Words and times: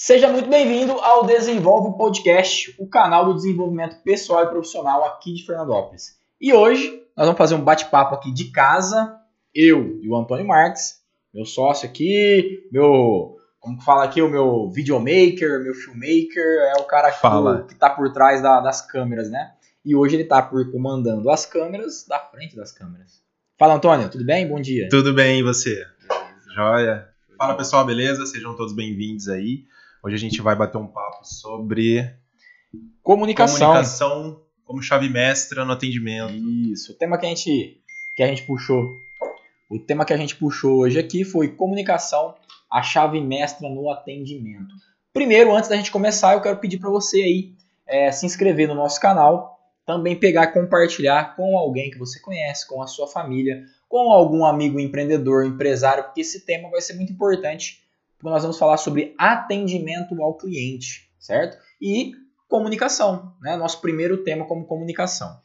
Seja 0.00 0.30
muito 0.30 0.48
bem-vindo 0.48 0.92
ao 0.92 1.26
Desenvolve 1.26 1.98
Podcast, 1.98 2.72
o 2.78 2.86
canal 2.88 3.24
do 3.24 3.34
desenvolvimento 3.34 3.96
pessoal 4.04 4.44
e 4.44 4.48
profissional 4.48 5.04
aqui 5.04 5.34
de 5.34 5.44
Fernandópolis. 5.44 6.16
E 6.40 6.52
hoje 6.52 7.02
nós 7.16 7.26
vamos 7.26 7.36
fazer 7.36 7.56
um 7.56 7.64
bate-papo 7.64 8.14
aqui 8.14 8.32
de 8.32 8.52
casa, 8.52 9.12
eu 9.52 9.98
e 10.00 10.08
o 10.08 10.14
Antônio 10.16 10.46
Marques, 10.46 11.00
meu 11.34 11.44
sócio 11.44 11.88
aqui, 11.88 12.68
meu, 12.70 13.38
como 13.58 13.76
que 13.76 13.84
fala 13.84 14.04
aqui, 14.04 14.22
o 14.22 14.30
meu 14.30 14.70
videomaker, 14.70 15.64
meu 15.64 15.74
filmmaker, 15.74 16.46
é 16.76 16.80
o 16.80 16.84
cara 16.84 17.10
Fala. 17.10 17.62
que, 17.62 17.74
que 17.74 17.74
tá 17.74 17.90
por 17.90 18.12
trás 18.12 18.40
da- 18.40 18.60
das 18.60 18.80
câmeras, 18.86 19.28
né? 19.28 19.50
E 19.84 19.96
hoje 19.96 20.14
ele 20.14 20.24
tá 20.24 20.40
por 20.40 20.70
comandando 20.70 21.28
as 21.28 21.44
câmeras 21.44 22.06
da 22.06 22.20
frente 22.20 22.54
das 22.54 22.70
câmeras. 22.70 23.20
Fala, 23.58 23.74
Antônio, 23.74 24.08
tudo 24.08 24.24
bem? 24.24 24.46
Bom 24.46 24.60
dia. 24.60 24.88
Tudo 24.90 25.12
bem, 25.12 25.40
e 25.40 25.42
você? 25.42 25.84
Joia? 26.54 27.08
Fala 27.36 27.56
pessoal, 27.56 27.84
beleza? 27.84 28.24
Sejam 28.26 28.54
todos 28.54 28.72
bem-vindos 28.72 29.28
aí. 29.28 29.64
Hoje 30.02 30.14
a 30.14 30.18
gente 30.18 30.40
vai 30.40 30.54
bater 30.54 30.78
um 30.78 30.86
papo 30.86 31.24
sobre 31.24 32.14
Comunicação. 33.02 33.68
comunicação 33.68 34.42
como 34.64 34.82
chave 34.82 35.08
mestra 35.08 35.64
no 35.64 35.72
atendimento. 35.72 36.34
Isso. 36.34 36.92
O 36.92 36.94
tema 36.94 37.18
que 37.18 37.26
a 37.26 37.28
gente 37.28 37.80
que 38.14 38.22
a 38.22 38.26
gente 38.26 38.42
puxou, 38.42 38.96
o 39.70 39.78
tema 39.78 40.04
que 40.04 40.12
a 40.12 40.16
gente 40.16 40.36
puxou 40.36 40.80
hoje 40.80 40.98
aqui 40.98 41.24
foi 41.24 41.48
comunicação, 41.48 42.34
a 42.70 42.82
chave 42.82 43.20
mestra 43.20 43.68
no 43.68 43.90
atendimento. 43.90 44.74
Primeiro, 45.12 45.54
antes 45.54 45.70
da 45.70 45.76
gente 45.76 45.90
começar, 45.90 46.34
eu 46.34 46.42
quero 46.42 46.58
pedir 46.58 46.78
para 46.78 46.90
você 46.90 47.22
aí 47.22 47.52
é, 47.86 48.12
se 48.12 48.26
inscrever 48.26 48.68
no 48.68 48.74
nosso 48.74 49.00
canal, 49.00 49.58
também 49.86 50.14
pegar 50.14 50.44
e 50.44 50.52
compartilhar 50.52 51.34
com 51.34 51.56
alguém 51.56 51.90
que 51.90 51.98
você 51.98 52.20
conhece, 52.20 52.68
com 52.68 52.82
a 52.82 52.86
sua 52.86 53.06
família, 53.06 53.64
com 53.88 54.12
algum 54.12 54.44
amigo 54.44 54.78
empreendedor, 54.78 55.46
empresário, 55.46 56.04
porque 56.04 56.20
esse 56.20 56.44
tema 56.44 56.68
vai 56.70 56.80
ser 56.80 56.94
muito 56.94 57.12
importante, 57.12 57.87
porque 58.18 58.30
nós 58.30 58.42
vamos 58.42 58.58
falar 58.58 58.76
sobre 58.76 59.14
atendimento 59.16 60.20
ao 60.22 60.34
cliente, 60.34 61.08
certo? 61.18 61.56
E 61.80 62.12
comunicação, 62.48 63.32
né? 63.40 63.56
Nosso 63.56 63.80
primeiro 63.80 64.18
tema 64.24 64.44
como 64.46 64.64
comunicação. 64.66 65.38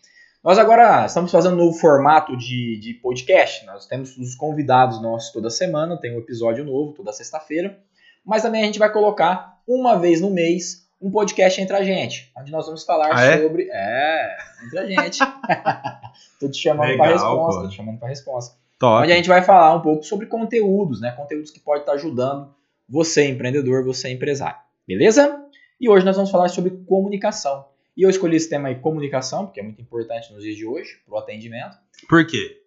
Nós 0.44 0.58
agora 0.58 1.06
estamos 1.06 1.32
fazendo 1.32 1.54
um 1.54 1.66
novo 1.66 1.78
formato 1.78 2.36
de, 2.36 2.78
de 2.80 2.94
podcast. 2.96 3.66
Nós 3.66 3.86
temos 3.86 4.18
os 4.18 4.36
convidados 4.36 5.02
nossos 5.02 5.32
toda 5.32 5.50
semana, 5.50 5.98
tem 5.98 6.14
um 6.16 6.20
episódio 6.20 6.66
novo 6.66 6.94
toda 6.94 7.14
sexta-feira. 7.14 7.80
Mas 8.26 8.42
também 8.42 8.62
a 8.64 8.66
gente 8.66 8.80
vai 8.80 8.92
colocar 8.92 9.60
uma 9.68 9.98
vez 9.98 10.20
no 10.20 10.30
mês 10.30 10.84
um 11.02 11.12
podcast 11.12 11.60
entre 11.62 11.76
a 11.76 11.84
gente, 11.84 12.32
onde 12.38 12.50
nós 12.52 12.66
vamos 12.66 12.84
falar 12.86 13.10
Ah, 13.14 13.24
é? 13.24 13.42
sobre. 13.42 13.70
É, 13.72 14.38
entre 14.66 14.80
a 14.80 14.86
gente. 14.86 15.20
tô 16.40 16.50
te 16.50 16.58
chamando 16.58 16.96
para 16.98 17.12
resposta, 17.12 17.60
pô. 17.60 17.64
tô 17.64 17.70
te 17.70 17.76
chamando 17.76 18.00
para 18.00 18.08
resposta. 18.08 18.56
Top. 18.80 19.04
Onde 19.04 19.12
a 19.12 19.16
gente 19.16 19.30
vai 19.30 19.42
falar 19.42 19.76
um 19.76 19.82
pouco 19.82 20.04
sobre 20.04 20.26
conteúdos, 20.26 21.02
né? 21.02 21.12
Conteúdos 21.12 21.52
que 21.52 21.60
podem 21.60 21.82
estar 21.82 21.94
ajudando 21.94 22.54
você, 22.88 23.28
empreendedor, 23.28 23.84
você, 23.84 24.10
empresário. 24.10 24.60
Beleza? 24.88 25.40
E 25.80 25.90
hoje 25.90 26.06
nós 26.06 26.16
vamos 26.16 26.32
falar 26.32 26.50
sobre 26.50 26.72
comunicação. 26.86 27.66
E 27.96 28.04
eu 28.04 28.10
escolhi 28.10 28.36
esse 28.36 28.50
tema 28.50 28.70
aí, 28.70 28.76
comunicação, 28.76 29.46
porque 29.46 29.60
é 29.60 29.64
muito 29.64 29.82
importante 29.82 30.34
nos 30.34 30.44
dias 30.44 30.56
de 30.56 30.66
hoje, 30.66 31.00
para 31.06 31.16
o 31.16 31.18
atendimento, 31.18 31.78
Por 32.08 32.26
quê? 32.26 32.60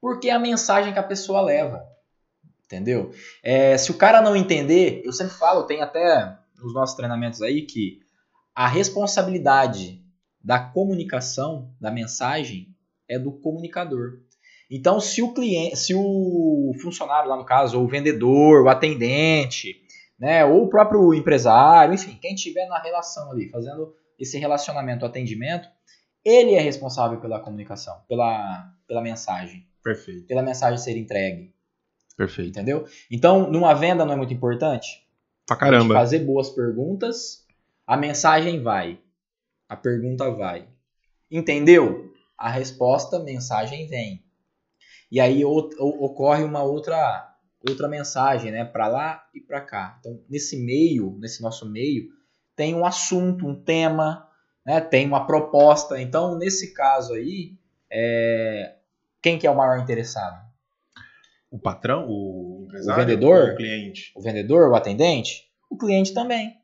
porque 0.00 0.28
é 0.28 0.32
a 0.32 0.38
mensagem 0.38 0.92
que 0.92 0.98
a 0.98 1.02
pessoa 1.02 1.40
leva. 1.40 1.86
Entendeu? 2.64 3.12
É, 3.42 3.76
se 3.76 3.90
o 3.90 3.94
cara 3.94 4.20
não 4.20 4.34
entender, 4.34 5.02
eu 5.04 5.12
sempre 5.12 5.34
falo, 5.34 5.64
tem 5.64 5.80
até 5.80 6.36
nos 6.58 6.74
nossos 6.74 6.96
treinamentos 6.96 7.42
aí 7.42 7.62
que 7.62 8.00
a 8.54 8.66
responsabilidade 8.66 10.02
da 10.42 10.58
comunicação, 10.58 11.72
da 11.80 11.90
mensagem, 11.90 12.74
é 13.08 13.18
do 13.18 13.30
comunicador. 13.30 14.20
Então, 14.74 14.98
se 14.98 15.20
o 15.20 15.34
cliente, 15.34 15.76
se 15.76 15.94
o 15.94 16.72
funcionário 16.80 17.28
lá 17.28 17.36
no 17.36 17.44
caso, 17.44 17.78
ou 17.78 17.84
o 17.84 17.88
vendedor, 17.88 18.64
o 18.64 18.70
atendente, 18.70 19.82
né, 20.18 20.46
ou 20.46 20.64
o 20.64 20.68
próprio 20.70 21.12
empresário, 21.12 21.92
enfim, 21.92 22.18
quem 22.18 22.34
estiver 22.34 22.66
na 22.68 22.80
relação 22.80 23.30
ali, 23.30 23.50
fazendo 23.50 23.94
esse 24.18 24.38
relacionamento, 24.38 25.04
atendimento, 25.04 25.68
ele 26.24 26.54
é 26.54 26.60
responsável 26.60 27.20
pela 27.20 27.38
comunicação, 27.38 28.00
pela, 28.08 28.72
pela 28.88 29.02
mensagem, 29.02 29.66
Perfeito. 29.84 30.26
pela 30.26 30.42
mensagem 30.42 30.78
ser 30.78 30.96
entregue, 30.96 31.52
Perfeito. 32.16 32.48
entendeu? 32.48 32.86
Então, 33.10 33.50
numa 33.50 33.74
venda 33.74 34.06
não 34.06 34.14
é 34.14 34.16
muito 34.16 34.32
importante? 34.32 35.06
Pra 35.46 35.54
caramba. 35.56 35.92
fazer 35.92 36.20
boas 36.20 36.48
perguntas, 36.48 37.44
a 37.86 37.94
mensagem 37.94 38.62
vai, 38.62 38.98
a 39.68 39.76
pergunta 39.76 40.30
vai. 40.30 40.66
Entendeu? 41.30 42.10
A 42.38 42.48
resposta, 42.48 43.18
mensagem 43.18 43.86
vem. 43.86 44.21
E 45.12 45.20
aí 45.20 45.44
o- 45.44 45.50
o- 45.78 46.04
ocorre 46.06 46.42
uma 46.42 46.62
outra 46.62 47.28
outra 47.68 47.86
mensagem, 47.86 48.50
né, 48.50 48.64
para 48.64 48.88
lá 48.88 49.24
e 49.32 49.40
para 49.40 49.60
cá. 49.60 49.96
Então, 50.00 50.18
nesse 50.28 50.56
meio, 50.56 51.16
nesse 51.20 51.40
nosso 51.40 51.70
meio, 51.70 52.08
tem 52.56 52.74
um 52.74 52.84
assunto, 52.84 53.46
um 53.46 53.54
tema, 53.54 54.26
né, 54.66 54.80
tem 54.80 55.06
uma 55.06 55.24
proposta. 55.26 56.00
Então, 56.00 56.36
nesse 56.36 56.74
caso 56.74 57.12
aí, 57.14 57.54
é, 57.88 58.74
quem 59.20 59.38
que 59.38 59.46
é 59.46 59.50
o 59.50 59.56
maior 59.56 59.78
interessado? 59.78 60.42
O 61.52 61.58
patrão, 61.58 62.08
o 62.08 62.64
empresário, 62.64 63.04
vendedor? 63.06 63.48
ou 63.48 63.52
o 63.52 63.56
cliente. 63.56 64.12
O 64.16 64.20
vendedor, 64.22 64.70
o 64.70 64.74
atendente? 64.74 65.48
O 65.70 65.76
cliente 65.76 66.12
também. 66.12 66.56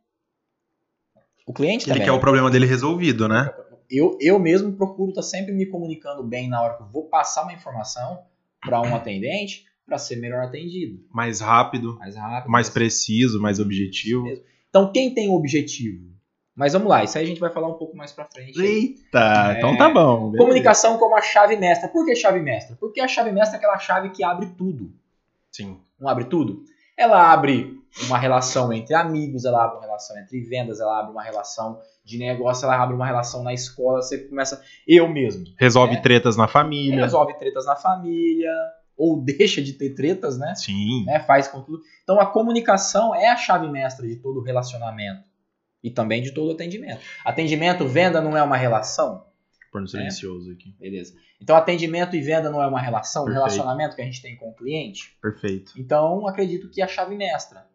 O 1.46 1.52
cliente 1.52 1.84
Ele 1.84 1.92
também. 1.92 2.06
quer 2.06 2.12
o 2.12 2.18
problema 2.20 2.50
dele 2.50 2.66
resolvido, 2.66 3.28
né? 3.28 3.54
eu, 3.90 4.18
eu 4.20 4.38
mesmo 4.38 4.72
procuro 4.72 5.10
estar 5.10 5.22
sempre 5.22 5.52
me 5.52 5.66
comunicando 5.66 6.22
bem 6.24 6.48
na 6.48 6.60
hora 6.60 6.76
que 6.76 6.82
eu 6.82 6.88
vou 6.88 7.04
passar 7.08 7.42
uma 7.44 7.52
informação 7.52 8.22
para 8.60 8.80
um 8.80 8.94
atendente 8.94 9.64
para 9.86 9.96
ser 9.98 10.16
melhor 10.16 10.44
atendido, 10.44 11.00
Mais 11.10 11.40
rápido, 11.40 11.96
mais 11.98 12.14
rápido. 12.14 12.50
mais 12.50 12.68
preciso, 12.68 13.40
mais 13.40 13.58
objetivo. 13.58 14.26
Então, 14.68 14.92
quem 14.92 15.14
tem 15.14 15.28
o 15.30 15.34
objetivo? 15.34 16.06
Mas 16.54 16.72
vamos 16.72 16.88
lá, 16.88 17.04
isso 17.04 17.16
aí 17.16 17.24
a 17.24 17.26
gente 17.26 17.40
vai 17.40 17.50
falar 17.50 17.68
um 17.68 17.74
pouco 17.78 17.96
mais 17.96 18.12
para 18.12 18.24
frente. 18.26 18.60
Eita, 18.60 19.52
É. 19.54 19.58
então 19.58 19.76
tá 19.78 19.88
bom. 19.88 20.30
beleza. 20.30 20.38
Comunicação 20.44 20.98
como 20.98 21.16
a 21.16 21.22
chave 21.22 21.56
mestra. 21.56 21.88
Por 21.88 22.04
que 22.04 22.14
chave 22.16 22.40
mestra? 22.40 22.76
Porque 22.76 23.00
a 23.00 23.06
chave 23.08 23.30
mestra 23.32 23.56
é 23.56 23.58
aquela 23.58 23.78
chave 23.78 24.10
que 24.10 24.22
abre 24.24 24.46
tudo. 24.58 24.92
Sim. 25.52 25.78
Não 25.98 26.08
abre 26.08 26.24
tudo? 26.24 26.64
Ela 26.96 27.32
abre 27.32 27.77
uma 28.06 28.18
relação 28.18 28.72
entre 28.72 28.94
amigos, 28.94 29.44
ela 29.44 29.64
abre 29.64 29.76
uma 29.78 29.84
relação 29.86 30.18
entre 30.18 30.40
vendas, 30.40 30.80
ela 30.80 31.00
abre 31.00 31.12
uma 31.12 31.22
relação 31.22 31.80
de 32.04 32.18
negócio, 32.18 32.64
ela 32.64 32.82
abre 32.82 32.94
uma 32.94 33.06
relação 33.06 33.42
na 33.42 33.52
escola. 33.52 34.00
Você 34.02 34.18
começa, 34.18 34.62
eu 34.86 35.08
mesmo. 35.08 35.44
Resolve 35.58 35.94
É. 35.96 36.00
tretas 36.00 36.36
na 36.36 36.48
família. 36.48 37.02
resolve 37.02 37.34
tretas 37.38 37.66
na 37.66 37.76
família, 37.76 38.50
ou 38.96 39.20
deixa 39.20 39.62
de 39.62 39.72
ter 39.74 39.90
tretas, 39.94 40.38
né? 40.38 40.54
Sim. 40.54 41.04
né? 41.04 41.20
Faz 41.20 41.48
com 41.48 41.60
tudo. 41.62 41.80
Então 42.02 42.18
a 42.20 42.26
comunicação 42.26 43.14
é 43.14 43.28
a 43.28 43.36
chave 43.36 43.68
mestra 43.68 44.06
de 44.06 44.16
todo 44.16 44.40
relacionamento 44.42 45.28
e 45.82 45.90
também 45.90 46.20
de 46.22 46.32
todo 46.32 46.50
atendimento. 46.52 47.00
Atendimento, 47.24 47.86
venda 47.86 48.20
não 48.20 48.36
é 48.36 48.42
uma 48.42 48.56
relação? 48.56 49.26
Por 49.70 49.82
no 49.82 49.86
silencioso 49.86 50.50
aqui. 50.50 50.74
Beleza. 50.80 51.12
Então 51.40 51.54
atendimento 51.54 52.16
e 52.16 52.20
venda 52.22 52.50
não 52.50 52.60
é 52.62 52.66
uma 52.66 52.80
relação, 52.80 53.22
um 53.22 53.26
Perfeito. 53.26 53.44
relacionamento 53.44 53.94
que 53.94 54.02
a 54.02 54.04
gente 54.06 54.22
tem 54.22 54.34
com 54.34 54.48
o 54.48 54.54
cliente? 54.54 55.16
Perfeito. 55.20 55.72
Então 55.76 56.26
acredito 56.26 56.70
que 56.70 56.80
é 56.80 56.84
a 56.84 56.88
chave 56.88 57.14
mestra. 57.14 57.67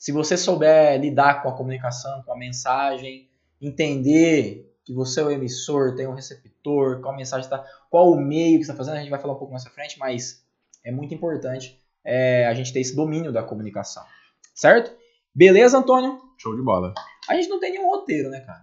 Se 0.00 0.12
você 0.12 0.34
souber 0.34 0.98
lidar 0.98 1.42
com 1.42 1.50
a 1.50 1.54
comunicação, 1.54 2.22
com 2.22 2.32
a 2.32 2.36
mensagem, 2.36 3.28
entender 3.60 4.66
que 4.84 4.94
você 4.94 5.20
é 5.20 5.24
o 5.24 5.30
emissor, 5.30 5.94
tem 5.94 6.06
um 6.06 6.14
receptor, 6.14 7.00
qual 7.02 7.12
a 7.12 7.16
mensagem 7.16 7.44
está, 7.44 7.62
qual 7.90 8.10
o 8.10 8.18
meio 8.18 8.58
que 8.58 8.64
você 8.64 8.70
está 8.72 8.74
fazendo, 8.82 8.96
a 8.96 9.00
gente 9.00 9.10
vai 9.10 9.20
falar 9.20 9.34
um 9.34 9.38
pouco 9.38 9.52
mais 9.52 9.66
à 9.66 9.70
frente, 9.70 9.98
mas 9.98 10.42
é 10.82 10.90
muito 10.90 11.12
importante 11.14 11.78
é, 12.02 12.46
a 12.46 12.54
gente 12.54 12.72
ter 12.72 12.80
esse 12.80 12.96
domínio 12.96 13.30
da 13.30 13.42
comunicação. 13.42 14.02
Certo? 14.54 14.90
Beleza, 15.34 15.76
Antônio? 15.78 16.18
Show 16.38 16.56
de 16.56 16.62
bola. 16.62 16.94
A 17.28 17.34
gente 17.34 17.48
não 17.50 17.60
tem 17.60 17.72
nenhum 17.72 17.88
roteiro, 17.90 18.30
né, 18.30 18.40
cara? 18.40 18.62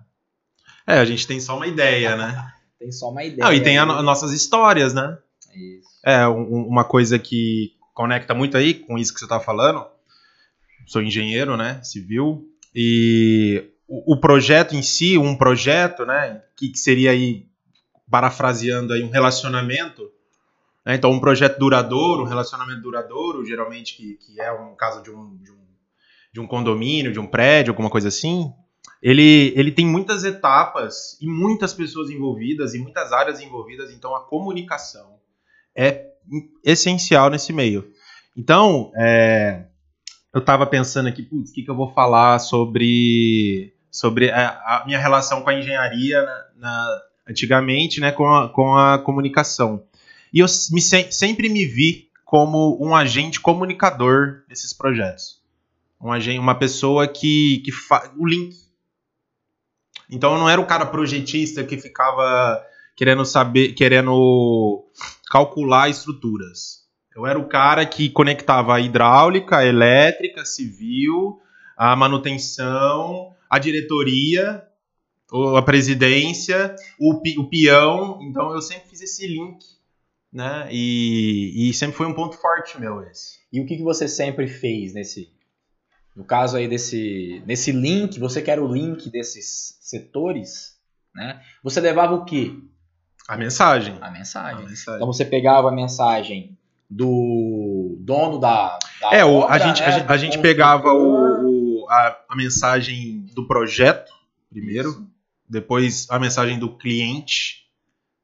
É, 0.88 0.94
a 1.00 1.06
gente 1.06 1.28
tem 1.28 1.40
só 1.40 1.56
uma 1.56 1.68
ideia, 1.68 2.16
né? 2.16 2.52
Tem 2.80 2.92
só 2.92 3.10
uma 3.10 3.24
ideia. 3.24 3.44
Não, 3.44 3.52
e 3.52 3.60
tem 3.64 3.80
a 3.80 3.88
no- 3.88 4.04
nossas 4.04 4.32
histórias, 4.32 4.94
né? 4.94 5.18
Isso. 5.56 5.90
É, 6.06 6.28
um- 6.28 6.42
um- 6.44 6.68
uma 6.68 6.84
coisa 6.84 7.18
que 7.18 7.72
conecta 7.92 8.36
muito 8.36 8.56
aí 8.56 8.76
com 8.76 9.00
isso 9.00 9.12
que 9.12 9.20
você 9.20 9.28
tá 9.28 9.40
falando. 9.40 9.84
Sou 10.88 11.02
engenheiro, 11.02 11.58
né? 11.58 11.82
Civil. 11.84 12.48
E 12.74 13.72
o, 13.88 14.14
o 14.14 14.20
projeto 14.20 14.74
em 14.74 14.82
si, 14.82 15.18
um 15.18 15.36
projeto, 15.36 16.06
né? 16.06 16.42
Que, 16.56 16.70
que 16.70 16.80
seria 16.80 17.12
aí, 17.12 17.46
parafraseando 18.10 18.94
aí, 18.94 19.04
um 19.04 19.10
relacionamento. 19.10 20.10
né, 20.86 20.96
Então, 20.96 21.12
um 21.12 21.20
projeto 21.20 21.60
duradouro, 21.60 22.24
um 22.24 22.28
relacionamento 22.28 22.82
duradouro, 22.82 23.46
geralmente 23.46 23.98
que, 23.98 24.14
que 24.16 24.40
é 24.40 24.52
um 24.52 24.74
caso 24.76 25.04
de 25.04 25.12
um, 25.12 25.36
de, 25.44 25.52
um, 25.52 25.58
de 26.34 26.40
um 26.40 26.48
condomínio, 26.48 27.12
de 27.12 27.20
um 27.20 27.28
prédio, 27.28 27.72
alguma 27.72 27.90
coisa 27.90 28.08
assim. 28.08 28.52
Ele, 29.02 29.54
ele 29.56 29.72
tem 29.72 29.86
muitas 29.86 30.24
etapas 30.24 31.18
e 31.22 31.28
muitas 31.28 31.74
pessoas 31.74 32.10
envolvidas 32.10 32.74
e 32.74 32.80
muitas 32.80 33.12
áreas 33.12 33.42
envolvidas, 33.42 33.92
então 33.92 34.16
a 34.16 34.22
comunicação 34.22 35.18
é 35.76 36.14
essencial 36.64 37.30
nesse 37.30 37.54
meio. 37.54 37.92
Então, 38.36 38.92
é, 38.96 39.66
eu 40.34 40.40
estava 40.40 40.66
pensando 40.66 41.08
aqui, 41.08 41.24
putz, 41.24 41.50
o 41.50 41.54
que, 41.54 41.64
que 41.64 41.70
eu 41.72 41.76
vou 41.76 41.92
falar 41.94 42.40
sobre, 42.40 43.74
sobre 43.92 44.30
a, 44.30 44.50
a 44.50 44.84
minha 44.86 45.00
relação 45.00 45.42
com 45.42 45.50
a 45.50 45.54
engenharia 45.58 46.22
na, 46.22 46.46
na- 46.58 47.02
antigamente, 47.30 48.00
né, 48.00 48.12
com 48.12 48.28
a, 48.28 48.48
com 48.50 48.76
a 48.76 48.98
comunicação. 49.00 49.84
E 50.34 50.40
eu 50.40 50.46
me, 50.72 50.82
se- 50.82 51.12
sempre 51.12 51.50
me 51.50 51.66
vi 51.66 52.10
como 52.24 52.78
um 52.82 52.96
agente 52.96 53.40
comunicador 53.40 54.44
desses 54.48 54.74
projetos. 54.74 55.42
Um 56.00 56.12
agente, 56.12 56.40
uma 56.40 56.56
pessoa 56.56 57.08
que, 57.08 57.60
que 57.66 57.72
faz 57.72 58.12
o 58.18 58.26
link. 58.28 58.56
Então 60.10 60.34
eu 60.34 60.40
não 60.40 60.50
era 60.50 60.62
o 60.62 60.66
cara 60.66 60.86
projetista 60.86 61.64
que 61.64 61.78
ficava 61.78 62.64
querendo 62.96 63.26
saber, 63.26 63.74
querendo 63.74 64.86
calcular 65.30 65.90
estruturas. 65.90 66.87
Eu 67.18 67.26
era 67.26 67.40
o 67.40 67.48
cara 67.48 67.84
que 67.84 68.12
conectava 68.12 68.76
a 68.76 68.80
hidráulica, 68.80 69.58
a 69.58 69.66
elétrica, 69.66 70.44
a 70.44 70.46
civil, 70.46 71.42
a 71.76 71.96
manutenção, 71.96 73.36
a 73.50 73.58
diretoria, 73.58 74.64
a 75.58 75.62
presidência, 75.64 76.76
o, 77.00 77.20
pi, 77.20 77.40
o 77.40 77.50
peão. 77.50 78.20
Então 78.22 78.54
eu 78.54 78.62
sempre 78.62 78.90
fiz 78.90 79.02
esse 79.02 79.26
link, 79.26 79.66
né? 80.32 80.68
E, 80.72 81.70
e 81.70 81.74
sempre 81.74 81.98
foi 81.98 82.06
um 82.06 82.14
ponto 82.14 82.38
forte 82.38 82.80
meu 82.80 83.02
esse. 83.02 83.40
E 83.52 83.60
o 83.62 83.66
que, 83.66 83.78
que 83.78 83.84
você 83.84 84.08
sempre 84.08 84.46
fez 84.46 84.94
nesse, 84.94 85.34
no 86.16 86.24
caso 86.24 86.56
aí 86.56 86.68
desse, 86.68 87.42
nesse 87.48 87.72
link, 87.72 88.20
você 88.20 88.44
quer 88.44 88.60
o 88.60 88.72
link 88.72 89.10
desses 89.10 89.80
setores, 89.82 90.78
né? 91.16 91.42
Você 91.64 91.82
levava 91.82 92.14
o 92.14 92.26
quê? 92.26 92.54
A 93.28 93.36
mensagem. 93.36 93.98
A 94.02 94.12
mensagem. 94.12 94.66
A 94.66 94.70
mensagem. 94.70 94.96
Então 94.98 95.08
você 95.08 95.26
pegava 95.26 95.70
a 95.70 95.76
mensagem 95.76 96.56
do 96.90 97.98
dono 98.00 98.40
da, 98.40 98.78
da 99.02 99.14
É, 99.14 99.26
o, 99.26 99.36
obra, 99.40 99.56
a 99.56 99.60
gente, 99.60 99.82
né, 99.82 99.88
a 99.88 99.92
gente, 99.92 100.12
a 100.12 100.18
gente 100.18 100.40
pegava 100.40 100.90
o, 100.94 101.84
o- 101.84 101.90
a, 101.90 102.18
a 102.30 102.36
mensagem 102.36 103.26
do 103.34 103.46
projeto 103.48 104.12
primeiro, 104.50 104.90
Isso. 104.90 105.08
depois 105.50 106.08
a 106.10 106.18
mensagem 106.20 106.58
do 106.58 106.78
cliente. 106.78 107.68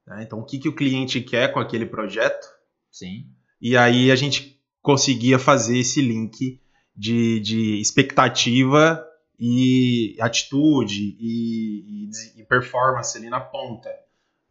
né? 0.08 0.24
Então, 0.24 0.40
o 0.40 0.46
que, 0.46 0.58
que 0.58 0.70
o 0.70 0.76
cliente 0.76 1.20
quer 1.22 1.52
com 1.52 1.60
aquele 1.60 1.86
projeto? 1.86 2.46
Sim. 2.92 3.26
E 3.62 3.76
aí 3.78 4.12
a 4.12 4.16
gente 4.16 4.60
conseguia 4.82 5.38
fazer 5.40 5.78
esse 5.80 6.02
link 6.02 6.60
de, 6.96 7.40
de 7.42 7.80
expectativa 7.80 9.06
e 9.40 10.16
atitude 10.20 11.16
e, 11.20 12.04
e 12.04 12.08
des- 12.08 12.38
e 12.38 12.44
performance 12.44 13.18
ali 13.18 13.30
na 13.30 13.40
ponta. 13.40 13.90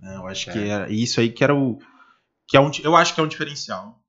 né? 0.00 0.16
Eu 0.16 0.26
acho 0.26 0.50
que 0.50 0.58
É. 0.58 0.68
era 0.68 0.90
isso 0.92 1.20
aí 1.20 1.30
que 1.30 1.42
era 1.44 1.54
o. 1.54 1.78
Que 2.46 2.56
é 2.56 2.60
um, 2.60 2.70
eu 2.82 2.94
acho 2.96 3.14
que 3.14 3.20
é 3.20 3.24
um 3.24 3.28
diferencial. 3.28 4.01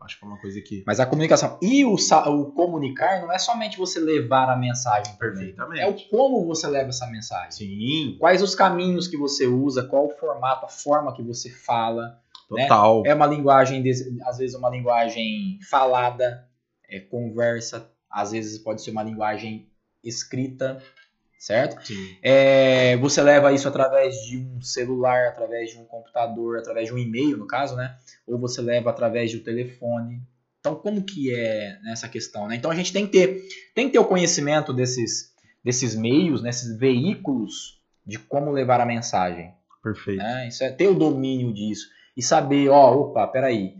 Né? 0.00 0.06
Acho 0.06 0.18
que 0.18 0.24
é 0.24 0.28
uma 0.28 0.38
coisa 0.38 0.60
que. 0.60 0.82
Mas 0.86 0.98
a 0.98 1.06
comunicação 1.06 1.58
e 1.62 1.84
o, 1.84 1.94
o 1.94 2.52
comunicar 2.52 3.20
não 3.20 3.32
é 3.32 3.38
somente 3.38 3.78
você 3.78 4.00
levar 4.00 4.48
a 4.48 4.56
mensagem. 4.56 5.14
Perfeitamente. 5.16 5.80
É 5.80 5.86
o 5.86 5.94
como 6.08 6.46
você 6.46 6.66
leva 6.66 6.88
essa 6.88 7.06
mensagem. 7.06 7.52
Sim, 7.52 8.16
Quais 8.18 8.42
os 8.42 8.54
caminhos 8.54 9.06
que 9.06 9.16
você 9.16 9.46
usa, 9.46 9.84
qual 9.84 10.06
o 10.06 10.10
formato, 10.18 10.66
a 10.66 10.68
forma 10.68 11.14
que 11.14 11.22
você 11.22 11.50
fala. 11.50 12.20
né? 12.50 12.62
total. 12.62 13.02
É 13.06 13.14
uma 13.14 13.26
linguagem, 13.26 13.84
às 14.24 14.38
vezes 14.38 14.54
uma 14.56 14.70
linguagem 14.70 15.58
falada, 15.68 16.48
é 16.88 16.98
conversa, 17.00 17.90
às 18.10 18.32
vezes 18.32 18.58
pode 18.58 18.82
ser 18.82 18.90
uma 18.90 19.02
linguagem 19.02 19.70
escrita, 20.02 20.82
certo? 21.40 21.76
É, 22.22 22.98
você 22.98 23.22
leva 23.22 23.50
isso 23.50 23.66
através 23.66 24.14
de 24.26 24.36
um 24.36 24.60
celular, 24.60 25.28
através 25.28 25.70
de 25.70 25.78
um 25.78 25.84
computador, 25.86 26.58
através 26.58 26.88
de 26.88 26.94
um 26.94 26.98
e-mail, 26.98 27.38
no 27.38 27.46
caso, 27.46 27.74
né? 27.74 27.96
Ou 28.26 28.38
você 28.38 28.60
leva 28.60 28.90
através 28.90 29.30
de 29.30 29.38
um 29.38 29.42
telefone. 29.42 30.20
Então, 30.60 30.74
como 30.74 31.02
que 31.02 31.34
é 31.34 31.78
nessa 31.82 32.06
questão, 32.06 32.46
né? 32.46 32.56
Então, 32.56 32.70
a 32.70 32.74
gente 32.74 32.92
tem 32.92 33.06
que 33.06 33.12
ter, 33.12 33.42
tem 33.74 33.86
que 33.86 33.94
ter 33.94 33.98
o 33.98 34.04
conhecimento 34.04 34.74
desses, 34.74 35.32
desses 35.64 35.96
meios, 35.96 36.42
nesses 36.42 36.76
veículos 36.78 37.80
de 38.06 38.18
como 38.18 38.50
levar 38.50 38.78
a 38.78 38.86
mensagem, 38.86 39.54
Perfeito. 39.82 40.22
né? 40.22 40.46
Isso 40.46 40.62
é 40.62 40.70
ter 40.70 40.88
o 40.88 40.94
domínio 40.94 41.54
disso 41.54 41.88
e 42.14 42.22
saber, 42.22 42.68
ó, 42.68 42.94
opa, 42.94 43.26
peraí. 43.26 43.76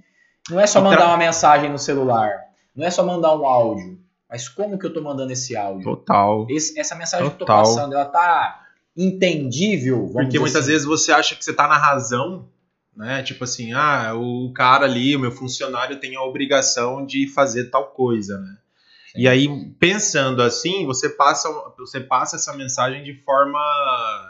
Não 0.48 0.58
é 0.58 0.66
só 0.66 0.80
mandar 0.80 1.08
uma 1.08 1.18
mensagem 1.18 1.70
no 1.70 1.78
celular, 1.78 2.30
não 2.74 2.86
é 2.86 2.90
só 2.90 3.04
mandar 3.04 3.36
um 3.36 3.44
áudio, 3.44 4.00
mas 4.30 4.48
como 4.48 4.78
que 4.78 4.86
eu 4.86 4.92
tô 4.92 5.02
mandando 5.02 5.32
esse 5.32 5.56
áudio? 5.56 5.82
Total. 5.84 6.46
Esse- 6.48 6.78
essa 6.78 6.94
mensagem 6.94 7.26
que 7.28 7.34
eu 7.34 7.38
tô 7.38 7.44
Total. 7.44 7.64
passando, 7.64 7.94
ela 7.94 8.04
tá 8.06 8.66
entendível, 8.96 10.08
Porque 10.12 10.38
muitas 10.38 10.62
assim. 10.62 10.70
vezes 10.72 10.86
você 10.86 11.12
acha 11.12 11.34
que 11.34 11.44
você 11.44 11.52
tá 11.52 11.66
na 11.66 11.76
razão, 11.76 12.48
né? 12.96 13.22
Tipo 13.22 13.44
assim, 13.44 13.72
ah, 13.72 14.12
o 14.14 14.52
cara 14.52 14.84
ali, 14.84 15.16
o 15.16 15.20
meu 15.20 15.32
funcionário 15.32 15.98
tem 16.00 16.16
a 16.16 16.22
obrigação 16.22 17.04
de 17.04 17.26
fazer 17.28 17.70
tal 17.70 17.86
coisa, 17.88 18.38
né? 18.38 18.56
Sim. 19.12 19.20
E 19.22 19.28
aí, 19.28 19.48
pensando 19.80 20.40
assim, 20.42 20.86
você 20.86 21.08
passa, 21.08 21.48
você 21.78 21.98
passa 22.00 22.36
essa 22.36 22.52
mensagem 22.54 23.02
de 23.02 23.14
forma 23.24 23.58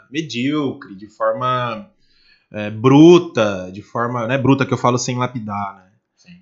medíocre, 0.09 0.95
de 0.95 1.07
forma 1.07 1.87
é, 2.51 2.69
bruta, 2.69 3.69
de 3.71 3.81
forma, 3.81 4.27
né, 4.27 4.37
bruta 4.37 4.65
que 4.65 4.73
eu 4.73 4.77
falo 4.77 4.97
sem 4.97 5.17
lapidar, 5.17 5.75
né? 5.77 5.90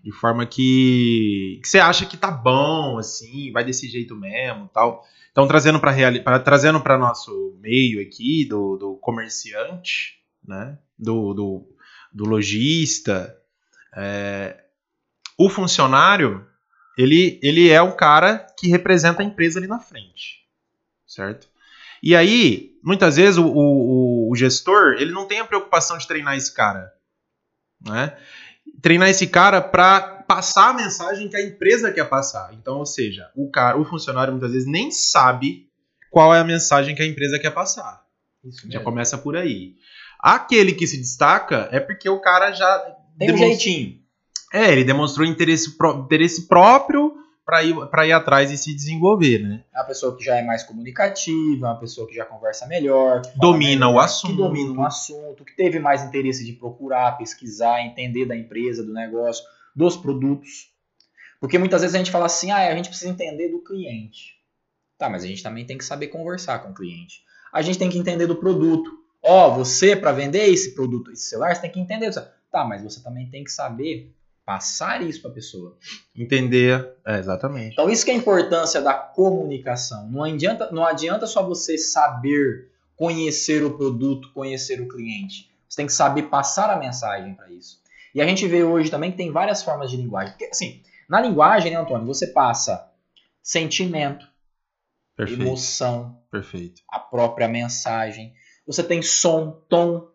De 0.04 0.12
forma 0.12 0.46
que, 0.46 1.60
que 1.62 1.68
você 1.68 1.80
acha 1.80 2.06
que 2.06 2.18
tá 2.18 2.32
bom, 2.32 2.98
assim, 2.98 3.52
vai 3.52 3.64
desse 3.64 3.88
jeito 3.88 4.16
mesmo, 4.16 4.70
tal. 4.74 5.06
Então, 5.32 5.48
trazendo 5.48 5.80
para 5.80 5.92
reali 5.92 6.24
trazendo 6.44 6.82
para 6.82 6.98
nosso 6.98 7.58
meio 7.62 8.02
aqui 8.02 8.46
do, 8.46 8.78
do 8.78 8.96
comerciante, 8.98 10.20
né, 10.46 10.78
do, 10.98 11.34
do, 11.34 11.76
do 12.12 12.26
lojista, 12.26 13.38
é, 13.96 14.64
o 15.38 15.50
funcionário, 15.50 16.46
ele, 16.98 17.40
ele 17.42 17.70
é 17.70 17.82
o 17.82 17.96
cara 17.96 18.46
que 18.58 18.68
representa 18.68 19.22
a 19.22 19.26
empresa 19.26 19.60
ali 19.60 19.68
na 19.68 19.80
frente, 19.80 20.46
certo? 21.08 21.48
E 22.02 22.16
aí, 22.16 22.78
muitas 22.84 23.18
vezes, 23.18 23.38
o, 23.38 23.46
o, 23.46 24.32
o 24.32 24.36
gestor, 24.36 24.96
ele 25.00 25.12
não 25.12 25.26
tem 25.26 25.40
a 25.40 25.46
preocupação 25.46 25.98
de 25.98 26.08
treinar 26.08 26.36
esse 26.36 26.54
cara, 26.54 26.92
né? 27.86 28.18
Treinar 28.82 29.10
esse 29.10 29.28
cara 29.28 29.62
para 29.62 30.00
passar 30.28 30.70
a 30.70 30.74
mensagem 30.74 31.28
que 31.28 31.36
a 31.36 31.42
empresa 31.46 31.92
quer 31.92 32.08
passar. 32.08 32.54
Então, 32.54 32.78
ou 32.78 32.86
seja, 32.86 33.30
o 33.36 33.50
cara, 33.50 33.78
o 33.78 33.86
funcionário 33.86 34.32
muitas 34.34 34.52
vezes 34.52 34.68
nem 34.68 34.92
sabe 34.92 35.68
qual 36.12 36.34
é 36.34 36.40
a 36.40 36.44
mensagem 36.44 36.96
que 36.96 37.02
a 37.02 37.06
empresa 37.08 37.40
quer 37.40 37.52
passar. 37.52 38.04
Isso 38.44 38.62
Já 38.64 38.68
mesmo. 38.80 38.84
começa 38.84 39.18
por 39.18 39.36
aí. 39.36 39.74
Aquele 40.20 40.74
que 40.74 40.88
se 40.88 40.98
destaca 40.98 41.68
é 41.72 41.80
porque 41.80 42.10
o 42.10 42.20
cara 42.20 42.52
já 42.52 42.96
Tem 43.18 43.32
um 43.34 43.38
jeitinho. 43.38 44.00
é, 44.54 44.72
ele 44.72 44.84
demonstrou 44.84 45.26
interesse, 45.26 45.78
pró- 45.78 45.98
interesse 46.06 46.48
próprio 46.48 47.14
para 47.50 47.64
ir, 47.64 47.76
pra 47.88 48.06
ir 48.06 48.12
atrás 48.12 48.52
e 48.52 48.58
se 48.60 48.76
desenvolver, 48.76 49.40
né? 49.40 49.64
É 49.74 49.80
uma 49.80 49.86
pessoa 49.86 50.16
que 50.16 50.24
já 50.24 50.36
é 50.36 50.44
mais 50.44 50.62
comunicativa, 50.62 51.66
uma 51.66 51.80
pessoa 51.80 52.08
que 52.08 52.14
já 52.14 52.24
conversa 52.24 52.68
melhor, 52.68 53.24
que 53.24 53.40
Domina 53.40 53.88
melhor, 53.88 53.96
o 53.96 54.00
assunto. 54.00 54.32
que 54.32 54.38
domina 54.38 54.72
um 54.72 54.86
assunto, 54.86 55.44
que 55.44 55.56
teve 55.56 55.80
mais 55.80 56.04
interesse 56.04 56.46
de 56.46 56.54
procurar, 56.54 57.18
pesquisar, 57.18 57.82
entender 57.82 58.28
da 58.28 58.36
empresa, 58.38 58.84
do 58.84 58.94
negócio, 58.94 59.44
dos 59.76 59.98
produtos. 59.98 60.70
Porque 61.40 61.58
muitas 61.58 61.82
vezes 61.82 61.96
a 61.96 61.98
gente 61.98 62.12
fala 62.12 62.28
assim, 62.28 62.52
ah, 62.52 62.68
a 62.68 62.76
gente 62.76 62.90
precisa 62.90 63.10
entender 63.10 63.50
do 63.50 63.64
cliente. 63.64 64.36
Tá, 64.96 65.10
mas 65.10 65.24
a 65.24 65.28
gente 65.28 65.42
também 65.42 65.66
tem 65.66 65.78
que 65.78 65.86
saber 65.86 66.10
conversar 66.10 66.60
com 66.60 66.70
o 66.70 66.74
cliente. 66.76 67.24
A 67.52 67.64
gente 67.64 67.80
tem 67.80 67.90
que 67.90 67.98
entender 67.98 68.28
do 68.28 68.36
produto. 68.36 68.92
Ó, 69.24 69.50
você 69.56 69.96
para 69.96 70.12
vender 70.12 70.46
esse 70.50 70.76
produto, 70.76 71.12
esse 71.12 71.24
celular, 71.30 71.56
você 71.56 71.62
tem 71.64 71.72
que 71.72 71.80
entender. 71.80 72.12
Tá, 72.52 72.64
mas 72.64 72.84
você 72.84 73.02
também 73.02 73.28
tem 73.28 73.44
que 73.44 73.52
saber 73.52 74.14
passar 74.50 75.04
isso 75.04 75.22
para 75.22 75.30
a 75.30 75.34
pessoa. 75.36 75.78
Entender. 76.16 76.96
É, 77.06 77.20
exatamente. 77.20 77.74
Então, 77.74 77.88
isso 77.88 78.04
que 78.04 78.10
é 78.10 78.16
a 78.16 78.18
importância 78.18 78.82
da 78.82 78.96
comunicação. 78.96 80.10
Não 80.10 80.24
adianta, 80.24 80.72
não 80.72 80.84
adianta 80.84 81.28
só 81.28 81.44
você 81.44 81.78
saber 81.78 82.72
conhecer 82.96 83.64
o 83.64 83.78
produto, 83.78 84.34
conhecer 84.34 84.82
o 84.82 84.88
cliente. 84.88 85.52
Você 85.68 85.76
tem 85.76 85.86
que 85.86 85.94
saber 85.94 86.24
passar 86.24 86.68
a 86.72 86.80
mensagem 86.80 87.36
para 87.36 87.52
isso. 87.52 87.80
E 88.16 88.20
a 88.20 88.26
gente 88.26 88.48
vê 88.48 88.64
hoje 88.64 88.90
também 88.90 89.12
que 89.12 89.18
tem 89.18 89.32
várias 89.32 89.62
formas 89.62 89.92
de 89.92 89.98
linguagem. 89.98 90.32
Porque, 90.32 90.46
assim, 90.46 90.82
na 91.08 91.22
linguagem, 91.22 91.72
né, 91.72 91.78
Antônio, 91.78 92.08
você 92.08 92.26
passa 92.26 92.90
sentimento, 93.44 94.28
Perfeito. 95.16 95.44
emoção, 95.44 96.24
Perfeito. 96.32 96.82
a 96.90 96.98
própria 96.98 97.48
mensagem. 97.48 98.34
Você 98.66 98.82
tem 98.82 99.04
som, 99.04 99.62
tom 99.70 100.10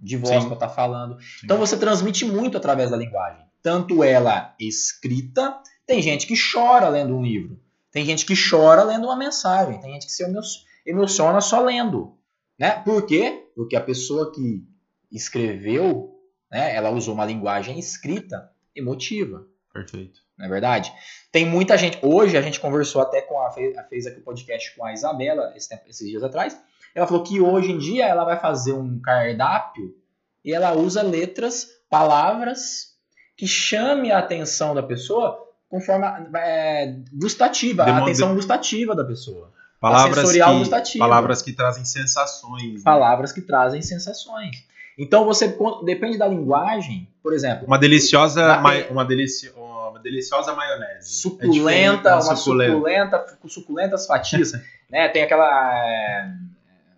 de 0.00 0.16
voz 0.16 0.42
Sim. 0.42 0.48
para 0.48 0.54
estar 0.54 0.68
falando. 0.70 1.18
Então 1.44 1.58
você 1.58 1.76
transmite 1.76 2.24
muito 2.24 2.56
através 2.56 2.90
da 2.90 2.96
linguagem. 2.96 3.43
Tanto 3.64 4.04
ela 4.04 4.54
escrita, 4.60 5.58
tem 5.86 6.02
gente 6.02 6.26
que 6.26 6.34
chora 6.36 6.88
lendo 6.90 7.16
um 7.16 7.22
livro. 7.22 7.58
Tem 7.90 8.04
gente 8.04 8.26
que 8.26 8.34
chora 8.36 8.82
lendo 8.82 9.06
uma 9.06 9.16
mensagem. 9.16 9.80
Tem 9.80 9.94
gente 9.94 10.04
que 10.06 10.12
se 10.12 10.22
emo- 10.22 10.40
emociona 10.84 11.40
só 11.40 11.60
lendo. 11.62 12.16
Né? 12.58 12.70
Por 12.84 13.06
quê? 13.06 13.48
Porque 13.56 13.74
a 13.74 13.80
pessoa 13.80 14.30
que 14.32 14.62
escreveu, 15.10 16.14
né, 16.50 16.74
ela 16.76 16.90
usou 16.90 17.14
uma 17.14 17.24
linguagem 17.24 17.78
escrita 17.78 18.50
emotiva 18.76 19.46
Perfeito. 19.72 20.20
não 20.36 20.44
é 20.44 20.48
verdade? 20.48 20.92
Tem 21.32 21.46
muita 21.46 21.78
gente. 21.78 21.98
Hoje 22.02 22.36
a 22.36 22.42
gente 22.42 22.60
conversou 22.60 23.00
até 23.00 23.22
com 23.22 23.40
a. 23.40 23.50
fe- 23.50 23.74
Fez 23.88 24.06
aqui 24.06 24.20
o 24.20 24.24
podcast 24.24 24.76
com 24.76 24.84
a 24.84 24.92
Isabela 24.92 25.52
esse 25.56 25.68
tempo- 25.70 25.88
esses 25.88 26.06
dias 26.06 26.22
atrás. 26.22 26.60
Ela 26.94 27.06
falou 27.06 27.22
que 27.22 27.40
hoje 27.40 27.72
em 27.72 27.78
dia 27.78 28.06
ela 28.06 28.24
vai 28.24 28.38
fazer 28.38 28.72
um 28.74 29.00
cardápio 29.00 29.96
e 30.44 30.52
ela 30.52 30.74
usa 30.74 31.02
letras, 31.02 31.66
palavras 31.88 32.93
que 33.36 33.46
chame 33.46 34.10
a 34.12 34.18
atenção 34.18 34.74
da 34.74 34.82
pessoa 34.82 35.38
com 35.68 35.80
forma 35.80 36.28
é, 36.36 36.94
gustativa, 37.12 37.82
a 37.84 37.98
atenção 37.98 38.34
gustativa 38.34 38.94
da 38.94 39.04
pessoa. 39.04 39.52
Palavras 39.80 40.16
sensorial 40.16 40.52
que, 40.52 40.58
gustativa. 40.60 41.04
palavras 41.04 41.42
que 41.42 41.52
trazem 41.52 41.84
sensações. 41.84 42.74
né? 42.74 42.80
Palavras 42.84 43.32
que 43.32 43.40
trazem 43.42 43.82
sensações. 43.82 44.64
Então 44.96 45.24
você 45.24 45.56
depende 45.84 46.16
da 46.16 46.26
linguagem, 46.28 47.08
por 47.22 47.32
exemplo. 47.34 47.66
Uma 47.66 47.78
deliciosa, 47.78 48.58
ma- 48.58 48.72
uma, 48.90 49.04
delici, 49.04 49.52
uma 49.56 49.98
deliciosa 49.98 50.54
maionese. 50.54 51.14
Suculenta, 51.14 52.10
É 52.10 52.14
uma 52.14 52.36
suculenta, 52.36 53.18
com 53.40 53.48
suculentas 53.48 54.06
fatias. 54.06 54.52
né? 54.88 55.08
Tem 55.08 55.24
aquela. 55.24 55.74
É... 55.76 56.32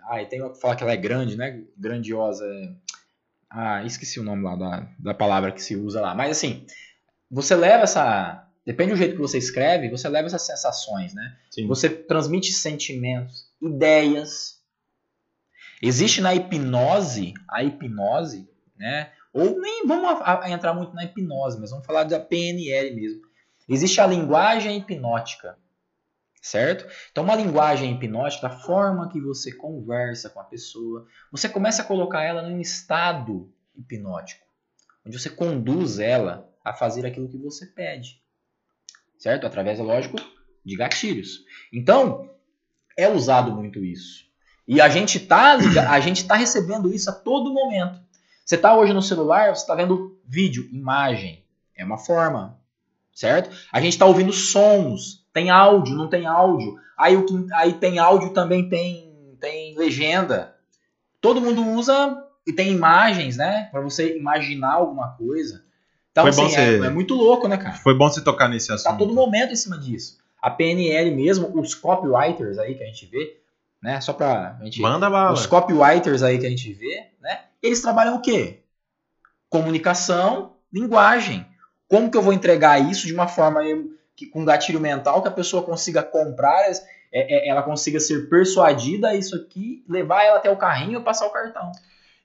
Ai, 0.08 0.26
tem 0.26 0.40
uma 0.42 0.50
que 0.50 0.60
fala 0.60 0.76
que 0.76 0.82
ela 0.82 0.92
é 0.92 0.96
grande, 0.96 1.36
né? 1.36 1.60
Grandiosa. 1.76 2.44
é- 2.44 2.68
Ah, 3.58 3.82
esqueci 3.84 4.20
o 4.20 4.22
nome 4.22 4.42
lá 4.42 4.54
da, 4.54 4.88
da 4.98 5.14
palavra 5.14 5.50
que 5.50 5.62
se 5.62 5.74
usa 5.76 6.00
lá. 6.00 6.14
Mas 6.14 6.30
assim, 6.32 6.66
você 7.30 7.54
leva 7.54 7.84
essa. 7.84 8.46
Depende 8.66 8.90
do 8.92 8.96
jeito 8.98 9.14
que 9.14 9.20
você 9.20 9.38
escreve, 9.38 9.88
você 9.88 10.08
leva 10.08 10.26
essas 10.26 10.42
sensações, 10.44 11.14
né? 11.14 11.36
Sim. 11.50 11.66
Você 11.66 11.88
transmite 11.88 12.52
sentimentos, 12.52 13.46
ideias. 13.62 14.56
Existe 15.80 16.20
na 16.20 16.34
hipnose, 16.34 17.32
a 17.48 17.62
hipnose, 17.62 18.48
né? 18.76 19.12
Ou 19.32 19.60
nem 19.60 19.86
vamos 19.86 20.20
a- 20.22 20.44
a 20.44 20.50
entrar 20.50 20.74
muito 20.74 20.94
na 20.94 21.04
hipnose, 21.04 21.58
mas 21.60 21.70
vamos 21.70 21.86
falar 21.86 22.04
da 22.04 22.18
PNL 22.18 22.94
mesmo. 22.94 23.20
Existe 23.68 24.00
a 24.00 24.06
linguagem 24.06 24.78
hipnótica, 24.78 25.56
certo? 26.46 26.86
Então, 27.10 27.24
uma 27.24 27.34
linguagem 27.34 27.92
hipnótica, 27.92 28.46
a 28.46 28.50
forma 28.50 29.08
que 29.08 29.20
você 29.20 29.52
conversa 29.52 30.30
com 30.30 30.38
a 30.38 30.44
pessoa, 30.44 31.06
você 31.30 31.48
começa 31.48 31.82
a 31.82 31.84
colocar 31.84 32.22
ela 32.22 32.42
num 32.42 32.60
estado 32.60 33.52
hipnótico, 33.76 34.46
onde 35.04 35.18
você 35.18 35.28
conduz 35.28 35.98
ela 35.98 36.48
a 36.64 36.72
fazer 36.72 37.04
aquilo 37.04 37.28
que 37.28 37.36
você 37.36 37.66
pede, 37.66 38.22
certo? 39.18 39.46
Através, 39.46 39.80
é 39.80 39.82
lógico, 39.82 40.16
de 40.64 40.76
gatilhos. 40.76 41.44
Então, 41.72 42.30
é 42.96 43.08
usado 43.08 43.52
muito 43.52 43.84
isso. 43.84 44.26
E 44.68 44.80
a 44.80 44.88
gente 44.88 45.18
tá, 45.18 45.56
a 45.90 46.00
gente 46.00 46.26
tá 46.26 46.36
recebendo 46.36 46.92
isso 46.94 47.10
a 47.10 47.12
todo 47.12 47.52
momento. 47.52 48.00
Você 48.44 48.56
tá 48.56 48.76
hoje 48.76 48.92
no 48.92 49.02
celular, 49.02 49.54
você 49.54 49.66
tá 49.66 49.74
vendo 49.74 50.20
vídeo, 50.24 50.68
imagem, 50.72 51.44
é 51.74 51.84
uma 51.84 51.98
forma, 51.98 52.56
certo? 53.16 53.50
A 53.72 53.80
gente 53.80 53.98
tá 53.98 54.06
ouvindo 54.06 54.32
sons, 54.32 55.26
tem 55.32 55.50
áudio, 55.50 55.96
não 55.96 56.08
tem 56.08 56.26
áudio. 56.26 56.76
Aí, 56.96 57.16
o 57.16 57.26
que, 57.26 57.46
aí 57.54 57.72
tem 57.72 57.98
áudio 57.98 58.30
também 58.30 58.68
tem, 58.68 59.36
tem 59.40 59.76
legenda. 59.76 60.54
Todo 61.20 61.40
mundo 61.40 61.66
usa 61.66 62.22
e 62.46 62.52
tem 62.52 62.70
imagens, 62.70 63.36
né? 63.36 63.68
Pra 63.72 63.80
você 63.80 64.16
imaginar 64.16 64.74
alguma 64.74 65.08
coisa. 65.16 65.64
Então, 66.12 66.22
Foi 66.32 66.44
assim, 66.44 66.54
é, 66.54 66.78
você- 66.78 66.86
é 66.86 66.90
muito 66.90 67.14
louco, 67.14 67.48
né, 67.48 67.56
cara? 67.56 67.74
Foi 67.76 67.94
bom 67.96 68.08
você 68.08 68.22
tocar 68.22 68.48
nesse 68.48 68.72
assunto. 68.72 68.92
Tá 68.92 68.96
todo 68.96 69.12
momento 69.12 69.52
em 69.52 69.56
cima 69.56 69.76
disso. 69.78 70.18
A 70.40 70.50
PNL 70.50 71.10
mesmo, 71.14 71.58
os 71.60 71.74
copywriters 71.74 72.56
aí 72.58 72.74
que 72.74 72.82
a 72.82 72.86
gente 72.86 73.04
vê, 73.06 73.40
né? 73.82 74.00
Só 74.00 74.12
pra 74.12 74.58
gente. 74.62 74.80
Manda 74.80 75.10
bala. 75.10 75.32
Os 75.32 75.46
copywriters 75.46 76.22
aí 76.22 76.38
que 76.38 76.46
a 76.46 76.50
gente 76.50 76.72
vê, 76.72 77.08
né? 77.20 77.40
Eles 77.62 77.82
trabalham 77.82 78.16
o 78.16 78.20
quê? 78.20 78.62
Comunicação, 79.50 80.54
linguagem. 80.72 81.46
Como 81.88 82.10
que 82.10 82.16
eu 82.16 82.22
vou 82.22 82.32
entregar 82.32 82.78
isso 82.80 83.06
de 83.06 83.12
uma 83.14 83.28
forma 83.28 83.60
que, 84.16 84.26
com 84.26 84.44
gatilho 84.44 84.80
mental 84.80 85.22
que 85.22 85.28
a 85.28 85.32
pessoa 85.32 85.62
consiga 85.62 86.02
comprar, 86.02 86.62
é, 86.70 86.76
é, 87.12 87.48
ela 87.48 87.62
consiga 87.62 88.00
ser 88.00 88.28
persuadida 88.28 89.08
a 89.08 89.14
isso 89.14 89.36
aqui, 89.36 89.84
levar 89.88 90.24
ela 90.24 90.38
até 90.38 90.50
o 90.50 90.56
carrinho 90.56 91.00
e 91.00 91.04
passar 91.04 91.26
o 91.26 91.30
cartão. 91.32 91.70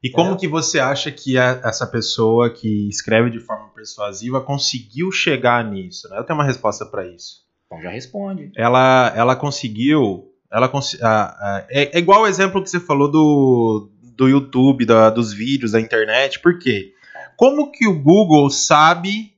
E 0.04 0.10
como 0.10 0.30
Entendeu? 0.32 0.40
que 0.40 0.48
você 0.48 0.80
acha 0.80 1.12
que 1.12 1.38
a- 1.38 1.62
essa 1.64 1.86
pessoa 1.86 2.50
que 2.50 2.90
escreve 2.90 3.30
de 3.30 3.40
forma 3.40 3.70
persuasiva 3.70 4.42
conseguiu 4.42 5.12
chegar 5.12 5.64
nisso? 5.64 6.10
né? 6.10 6.18
Eu 6.18 6.24
tenho 6.24 6.40
uma 6.40 6.46
resposta 6.46 6.86
para 6.86 7.06
isso. 7.06 7.42
Então 7.68 7.80
já 7.84 7.92
responde. 7.92 8.52
Ela, 8.58 9.14
ela 9.16 9.36
conseguiu. 9.36 10.28
Ela 10.52 10.68
cons- 10.68 10.98
ah, 11.02 11.38
ah, 11.40 11.66
é, 11.70 11.96
é 11.96 12.00
igual 12.00 12.24
o 12.24 12.28
exemplo 12.28 12.64
que 12.64 12.70
você 12.70 12.80
falou 12.80 13.10
do, 13.12 13.90
do 14.18 14.28
YouTube, 14.28 14.86
da- 14.86 15.10
dos 15.12 15.32
vídeos, 15.32 15.72
da 15.74 15.80
internet. 15.80 16.40
Por 16.40 16.58
quê? 16.58 16.94
Como 17.38 17.72
que 17.72 17.88
o 17.88 17.98
Google 18.02 18.50
sabe 18.50 19.31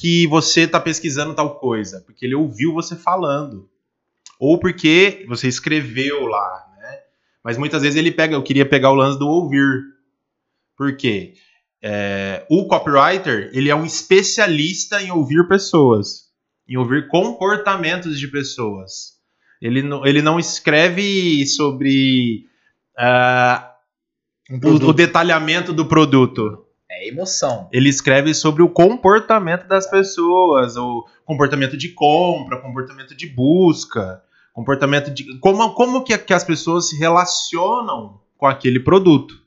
que 0.00 0.26
você 0.28 0.62
está 0.62 0.80
pesquisando 0.80 1.34
tal 1.34 1.58
coisa? 1.58 2.00
Porque 2.06 2.24
ele 2.24 2.34
ouviu 2.34 2.72
você 2.72 2.96
falando. 2.96 3.68
Ou 4.38 4.58
porque 4.58 5.26
você 5.28 5.46
escreveu 5.46 6.24
lá, 6.24 6.66
né? 6.78 6.98
Mas 7.44 7.58
muitas 7.58 7.82
vezes 7.82 7.98
ele 7.98 8.10
pega, 8.10 8.34
eu 8.34 8.42
queria 8.42 8.64
pegar 8.64 8.90
o 8.90 8.94
lance 8.94 9.18
do 9.18 9.28
ouvir. 9.28 9.82
Por 10.74 10.96
quê? 10.96 11.34
É, 11.82 12.46
o 12.48 12.66
copywriter, 12.66 13.50
ele 13.52 13.68
é 13.68 13.74
um 13.74 13.84
especialista 13.84 15.02
em 15.02 15.10
ouvir 15.10 15.46
pessoas, 15.46 16.30
em 16.66 16.78
ouvir 16.78 17.06
comportamentos 17.08 18.18
de 18.18 18.26
pessoas. 18.28 19.18
Ele 19.60 19.82
não, 19.82 20.06
ele 20.06 20.22
não 20.22 20.38
escreve 20.38 21.46
sobre 21.46 22.46
Um 24.50 24.58
o, 24.64 24.88
o 24.88 24.92
detalhamento 24.94 25.74
do 25.74 25.84
produto. 25.84 26.69
É 27.00 27.08
emoção. 27.08 27.66
Ele 27.72 27.88
escreve 27.88 28.34
sobre 28.34 28.62
o 28.62 28.68
comportamento 28.68 29.66
das 29.66 29.88
pessoas, 29.88 30.76
o 30.76 31.06
comportamento 31.24 31.74
de 31.74 31.88
compra, 31.88 32.60
comportamento 32.60 33.14
de 33.16 33.26
busca, 33.26 34.22
comportamento 34.52 35.10
de. 35.10 35.38
Como, 35.38 35.72
como 35.72 36.04
que, 36.04 36.16
que 36.18 36.34
as 36.34 36.44
pessoas 36.44 36.90
se 36.90 36.98
relacionam 36.98 38.20
com 38.36 38.46
aquele 38.46 38.78
produto. 38.78 39.40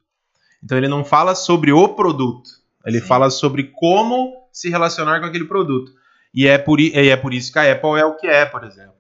Então 0.64 0.76
ele 0.76 0.88
não 0.88 1.06
fala 1.06 1.36
sobre 1.36 1.72
o 1.72 1.90
produto, 1.90 2.50
ele 2.84 3.00
Sim. 3.00 3.06
fala 3.06 3.30
sobre 3.30 3.66
como 3.66 4.34
se 4.52 4.72
relacionar 4.72 5.20
com 5.20 5.28
aquele 5.28 5.46
produto. 5.46 5.92
E 6.34 6.48
é 6.48 6.58
por, 6.58 6.80
e 6.80 6.92
é 6.96 7.16
por 7.16 7.36
isso 7.36 7.54
que 7.54 7.60
a 7.60 7.72
Apple 7.72 8.00
é 8.00 8.06
o 8.06 8.16
que 8.16 8.26
é, 8.26 8.46
por 8.46 8.64
exemplo. 8.64 8.96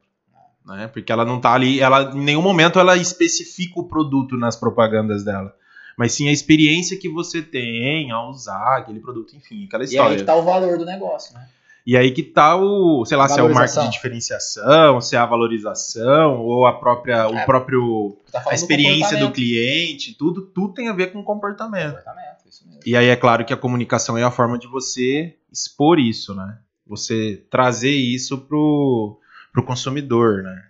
Né? 0.64 0.88
Porque 0.88 1.12
ela 1.12 1.26
não 1.26 1.42
tá 1.42 1.54
ali, 1.54 1.80
ela 1.80 2.12
em 2.14 2.22
nenhum 2.22 2.42
momento 2.44 2.78
ela 2.78 2.96
especifica 2.96 3.80
o 3.80 3.88
produto 3.88 4.38
nas 4.38 4.56
propagandas 4.56 5.24
dela. 5.24 5.56
Mas 5.98 6.14
sim 6.14 6.28
a 6.28 6.32
experiência 6.32 6.98
que 6.98 7.08
você 7.10 7.42
tem 7.42 8.12
ao 8.12 8.30
usar 8.30 8.78
aquele 8.78 9.00
produto, 9.00 9.36
enfim, 9.36 9.66
aquela 9.66 9.84
E 9.84 9.88
aí 9.88 9.92
história. 9.92 10.18
que 10.18 10.24
tá 10.24 10.36
o 10.36 10.44
valor 10.44 10.78
do 10.78 10.86
negócio, 10.86 11.34
né? 11.34 11.48
E 11.86 11.98
aí 11.98 12.12
que 12.12 12.24
tá 12.24 12.56
o, 12.56 13.04
sei 13.06 13.18
lá, 13.18 13.28
se 13.28 13.38
é 13.38 13.44
o 13.44 13.54
marketing 13.54 13.88
de 13.88 13.92
diferenciação, 13.92 15.02
se 15.02 15.16
é 15.18 15.20
a 15.20 15.26
valorização, 15.26 16.40
ou 16.40 16.66
a 16.66 16.74
própria, 16.80 17.28
o 17.28 17.36
É. 17.38 17.46
próprio 17.46 18.18
Tá 18.32 18.40
a 18.40 18.44
do 18.44 18.54
experiência 18.56 19.18
do 19.18 19.26
comportamento. 19.28 19.34
cliente, 19.36 20.18
tudo, 20.18 20.42
tudo 20.44 20.74
tem 20.74 20.88
a 20.88 20.94
ver 20.94 21.12
com 21.12 21.22
comportamento. 21.24 21.88
Comportamento, 21.98 22.48
isso 22.50 22.66
mesmo. 22.66 22.82
E 22.86 22.96
aí 22.96 23.08
é 23.08 23.16
claro 23.18 23.44
que 23.46 23.52
a 23.54 23.58
comunicação 23.58 24.18
é 24.18 24.24
a 24.24 24.32
forma 24.32 24.58
de 24.58 24.66
você 24.68 25.36
expor 25.52 26.00
isso, 26.00 26.34
né? 26.34 26.58
Você 26.88 27.44
trazer 27.50 27.92
isso 27.92 28.38
pro, 28.38 29.20
pro 29.52 29.64
consumidor, 29.66 30.42
né? 30.44 30.64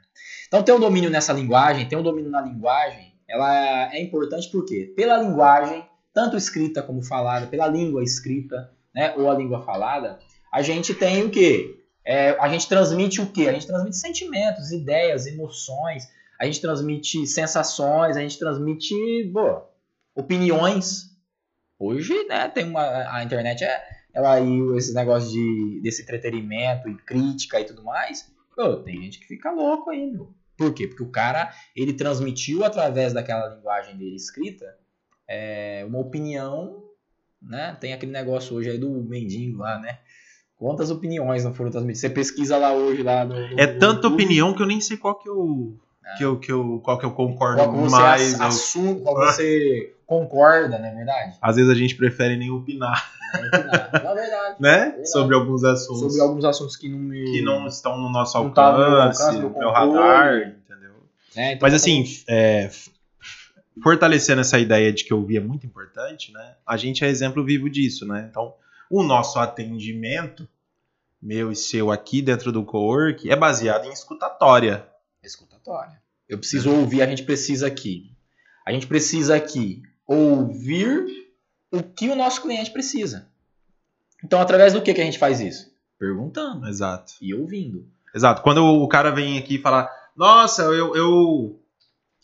Então 0.47 0.63
ter 0.63 0.71
um 0.73 0.79
domínio 0.79 1.09
nessa 1.11 1.31
linguagem, 1.31 1.87
ter 1.87 1.95
um 1.95 2.03
domínio 2.03 2.29
na 2.31 2.41
linguagem, 2.41 3.12
ela 3.33 3.91
é 3.91 3.99
importante 3.99 4.47
porque 4.51 4.93
pela 4.95 5.17
linguagem, 5.17 5.83
tanto 6.13 6.37
escrita 6.37 6.83
como 6.83 7.01
falada, 7.01 7.47
pela 7.47 7.67
língua 7.67 8.03
escrita, 8.03 8.71
né, 8.93 9.11
ou 9.17 9.27
a 9.27 9.33
língua 9.33 9.63
falada, 9.63 10.19
a 10.51 10.61
gente 10.61 10.93
tem 10.93 11.23
o 11.23 11.31
quê? 11.31 11.83
É, 12.05 12.37
a 12.39 12.47
gente 12.47 12.69
transmite 12.69 13.21
o 13.21 13.25
quê? 13.25 13.49
A 13.49 13.53
gente 13.53 13.65
transmite 13.65 13.97
sentimentos, 13.97 14.71
ideias, 14.71 15.25
emoções, 15.25 16.07
a 16.39 16.45
gente 16.45 16.61
transmite 16.61 17.25
sensações, 17.25 18.15
a 18.15 18.21
gente 18.21 18.37
transmite 18.37 18.93
pô, 19.33 19.63
opiniões. 20.13 21.05
Hoje, 21.79 22.13
né, 22.27 22.47
tem 22.49 22.69
uma 22.69 22.83
a 23.11 23.23
internet 23.23 23.63
é 23.63 23.83
ela 24.13 24.35
aí 24.35 24.77
esse 24.77 24.93
negócio 24.93 25.31
de 25.31 25.81
desse 25.81 26.03
entretenimento 26.03 26.87
e 26.87 26.95
crítica 26.97 27.59
e 27.59 27.65
tudo 27.65 27.83
mais. 27.83 28.31
Pô, 28.55 28.75
tem 28.75 29.01
gente 29.01 29.19
que 29.19 29.25
fica 29.25 29.49
louco 29.49 29.89
aí, 29.89 30.05
meu. 30.05 30.35
Por 30.63 30.73
quê? 30.73 30.87
Porque 30.87 31.03
o 31.03 31.09
cara, 31.09 31.51
ele 31.75 31.93
transmitiu 31.93 32.63
através 32.63 33.13
daquela 33.13 33.53
linguagem 33.55 33.97
dele 33.97 34.15
escrita 34.15 34.65
é, 35.27 35.83
uma 35.87 35.99
opinião, 35.99 36.83
né? 37.41 37.77
Tem 37.79 37.93
aquele 37.93 38.11
negócio 38.11 38.55
hoje 38.55 38.69
aí 38.69 38.77
do 38.77 38.89
mendigo 39.03 39.59
lá, 39.59 39.79
né? 39.79 39.99
Quantas 40.55 40.89
opiniões 40.89 41.43
não 41.43 41.53
foram 41.53 41.71
transmitidas? 41.71 42.01
Você 42.01 42.09
pesquisa 42.09 42.57
lá 42.57 42.73
hoje, 42.73 43.03
lá 43.03 43.25
no, 43.25 43.35
no 43.35 43.59
É 43.59 43.67
no 43.67 43.79
tanta 43.79 43.95
YouTube, 44.07 44.13
opinião 44.13 44.53
que 44.53 44.61
eu 44.61 44.67
nem 44.67 44.79
sei 44.79 44.95
qual 44.95 45.15
que 45.19 45.27
eu, 45.27 45.77
que 46.17 46.23
eu, 46.23 46.39
que 46.39 46.51
eu, 46.51 46.79
qual 46.83 46.97
que 46.97 47.05
eu 47.05 47.11
concordo 47.11 47.57
Qual 47.63 47.71
você 47.73 47.91
mais. 47.95 48.33
ass- 48.35 48.39
eu- 48.39 48.45
assume, 48.47 49.01
qual 49.01 49.15
você 49.15 49.93
concorda, 50.05 50.77
não 50.79 50.85
é 50.85 50.93
verdade? 50.95 51.37
Às 51.41 51.55
vezes 51.57 51.69
a 51.69 51.75
gente 51.75 51.95
prefere 51.97 52.37
nem 52.37 52.49
opinar, 52.51 53.11
Não 53.33 53.39
é 53.39 53.49
verdade. 53.49 54.03
Não 54.03 54.11
é 54.11 54.15
verdade. 54.15 54.55
né? 54.59 54.79
Verdade. 54.85 55.11
Sobre 55.11 55.35
alguns 55.35 55.63
assuntos 55.63 55.99
Sobre 55.99 56.21
alguns 56.21 56.45
assuntos 56.45 56.75
que 56.75 56.87
não 56.89 56.99
me. 56.99 57.23
que 57.25 57.41
não 57.41 57.67
estão 57.67 57.97
no 57.97 58.09
nosso 58.11 58.37
Não 58.41 58.51
tá 58.51 58.71
no 58.71 58.77
meu 58.77 58.87
alcance, 59.01 59.21
alcance, 59.23 59.59
meu 59.59 59.71
radar, 59.71 60.37
entendeu? 60.47 60.93
né? 61.35 61.53
Então, 61.53 61.59
Mas 61.61 61.73
assim, 61.73 62.03
é, 62.27 62.69
fortalecendo 63.83 64.41
essa 64.41 64.59
ideia 64.59 64.91
de 64.93 65.03
que 65.03 65.13
ouvir 65.13 65.37
é 65.37 65.41
muito 65.41 65.65
importante, 65.65 66.31
né? 66.31 66.55
A 66.65 66.77
gente 66.77 67.03
é 67.03 67.07
exemplo 67.09 67.43
vivo 67.43 67.69
disso, 67.69 68.05
né? 68.05 68.27
Então, 68.29 68.53
o 68.89 69.03
nosso 69.03 69.39
atendimento, 69.39 70.47
meu 71.21 71.51
e 71.51 71.55
seu 71.55 71.91
aqui 71.91 72.21
dentro 72.21 72.51
do 72.51 72.63
co-work, 72.63 73.29
é 73.31 73.35
baseado 73.35 73.85
em 73.85 73.91
escutatória. 73.91 74.85
escutatória. 75.23 76.01
Eu 76.29 76.37
preciso 76.37 76.71
ouvir, 76.71 77.01
a 77.01 77.07
gente 77.07 77.23
precisa 77.23 77.67
aqui. 77.67 78.11
A 78.65 78.71
gente 78.71 78.87
precisa 78.87 79.35
aqui 79.35 79.81
ouvir 80.07 81.22
o 81.73 81.81
que 81.81 82.07
o 82.07 82.15
nosso 82.15 82.41
cliente 82.41 82.69
precisa. 82.69 83.27
Então, 84.23 84.39
através 84.39 84.73
do 84.73 84.81
que, 84.81 84.93
que 84.93 85.01
a 85.01 85.03
gente 85.03 85.17
faz 85.17 85.41
isso? 85.41 85.73
Perguntando 85.99 86.67
Exato. 86.67 87.13
e 87.19 87.33
ouvindo. 87.33 87.87
Exato. 88.13 88.43
Quando 88.43 88.63
o 88.63 88.87
cara 88.87 89.09
vem 89.09 89.39
aqui 89.39 89.55
e 89.55 89.61
fala, 89.61 89.89
nossa, 90.15 90.61
eu, 90.61 90.95
eu, 90.95 91.59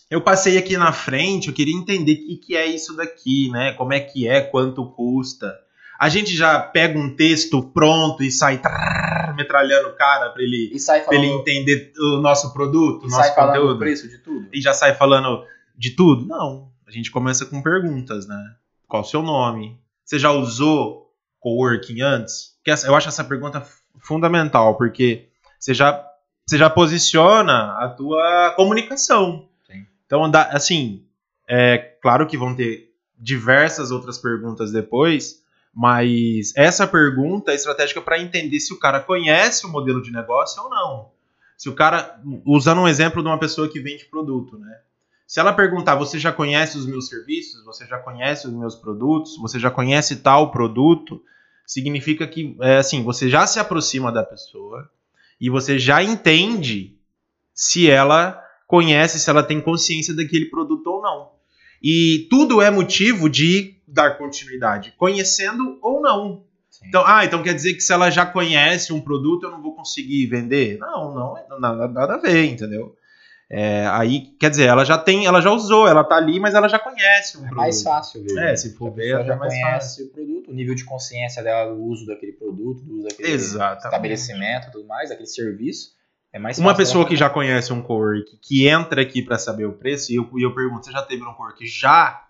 eu 0.10 0.22
passei 0.22 0.56
aqui 0.58 0.78
na 0.78 0.92
frente, 0.92 1.48
eu 1.48 1.54
queria 1.54 1.76
entender 1.76 2.14
o 2.14 2.28
que, 2.28 2.38
que 2.38 2.56
é 2.56 2.68
isso 2.68 2.96
daqui, 2.96 3.50
né? 3.50 3.74
Como 3.74 3.92
é 3.92 4.00
que 4.00 4.28
é, 4.28 4.40
quanto 4.40 4.86
custa. 4.92 5.52
A 6.00 6.08
gente 6.10 6.36
já 6.36 6.60
pega 6.60 6.98
um 6.98 7.16
texto 7.16 7.62
pronto 7.62 8.24
e 8.24 8.32
sai 8.32 8.60
trrr, 8.60 9.36
metralhando 9.36 9.90
o 9.90 9.96
cara 9.96 10.30
pra 10.30 10.44
ele, 10.44 10.72
pra 11.06 11.16
ele 11.16 11.28
entender 11.28 11.92
o 11.98 12.22
nosso 12.22 12.54
produto, 12.54 13.06
o 13.06 13.10
nosso 13.10 13.24
sai 13.24 13.36
falando 13.36 13.56
o 13.56 13.60
conteúdo. 13.62 13.80
preço 13.80 14.08
de 14.08 14.20
tudo. 14.20 14.48
E 14.54 14.62
já 14.62 14.74
sai 14.74 14.94
falando 14.94 15.44
de 15.76 15.90
tudo? 15.90 16.26
Não. 16.26 16.70
A 16.88 16.92
gente 16.92 17.12
começa 17.12 17.46
com 17.46 17.62
perguntas, 17.62 18.28
né? 18.28 18.56
Qual 18.90 19.04
o 19.04 19.06
seu 19.06 19.22
nome? 19.22 19.80
Você 20.04 20.18
já 20.18 20.32
usou 20.32 21.14
coworking 21.40 22.02
antes? 22.02 22.58
Eu 22.86 22.96
acho 22.96 23.08
essa 23.08 23.24
pergunta 23.24 23.64
fundamental, 24.00 24.76
porque 24.76 25.30
você 25.60 25.76
já, 25.76 26.04
você 26.46 26.58
já 26.58 26.70
posiciona 26.70 27.78
a 27.78 27.90
tua 27.90 28.54
comunicação. 28.56 29.48
Sim. 29.68 29.86
Então, 30.06 30.30
assim, 30.52 31.06
é 31.48 31.78
claro 32.02 32.26
que 32.26 32.38
vão 32.38 32.56
ter 32.56 32.92
diversas 33.18 33.92
outras 33.92 34.18
perguntas 34.18 34.72
depois, 34.72 35.44
mas 35.74 36.52
essa 36.56 36.88
pergunta 36.88 37.52
é 37.52 37.56
estratégica 37.56 38.02
para 38.02 38.20
entender 38.20 38.60
se 38.60 38.74
o 38.74 38.80
cara 38.80 39.00
conhece 39.00 39.68
o 39.68 39.70
modelo 39.70 40.02
de 40.02 40.12
negócio 40.12 40.64
ou 40.64 40.70
não. 40.70 41.12
Se 41.56 41.70
o 41.70 41.76
cara, 41.76 42.20
usando 42.46 42.82
um 42.82 42.88
exemplo 42.88 43.22
de 43.22 43.28
uma 43.28 43.38
pessoa 43.38 43.70
que 43.70 43.80
vende 43.80 44.06
produto, 44.06 44.58
né? 44.58 44.80
Se 45.30 45.40
ela 45.40 45.54
perguntar, 45.54 45.94
você 45.94 46.18
já 46.18 46.32
conhece 46.32 46.76
os 46.76 46.88
meus 46.88 47.08
serviços? 47.08 47.64
Você 47.64 47.86
já 47.86 48.00
conhece 48.00 48.48
os 48.48 48.54
meus 48.54 48.74
produtos? 48.74 49.38
Você 49.38 49.60
já 49.60 49.70
conhece 49.70 50.16
tal 50.16 50.50
produto? 50.50 51.22
Significa 51.68 52.26
que, 52.26 52.58
é, 52.60 52.78
assim, 52.78 53.04
você 53.04 53.30
já 53.30 53.46
se 53.46 53.60
aproxima 53.60 54.12
da 54.12 54.24
pessoa 54.24 54.90
e 55.40 55.48
você 55.48 55.78
já 55.78 56.02
entende 56.02 56.98
se 57.54 57.88
ela 57.88 58.44
conhece, 58.66 59.20
se 59.20 59.30
ela 59.30 59.44
tem 59.44 59.62
consciência 59.62 60.16
daquele 60.16 60.46
produto 60.46 60.88
ou 60.88 61.04
não. 61.04 61.30
E 61.80 62.26
tudo 62.28 62.60
é 62.60 62.72
motivo 62.72 63.30
de 63.30 63.76
dar 63.88 64.18
continuidade, 64.18 64.96
conhecendo 64.98 65.78
ou 65.80 66.02
não. 66.02 66.44
Sim. 66.72 66.88
Então, 66.88 67.04
ah, 67.06 67.24
então 67.24 67.44
quer 67.44 67.54
dizer 67.54 67.76
que 67.76 67.82
se 67.82 67.94
ela 67.94 68.10
já 68.10 68.26
conhece 68.26 68.92
um 68.92 69.00
produto, 69.00 69.44
eu 69.44 69.52
não 69.52 69.62
vou 69.62 69.76
conseguir 69.76 70.26
vender? 70.26 70.80
Não, 70.80 71.14
não, 71.14 71.36
não 71.48 71.60
nada, 71.60 71.88
nada 71.88 72.16
a 72.16 72.18
ver, 72.18 72.46
entendeu? 72.46 72.98
É, 73.52 73.88
aí, 73.88 74.28
quer 74.40 74.52
dizer, 74.52 74.66
ela 74.68 74.86
já 74.86 74.96
tem, 74.96 75.26
ela 75.26 75.42
já 75.42 75.50
usou, 75.50 75.88
ela 75.88 76.04
tá 76.04 76.16
ali, 76.16 76.40
mas 76.40 76.54
ela 76.54 76.68
já 76.70 76.78
conhece 76.78 77.36
o 77.36 77.40
É 77.40 77.42
produto. 77.42 77.58
mais 77.58 77.82
fácil 77.82 78.24
ver. 78.24 78.38
É, 78.38 78.56
se 78.56 78.76
for 78.76 78.92
ver, 78.92 79.20
é 79.20 79.24
já 79.26 79.36
mais 79.36 79.52
conhece 79.52 80.04
o 80.04 80.10
produto, 80.10 80.52
o 80.52 80.54
nível 80.54 80.76
de 80.76 80.86
consciência 80.86 81.42
dela, 81.42 81.74
o 81.74 81.84
uso 81.86 82.06
daquele 82.06 82.34
produto, 82.34 82.84
do 82.84 82.98
uso 83.00 83.08
daquele 83.08 83.32
Exatamente. 83.32 83.86
estabelecimento 83.86 84.68
e 84.68 84.72
tudo 84.72 84.86
mais, 84.88 85.10
daquele 85.10 85.28
serviço. 85.28 85.98
É 86.32 86.38
mais 86.38 86.60
Uma 86.60 86.76
fácil 86.76 86.86
pessoa 86.86 87.08
que 87.08 87.16
já 87.16 87.28
conhece 87.28 87.74
um 87.74 87.82
cowork, 87.82 88.38
que 88.40 88.68
entra 88.68 89.02
aqui 89.02 89.24
para 89.24 89.40
saber 89.40 89.66
o 89.66 89.74
preço, 89.74 90.12
e 90.12 90.16
eu, 90.18 90.30
e 90.38 90.44
eu 90.46 90.54
pergunto, 90.54 90.86
você 90.86 90.92
já 90.92 91.02
teve 91.02 91.24
um 91.24 91.34
cowork? 91.34 91.66
Já, 91.66 92.28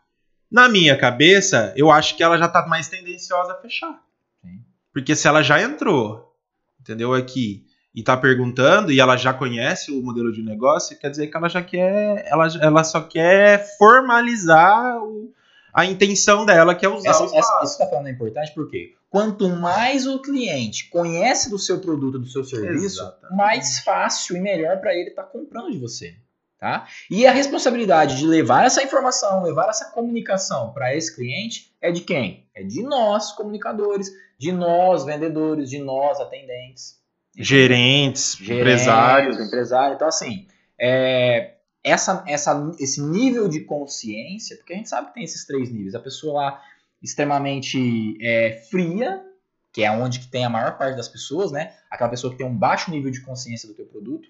na 0.49 0.69
minha 0.69 0.97
cabeça, 0.97 1.73
eu 1.75 1.91
acho 1.91 2.15
que 2.15 2.23
ela 2.23 2.37
já 2.37 2.47
tá 2.47 2.65
mais 2.65 2.87
tendenciosa 2.87 3.51
a 3.51 3.55
fechar. 3.61 4.01
Sim. 4.41 4.61
Porque 4.93 5.13
se 5.17 5.27
ela 5.27 5.43
já 5.43 5.61
entrou, 5.61 6.33
entendeu, 6.79 7.13
aqui, 7.13 7.65
e 7.93 8.03
tá 8.03 8.15
perguntando, 8.15 8.91
e 8.91 8.99
ela 8.99 9.17
já 9.17 9.33
conhece 9.33 9.91
o 9.91 10.01
modelo 10.01 10.31
de 10.31 10.43
negócio, 10.43 10.97
quer 10.99 11.09
dizer 11.09 11.27
que 11.27 11.35
ela 11.35 11.49
já 11.49 11.61
quer, 11.61 12.23
ela, 12.27 12.47
ela 12.61 12.83
só 12.83 13.01
quer 13.01 13.65
formalizar 13.77 14.97
o- 15.03 15.33
a 15.73 15.85
intenção 15.85 16.45
dela, 16.45 16.73
que 16.75 16.85
é 16.85 16.89
usar 16.89 17.09
Essa, 17.09 17.23
o 17.23 17.25
essa, 17.27 17.37
espaço. 17.39 17.65
isso 17.65 17.77
que 17.77 17.83
tá 17.83 17.89
falando 17.89 18.07
é 18.07 18.11
importante 18.11 18.51
porque 18.53 18.93
quanto 19.09 19.49
mais 19.49 20.05
o 20.07 20.19
cliente 20.21 20.89
conhece 20.89 21.49
do 21.49 21.57
seu 21.59 21.79
produto, 21.79 22.19
do 22.19 22.27
seu 22.27 22.43
serviço, 22.43 23.01
Exatamente. 23.01 23.35
mais 23.37 23.79
fácil 23.79 24.37
e 24.37 24.39
melhor 24.39 24.77
para 24.79 24.93
ele 24.93 25.09
estar 25.09 25.23
comprando 25.23 25.71
de 25.71 25.77
você. 25.79 26.15
Tá? 26.59 26.85
E 27.09 27.25
a 27.25 27.31
responsabilidade 27.31 28.17
de 28.17 28.27
levar 28.27 28.65
essa 28.65 28.83
informação, 28.83 29.41
levar 29.43 29.69
essa 29.69 29.91
comunicação 29.91 30.73
para 30.73 30.93
esse 30.93 31.15
cliente 31.15 31.73
é 31.81 31.89
de 31.89 32.01
quem? 32.01 32.45
É 32.53 32.61
de 32.61 32.83
nós, 32.83 33.31
comunicadores, 33.31 34.11
de 34.37 34.51
nós, 34.51 35.05
vendedores, 35.05 35.69
de 35.69 35.79
nós, 35.79 36.19
atendentes. 36.19 36.98
Gerentes, 37.37 38.35
gerentes, 38.35 38.49
empresários. 38.49 39.39
empresário. 39.39 39.95
Então, 39.95 40.07
assim, 40.07 40.47
é, 40.79 41.55
essa, 41.83 42.23
essa, 42.27 42.71
esse 42.79 43.01
nível 43.01 43.47
de 43.47 43.61
consciência, 43.61 44.57
porque 44.57 44.73
a 44.73 44.75
gente 44.75 44.89
sabe 44.89 45.07
que 45.07 45.13
tem 45.13 45.23
esses 45.23 45.45
três 45.45 45.71
níveis. 45.71 45.95
A 45.95 45.99
pessoa 45.99 46.41
lá 46.41 46.61
extremamente 47.01 48.17
é, 48.21 48.61
fria, 48.69 49.23
que 49.71 49.83
é 49.83 49.91
onde 49.91 50.19
que 50.19 50.27
tem 50.27 50.43
a 50.43 50.49
maior 50.49 50.77
parte 50.77 50.97
das 50.97 51.07
pessoas, 51.07 51.51
né? 51.51 51.73
Aquela 51.89 52.09
pessoa 52.09 52.31
que 52.31 52.37
tem 52.37 52.45
um 52.45 52.55
baixo 52.55 52.91
nível 52.91 53.11
de 53.11 53.21
consciência 53.21 53.67
do 53.67 53.75
teu 53.75 53.85
produto. 53.85 54.27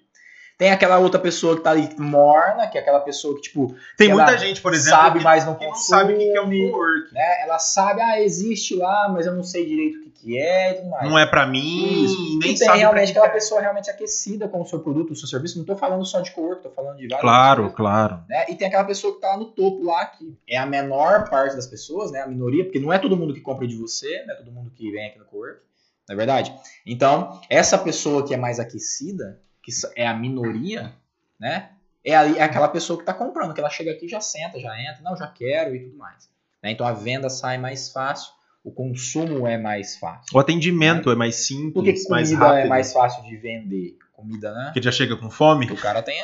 Tem 0.60 0.70
aquela 0.70 0.98
outra 0.98 1.18
pessoa 1.18 1.56
que 1.56 1.62
tá 1.62 1.70
ali 1.70 1.88
morna, 1.96 2.66
que 2.68 2.76
é 2.76 2.82
aquela 2.82 3.00
pessoa 3.00 3.34
que, 3.34 3.40
tipo, 3.40 3.74
Tem 3.96 4.08
que 4.08 4.14
muita 4.14 4.36
gente, 4.36 4.60
por 4.60 4.74
exemplo, 4.74 4.98
sabe, 5.00 5.18
que, 5.18 5.24
mas 5.24 5.46
não 5.46 5.54
que 5.54 5.64
não 5.64 5.70
consome, 5.72 6.00
sabe 6.02 6.12
o 6.12 6.18
que 6.18 6.36
é 6.36 6.42
um 6.42 6.70
cowork. 6.70 7.14
né? 7.14 7.42
Ela 7.44 7.58
sabe, 7.58 8.02
ah, 8.02 8.20
existe 8.20 8.76
lá, 8.76 9.08
mas 9.08 9.24
eu 9.24 9.32
não 9.34 9.42
sei 9.42 9.64
direito 9.64 9.96
o 9.96 10.02
que, 10.02 10.10
que 10.10 10.38
é 10.38 10.72
e 10.72 10.74
tudo 10.74 10.90
mais. 10.90 11.08
Não 11.08 11.18
é 11.18 11.24
pra 11.24 11.46
mim, 11.46 12.04
Isso. 12.04 12.38
nem 12.40 12.50
e 12.52 12.54
tem 12.54 12.56
sabe 12.58 12.78
realmente 12.78 13.10
aquela 13.10 13.28
é. 13.28 13.30
pessoa 13.30 13.58
realmente 13.62 13.88
aquecida 13.88 14.48
com 14.48 14.60
o 14.60 14.66
seu 14.66 14.80
produto, 14.80 15.12
o 15.12 15.16
seu 15.16 15.26
serviço. 15.26 15.56
Não 15.56 15.64
tô 15.64 15.74
falando 15.76 16.04
só 16.04 16.20
de 16.20 16.30
cowork, 16.32 16.62
tô 16.62 16.68
falando 16.68 16.98
de 16.98 17.04
várias 17.08 17.20
Claro, 17.22 17.62
coisas, 17.62 17.76
claro. 17.78 18.20
né? 18.28 18.44
E 18.50 18.54
tem 18.54 18.68
aquela 18.68 18.84
pessoa 18.84 19.14
que 19.14 19.20
tá 19.22 19.28
lá 19.28 19.38
no 19.38 19.46
topo 19.46 19.82
lá, 19.82 20.04
que 20.04 20.36
é 20.46 20.58
a 20.58 20.66
menor 20.66 21.26
parte 21.30 21.56
das 21.56 21.66
pessoas, 21.66 22.12
né? 22.12 22.20
A 22.20 22.26
minoria, 22.26 22.64
porque 22.64 22.78
não 22.78 22.92
é 22.92 22.98
todo 22.98 23.16
mundo 23.16 23.32
que 23.32 23.40
compra 23.40 23.66
de 23.66 23.76
você, 23.76 24.24
não 24.26 24.34
é 24.34 24.36
todo 24.36 24.52
mundo 24.52 24.70
que 24.76 24.90
vem 24.92 25.06
aqui 25.08 25.18
no 25.18 25.24
cowork, 25.24 25.58
não 26.06 26.12
é 26.12 26.16
verdade? 26.18 26.54
Então, 26.86 27.40
essa 27.48 27.78
pessoa 27.78 28.26
que 28.26 28.34
é 28.34 28.36
mais 28.36 28.60
aquecida, 28.60 29.40
que 29.62 29.70
é 29.96 30.06
a 30.06 30.14
minoria, 30.14 30.94
né? 31.38 31.70
É, 32.04 32.16
ali, 32.16 32.38
é 32.38 32.42
aquela 32.42 32.68
pessoa 32.68 32.98
que 32.98 33.04
tá 33.04 33.12
comprando, 33.12 33.52
que 33.52 33.60
ela 33.60 33.68
chega 33.68 33.92
aqui, 33.92 34.08
já 34.08 34.20
senta, 34.20 34.58
já 34.58 34.80
entra, 34.80 35.02
não, 35.02 35.16
já 35.16 35.26
quero 35.26 35.74
e 35.76 35.80
tudo 35.84 35.96
mais. 35.98 36.30
né? 36.62 36.70
Então 36.70 36.86
a 36.86 36.92
venda 36.92 37.28
sai 37.28 37.58
mais 37.58 37.90
fácil, 37.92 38.32
o 38.64 38.70
consumo 38.70 39.46
é 39.46 39.58
mais 39.58 39.96
fácil. 39.96 40.34
O 40.34 40.38
atendimento 40.38 41.10
é 41.10 41.14
mais 41.14 41.36
simples, 41.46 42.04
que 42.04 42.10
mais 42.10 42.28
comida 42.28 42.46
rápido. 42.46 42.64
é 42.64 42.68
mais 42.68 42.92
fácil 42.92 43.22
de 43.24 43.36
vender? 43.36 43.98
Comida, 44.12 44.52
né? 44.52 44.64
Porque 44.66 44.82
já 44.82 44.92
chega 44.92 45.16
com 45.16 45.30
fome. 45.30 45.66
O 45.70 45.76
cara 45.76 46.02
tem, 46.02 46.20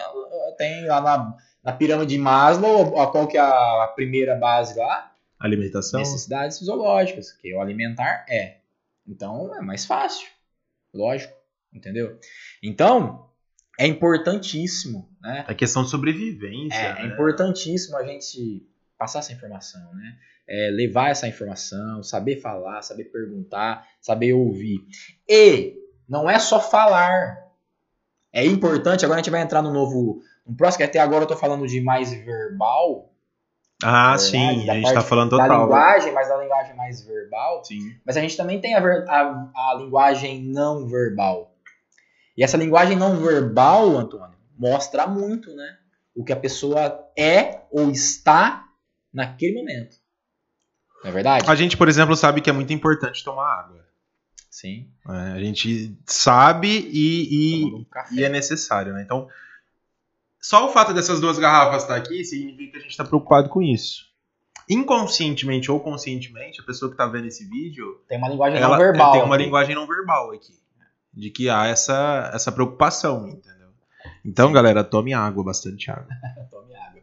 tem 0.58 0.86
lá 0.86 1.00
na, 1.00 1.36
na 1.64 1.72
pirâmide 1.72 2.14
de 2.14 2.18
Maslow, 2.18 2.92
ó, 2.94 3.06
qual 3.06 3.26
que 3.26 3.38
é 3.38 3.40
a 3.40 3.90
primeira 3.94 4.34
base 4.34 4.78
lá? 4.78 5.12
Alimentação. 5.38 6.00
Necessidades 6.00 6.58
fisiológicas, 6.58 7.32
que 7.32 7.54
o 7.54 7.60
alimentar 7.60 8.24
é. 8.28 8.58
Então 9.06 9.54
é 9.54 9.60
mais 9.60 9.84
fácil, 9.86 10.26
lógico, 10.92 11.35
entendeu? 11.76 12.18
Então 12.62 13.26
é 13.78 13.86
importantíssimo, 13.86 15.08
né? 15.20 15.44
É 15.46 15.54
questão 15.54 15.82
de 15.84 15.90
sobrevivência. 15.90 16.76
É, 16.78 16.86
é 17.00 17.02
né? 17.06 17.14
importantíssimo 17.14 17.96
a 17.96 18.04
gente 18.04 18.66
passar 18.98 19.18
essa 19.20 19.32
informação, 19.32 19.92
né? 19.94 20.16
É, 20.48 20.70
levar 20.70 21.10
essa 21.10 21.26
informação, 21.28 22.02
saber 22.02 22.40
falar, 22.40 22.80
saber 22.82 23.04
perguntar, 23.06 23.84
saber 24.00 24.32
ouvir. 24.32 24.86
E 25.28 25.74
não 26.08 26.30
é 26.30 26.38
só 26.38 26.60
falar. 26.60 27.36
É 28.32 28.44
importante, 28.44 29.04
agora 29.04 29.20
a 29.20 29.22
gente 29.22 29.30
vai 29.30 29.42
entrar 29.42 29.60
no 29.60 29.72
novo. 29.72 30.20
No 30.46 30.54
próximo, 30.56 30.78
que 30.78 30.84
até 30.84 30.98
agora 31.00 31.24
eu 31.24 31.28
tô 31.28 31.36
falando 31.36 31.66
de 31.66 31.80
mais 31.80 32.12
verbal. 32.12 33.12
Ah, 33.82 34.16
verdade, 34.16 34.22
sim, 34.22 34.66
da 34.66 34.72
a 34.72 34.76
gente 34.76 34.94
tá 34.94 35.02
falando 35.02 35.36
Da 35.36 35.42
total. 35.44 35.62
linguagem, 35.64 36.12
mas 36.12 36.28
da 36.28 36.36
linguagem 36.38 36.76
mais 36.76 37.04
verbal. 37.04 37.64
Sim. 37.64 37.80
Mas 38.06 38.16
a 38.16 38.20
gente 38.20 38.36
também 38.36 38.60
tem 38.60 38.74
a, 38.74 38.80
ver- 38.80 39.04
a- 39.08 39.50
a 39.54 39.74
linguagem 39.78 40.44
não 40.44 40.86
verbal. 40.86 41.55
E 42.36 42.44
essa 42.44 42.56
linguagem 42.56 42.96
não 42.96 43.16
verbal, 43.16 43.96
Antônio, 43.96 44.36
mostra 44.58 45.06
muito, 45.06 45.54
né? 45.54 45.78
O 46.14 46.24
que 46.24 46.32
a 46.32 46.36
pessoa 46.36 47.10
é 47.16 47.62
ou 47.70 47.90
está 47.90 48.68
naquele 49.12 49.54
momento. 49.54 49.96
Não 51.02 51.10
é 51.10 51.12
verdade? 51.12 51.48
A 51.48 51.54
gente, 51.54 51.76
por 51.76 51.88
exemplo, 51.88 52.16
sabe 52.16 52.40
que 52.40 52.50
é 52.50 52.52
muito 52.52 52.72
importante 52.72 53.24
tomar 53.24 53.60
água. 53.60 53.86
Sim. 54.50 54.88
né? 55.04 55.32
A 55.34 55.38
gente 55.38 55.94
sabe 56.06 56.68
e, 56.68 57.60
e, 57.60 57.64
um 57.64 57.84
e 58.12 58.24
é 58.24 58.28
necessário, 58.28 58.92
né? 58.94 59.02
Então, 59.02 59.28
só 60.40 60.66
o 60.66 60.72
fato 60.72 60.94
dessas 60.94 61.20
duas 61.20 61.38
garrafas 61.38 61.82
estar 61.82 61.96
aqui 61.96 62.24
significa 62.24 62.72
que 62.72 62.76
a 62.78 62.80
gente 62.80 62.90
está 62.90 63.04
preocupado 63.04 63.48
com 63.48 63.60
isso. 63.60 64.06
Inconscientemente 64.68 65.70
ou 65.70 65.78
conscientemente, 65.78 66.60
a 66.60 66.64
pessoa 66.64 66.88
que 66.90 66.94
está 66.94 67.06
vendo 67.06 67.26
esse 67.26 67.44
vídeo, 67.44 68.02
Tem 68.08 68.18
uma 68.18 68.28
linguagem 68.28 68.58
ela 68.58 68.76
não 68.76 68.84
verbal. 68.84 69.12
tem 69.12 69.22
uma 69.22 69.34
aqui. 69.36 69.44
linguagem 69.44 69.74
não 69.74 69.86
verbal 69.86 70.32
aqui. 70.32 70.54
De 71.16 71.30
que 71.30 71.48
há 71.48 71.66
essa, 71.66 72.30
essa 72.34 72.52
preocupação, 72.52 73.26
entendeu? 73.26 73.68
Então, 74.24 74.52
galera, 74.52 74.84
tome 74.84 75.14
água, 75.14 75.42
bastante 75.42 75.90
água. 75.90 76.06
Tome 76.50 76.74
água. 76.74 77.00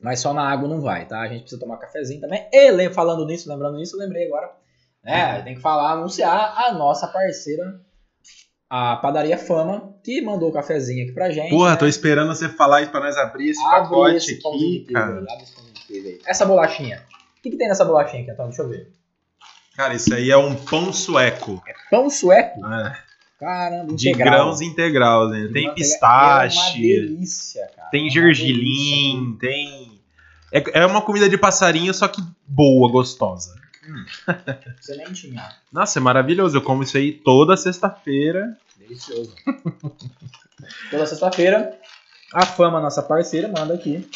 Mas 0.00 0.20
só 0.20 0.32
na 0.32 0.48
água 0.48 0.68
não 0.68 0.80
vai, 0.80 1.06
tá? 1.06 1.20
A 1.20 1.28
gente 1.28 1.42
precisa 1.42 1.60
tomar 1.60 1.76
cafezinho 1.78 2.20
também. 2.20 2.48
E 2.52 2.90
falando 2.90 3.26
nisso, 3.26 3.48
lembrando 3.48 3.76
nisso, 3.76 3.96
eu 3.96 4.00
lembrei 4.00 4.26
agora. 4.26 4.50
Né? 5.02 5.42
Tem 5.42 5.54
que 5.54 5.60
falar, 5.60 5.92
anunciar 5.92 6.54
a 6.56 6.72
nossa 6.72 7.06
parceira, 7.06 7.80
a 8.70 8.96
Padaria 8.96 9.36
Fama, 9.36 9.94
que 10.02 10.22
mandou 10.22 10.48
o 10.48 10.52
cafezinho 10.52 11.04
aqui 11.04 11.12
pra 11.12 11.30
gente. 11.30 11.50
Porra, 11.50 11.72
né? 11.72 11.76
tô 11.76 11.86
esperando 11.86 12.28
você 12.28 12.48
falar 12.48 12.82
isso 12.82 12.90
pra 12.90 13.00
nós 13.00 13.16
abrir 13.16 13.50
esse 13.50 13.62
Abre 13.62 13.80
pacote 13.80 14.16
esse 14.16 14.34
aqui, 14.34 14.86
cara. 14.92 15.18
aí, 15.20 15.26
abre 15.28 15.42
esse 15.42 15.54
pãozinho 15.54 15.74
de 15.74 15.86
queijo 15.86 16.08
aí. 16.08 16.20
Essa 16.26 16.46
bolachinha. 16.46 17.02
O 17.38 17.42
que, 17.42 17.50
que 17.50 17.56
tem 17.58 17.68
nessa 17.68 17.84
bolachinha 17.84 18.22
aqui, 18.22 18.30
Antônio? 18.30 18.48
Deixa 18.48 18.62
eu 18.62 18.68
ver. 18.68 18.90
Cara, 19.76 19.94
isso 19.94 20.14
aí 20.14 20.30
é 20.30 20.36
um 20.36 20.54
pão 20.54 20.92
sueco. 20.92 21.62
Pão 21.90 22.08
sueco? 22.08 22.60
né? 22.60 22.96
Caramba, 23.44 23.94
De 23.94 24.08
integral. 24.08 24.32
grãos 24.44 24.60
integrais, 24.62 25.30
né? 25.30 25.40
De 25.42 25.52
Tem 25.52 25.66
integral. 25.66 25.66
É 25.66 25.68
uma 25.68 25.74
pistache, 25.74 26.80
delícia, 26.80 27.70
cara. 27.76 27.88
tem 27.90 28.06
É 28.06 28.10
gergelim, 28.10 29.36
tem. 29.38 30.00
É, 30.50 30.80
é 30.80 30.86
uma 30.86 31.02
comida 31.02 31.28
de 31.28 31.36
passarinho, 31.36 31.92
só 31.92 32.08
que 32.08 32.22
boa, 32.46 32.90
gostosa. 32.90 33.54
Sementinha. 34.80 35.46
Nossa, 35.70 35.98
é 35.98 36.02
maravilhoso. 36.02 36.56
Eu 36.56 36.62
como 36.62 36.82
isso 36.82 36.96
aí 36.96 37.12
toda 37.12 37.54
sexta-feira. 37.54 38.56
Delicioso. 38.78 39.34
Toda 40.90 41.04
sexta-feira, 41.06 41.78
a 42.32 42.46
Fama, 42.46 42.80
nossa 42.80 43.02
parceira, 43.02 43.48
manda 43.48 43.74
aqui 43.74 44.08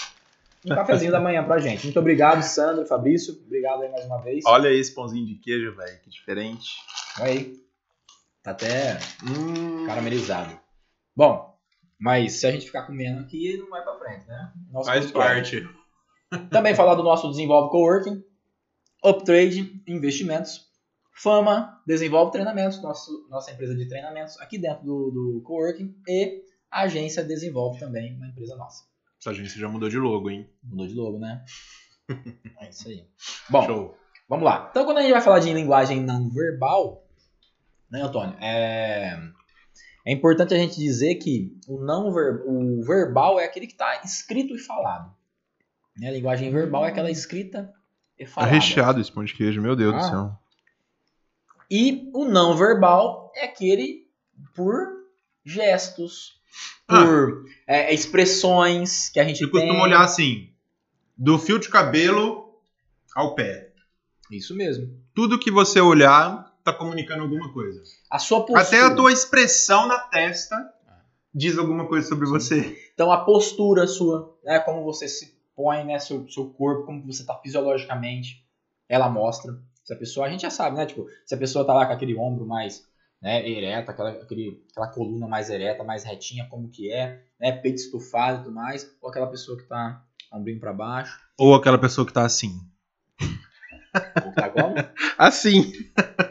um 0.65 0.75
cafezinho 0.75 1.13
da 1.13 1.21
manhã 1.21 1.45
pra 1.45 1.59
gente. 1.59 1.85
Muito 1.85 1.99
obrigado, 1.99 2.43
Sandro, 2.43 2.87
Fabrício. 2.87 3.39
Obrigado 3.47 3.83
aí 3.83 3.91
mais 3.91 4.05
uma 4.07 4.21
vez. 4.23 4.45
Olha 4.47 4.73
esse 4.73 4.93
pãozinho 4.95 5.27
de 5.27 5.35
queijo, 5.35 5.75
velho. 5.75 5.99
Que 6.03 6.11
diferente. 6.11 6.71
Olha 7.21 7.31
aí. 7.31 7.68
Tá 8.43 8.53
até 8.53 8.99
Hum, 9.25 9.87
caramelizado. 9.87 10.59
Bom, 11.17 11.57
mas 11.99 12.35
se 12.35 12.47
a 12.47 12.51
gente 12.53 12.67
ficar 12.67 12.87
comendo 12.87 13.21
aqui, 13.21 13.57
não 13.59 13.69
vai 13.71 13.83
pra 13.83 13.99
frente, 13.99 14.27
né? 14.27 14.53
Nosso 14.71 14.89
faz 14.89 15.11
parte. 15.11 15.69
Também 16.51 16.75
falar 16.75 16.95
do 16.95 17.03
nosso 17.03 17.29
Desenvolve 17.31 17.71
Coworking, 17.71 18.23
Uptrade 19.05 19.83
Investimentos, 19.87 20.67
Fama 21.13 21.83
Desenvolve 21.87 22.31
Treinamentos, 22.33 22.81
nosso, 22.83 23.27
nossa 23.29 23.51
empresa 23.51 23.75
de 23.75 23.89
treinamentos 23.89 24.39
aqui 24.41 24.59
dentro 24.59 24.85
do, 24.85 25.11
do 25.11 25.43
Coworking 25.45 25.95
e 26.07 26.43
a 26.71 26.83
agência 26.83 27.25
Desenvolve 27.25 27.81
também, 27.81 28.15
uma 28.17 28.29
empresa 28.29 28.55
nossa. 28.57 28.85
Essa 29.21 29.31
agência 29.31 29.59
já 29.59 29.69
mudou 29.69 29.89
de 29.89 29.99
logo, 29.99 30.31
hein? 30.31 30.49
Mudou 30.63 30.87
de 30.87 30.95
logo, 30.95 31.19
né? 31.19 31.45
É 32.61 32.69
isso 32.71 32.89
aí. 32.89 33.05
Bom, 33.51 33.63
Show. 33.67 33.99
vamos 34.29 34.45
lá. 34.45 34.69
Então, 34.71 34.85
quando 34.85 34.99
a 34.99 35.03
gente 35.03 35.13
vai 35.13 35.21
falar 35.21 35.41
de 35.41 35.53
linguagem 35.53 36.01
não 36.01 36.31
verbal, 36.31 37.05
né, 37.91 38.03
Antônio? 38.03 38.37
É, 38.41 39.19
é 40.07 40.13
importante 40.13 40.55
a 40.55 40.59
gente 40.59 40.77
dizer 40.79 41.17
que 41.17 41.57
o 41.69 41.79
não 41.85 42.13
ver, 42.13 42.43
o 42.47 42.83
verbal 42.83 43.39
é 43.41 43.45
aquele 43.45 43.67
que 43.67 43.73
está 43.75 44.01
escrito 44.05 44.55
e 44.55 44.59
falado. 44.59 45.13
Né? 45.97 46.09
A 46.09 46.13
linguagem 46.13 46.51
verbal 46.51 46.85
é 46.85 46.89
aquela 46.89 47.11
escrita 47.11 47.73
e 48.19 48.25
Tá 48.25 48.31
falada. 48.31 48.53
recheado 48.53 49.01
esse 49.01 49.11
pão 49.13 49.25
de 49.25 49.35
queijo, 49.35 49.61
meu 49.63 49.75
Deus 49.77 49.95
Ah. 49.95 49.99
do 49.99 50.05
céu. 50.09 50.39
E 51.71 52.11
o 52.15 52.25
não 52.25 52.57
verbal 52.57 53.31
é 53.37 53.45
aquele 53.45 54.07
por 54.55 54.87
gestos, 55.45 56.41
Ah. 56.89 57.05
por 57.05 57.45
é, 57.67 57.93
expressões 57.93 59.09
que 59.11 59.21
a 59.21 59.25
gente 59.25 59.43
Eu 59.43 59.51
tem. 59.51 59.61
costumo 59.61 59.83
olhar 59.83 60.03
assim, 60.03 60.51
do 61.17 61.39
fio 61.39 61.59
de 61.59 61.69
cabelo 61.69 62.55
ao 63.15 63.35
pé. 63.35 63.73
Isso 64.31 64.55
mesmo. 64.55 64.95
Tudo 65.15 65.39
que 65.39 65.51
você 65.51 65.81
olhar 65.81 66.48
tá 66.73 66.79
comunicando 66.79 67.23
alguma 67.23 67.53
coisa. 67.53 67.83
A 68.11 68.19
sua 68.19 68.41
postura. 68.41 68.63
Até 68.63 68.81
a 68.81 68.95
tua 68.95 69.13
expressão 69.13 69.87
na 69.87 69.99
testa 69.99 70.57
diz 71.35 71.57
alguma 71.57 71.87
coisa 71.87 72.07
sobre 72.07 72.27
você. 72.27 72.77
Então 72.95 73.13
a 73.13 73.25
postura 73.25 73.87
sua, 73.87 74.37
né, 74.45 74.59
como 74.61 74.85
você 74.85 75.07
se 75.09 75.39
põe, 75.55 75.85
né, 75.85 75.99
seu, 75.99 76.29
seu 76.29 76.51
corpo, 76.51 76.85
como 76.85 77.05
você 77.07 77.25
tá 77.25 77.35
fisiologicamente, 77.43 78.45
ela 78.89 79.09
mostra. 79.09 79.53
Se 79.85 79.95
a 79.95 79.97
pessoa, 79.97 80.27
a 80.27 80.31
gente 80.31 80.43
já 80.43 80.51
sabe, 80.51 80.77
né, 80.77 80.87
tipo, 80.87 81.07
se 81.25 81.35
a 81.35 81.39
pessoa 81.39 81.67
tá 81.67 81.73
lá 81.73 81.87
com 81.87 81.93
aquele 81.93 82.17
ombro 82.17 82.47
mais, 82.47 82.87
né, 83.23 83.49
ereta, 83.49 83.93
aquela, 83.93 84.11
aquele, 84.11 84.63
aquela 84.71 84.89
coluna 84.89 85.27
mais 85.27 85.49
ereta, 85.49 85.83
mais 85.83 86.05
retinha, 86.05 86.47
como 86.49 86.69
que 86.69 86.93
é, 86.93 87.23
né, 87.41 87.53
peito 87.53 87.79
estufado 87.79 88.41
e 88.41 88.45
tudo 88.45 88.55
mais, 88.55 88.91
ou 89.01 89.09
aquela 89.09 89.27
pessoa 89.29 89.57
que 89.57 89.65
tá 89.65 90.05
ombrinho 90.33 90.61
para 90.61 90.73
baixo, 90.73 91.19
Ou 91.39 91.55
aquela 91.55 91.79
pessoa 91.79 92.07
que 92.07 92.13
tá 92.13 92.25
assim. 92.25 92.51
Assim. 95.19 95.73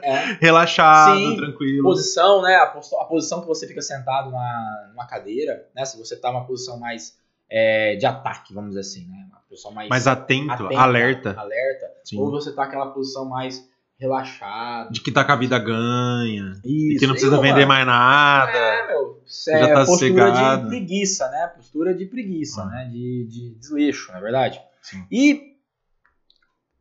É, 0.02 0.38
Relaxado, 0.40 1.18
Sim. 1.18 1.38
tranquilo. 1.38 1.84
posição, 1.84 2.42
né, 2.42 2.56
a, 2.56 2.64
a 2.64 3.06
posição 3.06 3.42
que 3.42 3.48
você 3.48 3.68
fica 3.68 3.82
sentado 3.82 4.32
na, 4.32 4.88
numa 4.92 5.06
cadeira, 5.08 5.66
né, 5.76 5.86
se 5.86 5.98
você 5.98 6.16
tá 6.16 6.32
numa 6.32 6.46
posição 6.46 6.80
mais 6.80 7.18
é, 7.50 7.96
de 7.96 8.06
ataque, 8.06 8.54
vamos 8.54 8.70
dizer 8.72 8.82
assim, 8.82 9.08
né, 9.08 9.26
uma 9.30 9.40
posição 9.50 9.72
mais 9.72 9.90
Mas 9.90 10.08
atento, 10.08 10.52
atenta, 10.52 10.80
alerta. 10.82 11.36
alerta 11.38 11.86
Sim. 12.04 12.20
ou 12.20 12.32
você 12.32 12.54
tá 12.54 12.64
aquela 12.64 12.88
posição 12.92 13.26
mais 13.26 13.68
relaxada. 14.00 14.92
De 14.92 15.02
que 15.02 15.12
tá 15.12 15.24
com 15.26 15.32
a 15.32 15.36
vida 15.36 15.58
ganha. 15.58 16.52
Isso. 16.64 16.96
E 16.96 16.98
que 17.00 17.08
não 17.08 17.14
precisa 17.14 17.36
uma- 17.36 17.42
vender 17.42 17.66
mais 17.66 17.86
nada. 17.86 18.52
É, 18.52 18.88
meu. 18.88 19.22
Isso 19.26 19.50
Já 19.52 19.58
é 19.58 19.74
tá 19.74 19.86
postura 19.86 20.28
sossegado. 20.30 20.62
de 20.64 20.68
preguiça, 20.70 21.30
né? 21.32 21.48
Postura 21.56 21.94
de 21.96 22.06
preguiça, 22.06 22.62
Ah. 22.62 22.66
né? 22.68 22.90
De, 22.92 23.28
de 23.28 23.56
desleixo, 23.60 24.12
na 24.12 24.20
é 24.20 24.22
verdade. 24.22 24.62
Sim. 24.84 25.04
E 25.12 25.57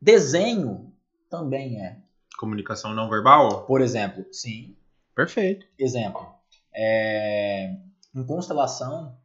desenho 0.01 0.93
também 1.31 1.81
é. 1.81 1.99
Comunicação 2.39 2.95
não 2.95 3.09
verbal? 3.09 3.65
Por 3.65 3.81
exemplo, 3.81 4.25
sim. 4.31 4.77
Perfeito. 5.15 5.67
Exemplo. 5.79 6.27
É, 6.75 7.75
em 8.15 8.25
constelação, 8.25 9.17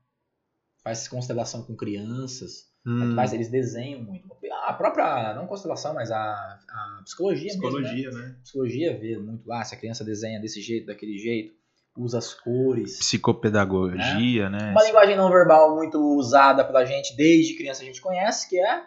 faz 0.84 1.08
constelação 1.08 1.64
com 1.64 1.76
crianças. 1.76 2.72
Hum, 2.86 3.14
Mas 3.14 3.34
eles 3.34 3.50
desenham 3.50 4.02
muito. 4.02 4.28
A 4.64 4.74
própria, 4.74 5.34
não 5.36 5.46
constelação, 5.48 5.94
mas 5.94 6.12
a, 6.12 6.20
a 6.20 7.02
psicologia, 7.04 7.52
mesmo, 7.54 7.62
né? 7.62 7.70
psicologia, 7.70 8.12
né? 8.12 8.36
psicologia 8.44 9.00
vê 9.00 9.18
muito 9.18 9.48
lá 9.48 9.64
se 9.64 9.76
a 9.76 9.78
criança 9.78 10.04
desenha 10.04 10.40
desse 10.40 10.62
jeito, 10.62 10.88
daquele 10.88 11.18
jeito, 11.18 11.54
usa 11.96 12.18
as 12.18 12.34
cores. 12.34 12.98
Psicopedagogia, 13.00 14.50
né? 14.50 14.72
Uma 14.72 14.84
linguagem 14.84 15.16
não 15.16 15.30
verbal 15.30 15.76
muito 15.76 16.00
usada 16.16 16.64
pela 16.64 16.86
gente 16.86 17.16
desde 17.16 17.56
criança 17.56 17.84
a 17.84 17.86
gente 17.86 18.02
conhece, 18.02 18.50
que 18.50 18.60
é 18.60 18.84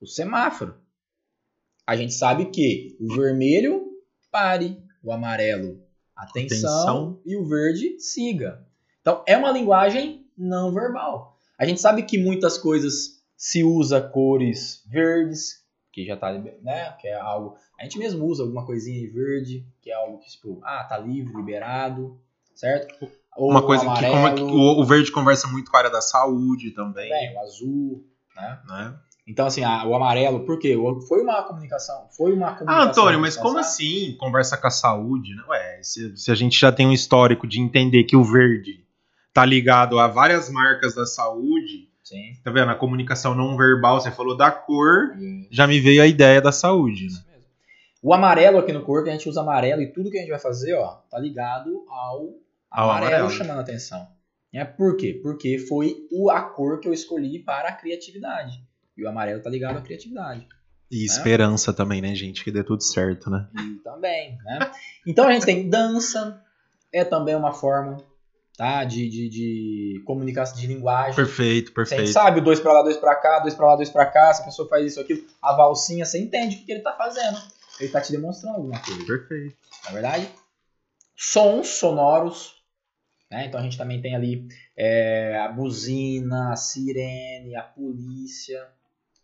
o 0.00 0.06
semáforo. 0.06 0.74
A 1.90 1.96
gente 1.96 2.14
sabe 2.14 2.52
que 2.52 2.96
o 3.00 3.16
vermelho 3.16 3.82
pare, 4.30 4.80
o 5.02 5.10
amarelo 5.10 5.82
atenção, 6.14 6.70
Atenção. 6.70 7.20
e 7.26 7.36
o 7.36 7.44
verde 7.48 7.98
siga. 7.98 8.64
Então 9.00 9.24
é 9.26 9.36
uma 9.36 9.50
linguagem 9.50 10.24
não 10.38 10.72
verbal. 10.72 11.36
A 11.58 11.66
gente 11.66 11.80
sabe 11.80 12.04
que 12.04 12.16
muitas 12.16 12.56
coisas 12.56 13.20
se 13.36 13.64
usa 13.64 14.00
cores 14.00 14.84
verdes, 14.86 15.64
que 15.92 16.06
já 16.06 16.16
tá, 16.16 16.32
né, 16.32 16.92
que 17.00 17.08
é 17.08 17.14
algo, 17.14 17.56
a 17.76 17.82
gente 17.82 17.98
mesmo 17.98 18.24
usa 18.24 18.44
alguma 18.44 18.64
coisinha 18.64 19.12
verde, 19.12 19.66
que 19.82 19.90
é 19.90 19.94
algo 19.94 20.20
que 20.20 20.30
tipo, 20.30 20.60
ah, 20.62 20.84
tá 20.84 20.96
livre, 20.96 21.34
liberado, 21.34 22.20
certo? 22.54 23.10
Ou 23.36 23.50
Uma 23.50 23.66
coisa 23.66 23.82
que, 23.82 23.88
amarelo, 23.88 24.14
como 24.14 24.28
é 24.28 24.34
que 24.36 24.42
o, 24.42 24.80
o 24.80 24.84
verde 24.84 25.10
conversa 25.10 25.48
muito 25.48 25.68
com 25.68 25.76
a 25.76 25.80
área 25.80 25.90
da 25.90 26.00
saúde 26.00 26.70
também, 26.70 27.10
bem, 27.10 27.34
o 27.34 27.40
azul, 27.40 28.06
né? 28.36 28.62
né? 28.68 29.00
Então 29.30 29.46
assim, 29.46 29.62
o 29.64 29.94
amarelo, 29.94 30.40
por 30.44 30.58
quê? 30.58 30.76
Foi 31.08 31.22
uma 31.22 31.42
comunicação, 31.44 32.06
foi 32.16 32.32
uma 32.32 32.48
Ah, 32.48 32.54
comunicação. 32.56 32.90
Antônio, 32.90 33.20
mas 33.20 33.36
como 33.36 33.58
assim 33.58 34.16
conversa 34.18 34.56
com 34.56 34.66
a 34.66 34.70
saúde? 34.70 35.34
Né? 35.34 35.42
Ué, 35.48 35.78
se, 35.82 36.16
se 36.16 36.30
a 36.30 36.34
gente 36.34 36.58
já 36.58 36.72
tem 36.72 36.86
um 36.88 36.92
histórico 36.92 37.46
de 37.46 37.60
entender 37.60 38.04
que 38.04 38.16
o 38.16 38.24
verde 38.24 38.84
tá 39.32 39.44
ligado 39.44 39.98
a 40.00 40.08
várias 40.08 40.50
marcas 40.50 40.94
da 40.94 41.06
saúde, 41.06 41.88
Sim. 42.02 42.32
tá 42.42 42.50
vendo? 42.50 42.70
A 42.70 42.74
comunicação 42.74 43.34
não 43.34 43.56
verbal, 43.56 44.00
você 44.00 44.10
falou 44.10 44.36
da 44.36 44.50
cor, 44.50 45.14
Isso. 45.16 45.48
já 45.52 45.66
me 45.66 45.78
veio 45.78 46.02
a 46.02 46.06
ideia 46.06 46.40
da 46.40 46.50
saúde, 46.50 47.06
né? 47.06 47.20
O 48.02 48.14
amarelo 48.14 48.58
aqui 48.58 48.72
no 48.72 48.82
corpo, 48.82 49.08
a 49.10 49.12
gente 49.12 49.28
usa 49.28 49.42
amarelo 49.42 49.82
e 49.82 49.92
tudo 49.92 50.10
que 50.10 50.16
a 50.16 50.20
gente 50.22 50.30
vai 50.30 50.38
fazer, 50.38 50.72
ó, 50.74 50.96
tá 51.10 51.18
ligado 51.18 51.84
ao 51.86 52.30
Ao 52.70 52.90
amarelo, 52.90 53.14
amarelo. 53.16 53.30
chamando 53.30 53.58
a 53.58 53.60
atenção. 53.60 54.08
É 54.52 54.64
por 54.64 54.96
quê? 54.96 55.20
Porque 55.22 55.58
foi 55.58 55.94
o, 56.10 56.30
a 56.30 56.40
cor 56.40 56.80
que 56.80 56.88
eu 56.88 56.92
escolhi 56.94 57.38
para 57.38 57.68
a 57.68 57.72
criatividade. 57.72 58.58
E 59.00 59.04
o 59.04 59.08
amarelo 59.08 59.42
tá 59.42 59.48
ligado 59.50 59.78
à 59.78 59.80
criatividade. 59.80 60.46
E 60.90 61.04
esperança 61.04 61.72
também, 61.72 62.00
né, 62.02 62.14
gente? 62.14 62.42
Que 62.44 62.50
dê 62.50 62.64
tudo 62.64 62.82
certo, 62.82 63.30
né? 63.30 63.48
E 63.56 63.74
também, 63.82 64.36
né? 64.44 64.70
Então 65.06 65.26
a 65.28 65.32
gente 65.32 65.46
tem 65.46 65.68
dança, 65.70 66.42
é 66.92 67.04
também 67.04 67.34
uma 67.36 67.52
forma, 67.52 67.96
tá? 68.56 68.82
De, 68.84 69.08
de, 69.08 69.28
de 69.28 70.02
comunicação, 70.04 70.56
de 70.58 70.66
linguagem. 70.66 71.14
Perfeito, 71.14 71.68
Você 71.68 71.74
perfeito. 71.74 72.12
sabe, 72.12 72.40
dois 72.40 72.58
pra 72.58 72.72
lá, 72.72 72.82
dois 72.82 72.96
pra 72.96 73.14
cá, 73.14 73.38
dois 73.38 73.54
pra 73.54 73.66
lá, 73.68 73.76
dois 73.76 73.88
pra 73.88 74.04
cá, 74.06 74.34
se 74.34 74.42
a 74.42 74.44
pessoa 74.46 74.68
faz 74.68 74.84
isso, 74.84 75.00
aquilo, 75.00 75.22
a 75.40 75.54
valsinha, 75.54 76.04
você 76.04 76.18
entende 76.18 76.56
o 76.56 76.58
que 76.58 76.64
que 76.66 76.72
ele 76.72 76.80
tá 76.82 76.92
fazendo. 76.92 77.38
Ele 77.78 77.88
tá 77.90 78.00
te 78.00 78.10
demonstrando 78.12 78.56
alguma 78.56 78.78
coisa. 78.80 79.06
Perfeito. 79.06 79.56
na 79.84 79.90
verdade. 79.92 80.28
Sons 81.16 81.68
sonoros, 81.68 82.54
né? 83.30 83.46
Então 83.46 83.60
a 83.60 83.62
gente 83.62 83.78
também 83.78 84.02
tem 84.02 84.16
ali 84.16 84.48
é, 84.76 85.38
a 85.38 85.48
buzina, 85.48 86.52
a 86.52 86.56
sirene, 86.56 87.54
a 87.54 87.62
polícia, 87.62 88.66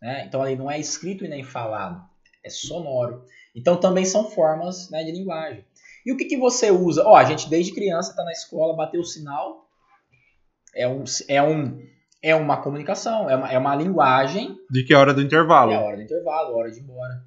né? 0.01 0.25
Então 0.27 0.41
ali 0.41 0.55
não 0.55 0.69
é 0.69 0.79
escrito 0.79 1.25
e 1.25 1.27
nem 1.27 1.43
falado, 1.43 2.01
é 2.43 2.49
sonoro. 2.49 3.23
Então 3.55 3.77
também 3.77 4.05
são 4.05 4.29
formas 4.29 4.89
né, 4.89 5.03
de 5.03 5.11
linguagem. 5.11 5.65
E 6.05 6.11
o 6.11 6.17
que, 6.17 6.25
que 6.25 6.37
você 6.37 6.71
usa? 6.71 7.03
Ó, 7.05 7.15
a 7.15 7.23
gente 7.25 7.49
desde 7.49 7.73
criança 7.73 8.15
tá 8.15 8.23
na 8.23 8.31
escola, 8.31 8.75
bateu 8.75 9.01
o 9.01 9.05
sinal, 9.05 9.67
é 10.73 10.87
um, 10.87 11.03
é 11.27 11.41
um, 11.43 11.81
é 12.21 12.35
uma 12.35 12.57
comunicação, 12.61 13.29
é 13.29 13.35
uma, 13.35 13.51
é 13.51 13.57
uma 13.57 13.75
linguagem 13.75 14.57
De 14.69 14.83
que 14.83 14.93
hora 14.93 15.13
do 15.13 15.21
intervalo? 15.21 15.71
é 15.71 15.75
a 15.75 15.81
hora 15.81 15.97
do 15.97 16.03
intervalo, 16.03 16.53
a 16.53 16.57
hora 16.57 16.71
de 16.71 16.79
ir 16.79 16.83
embora. 16.83 17.23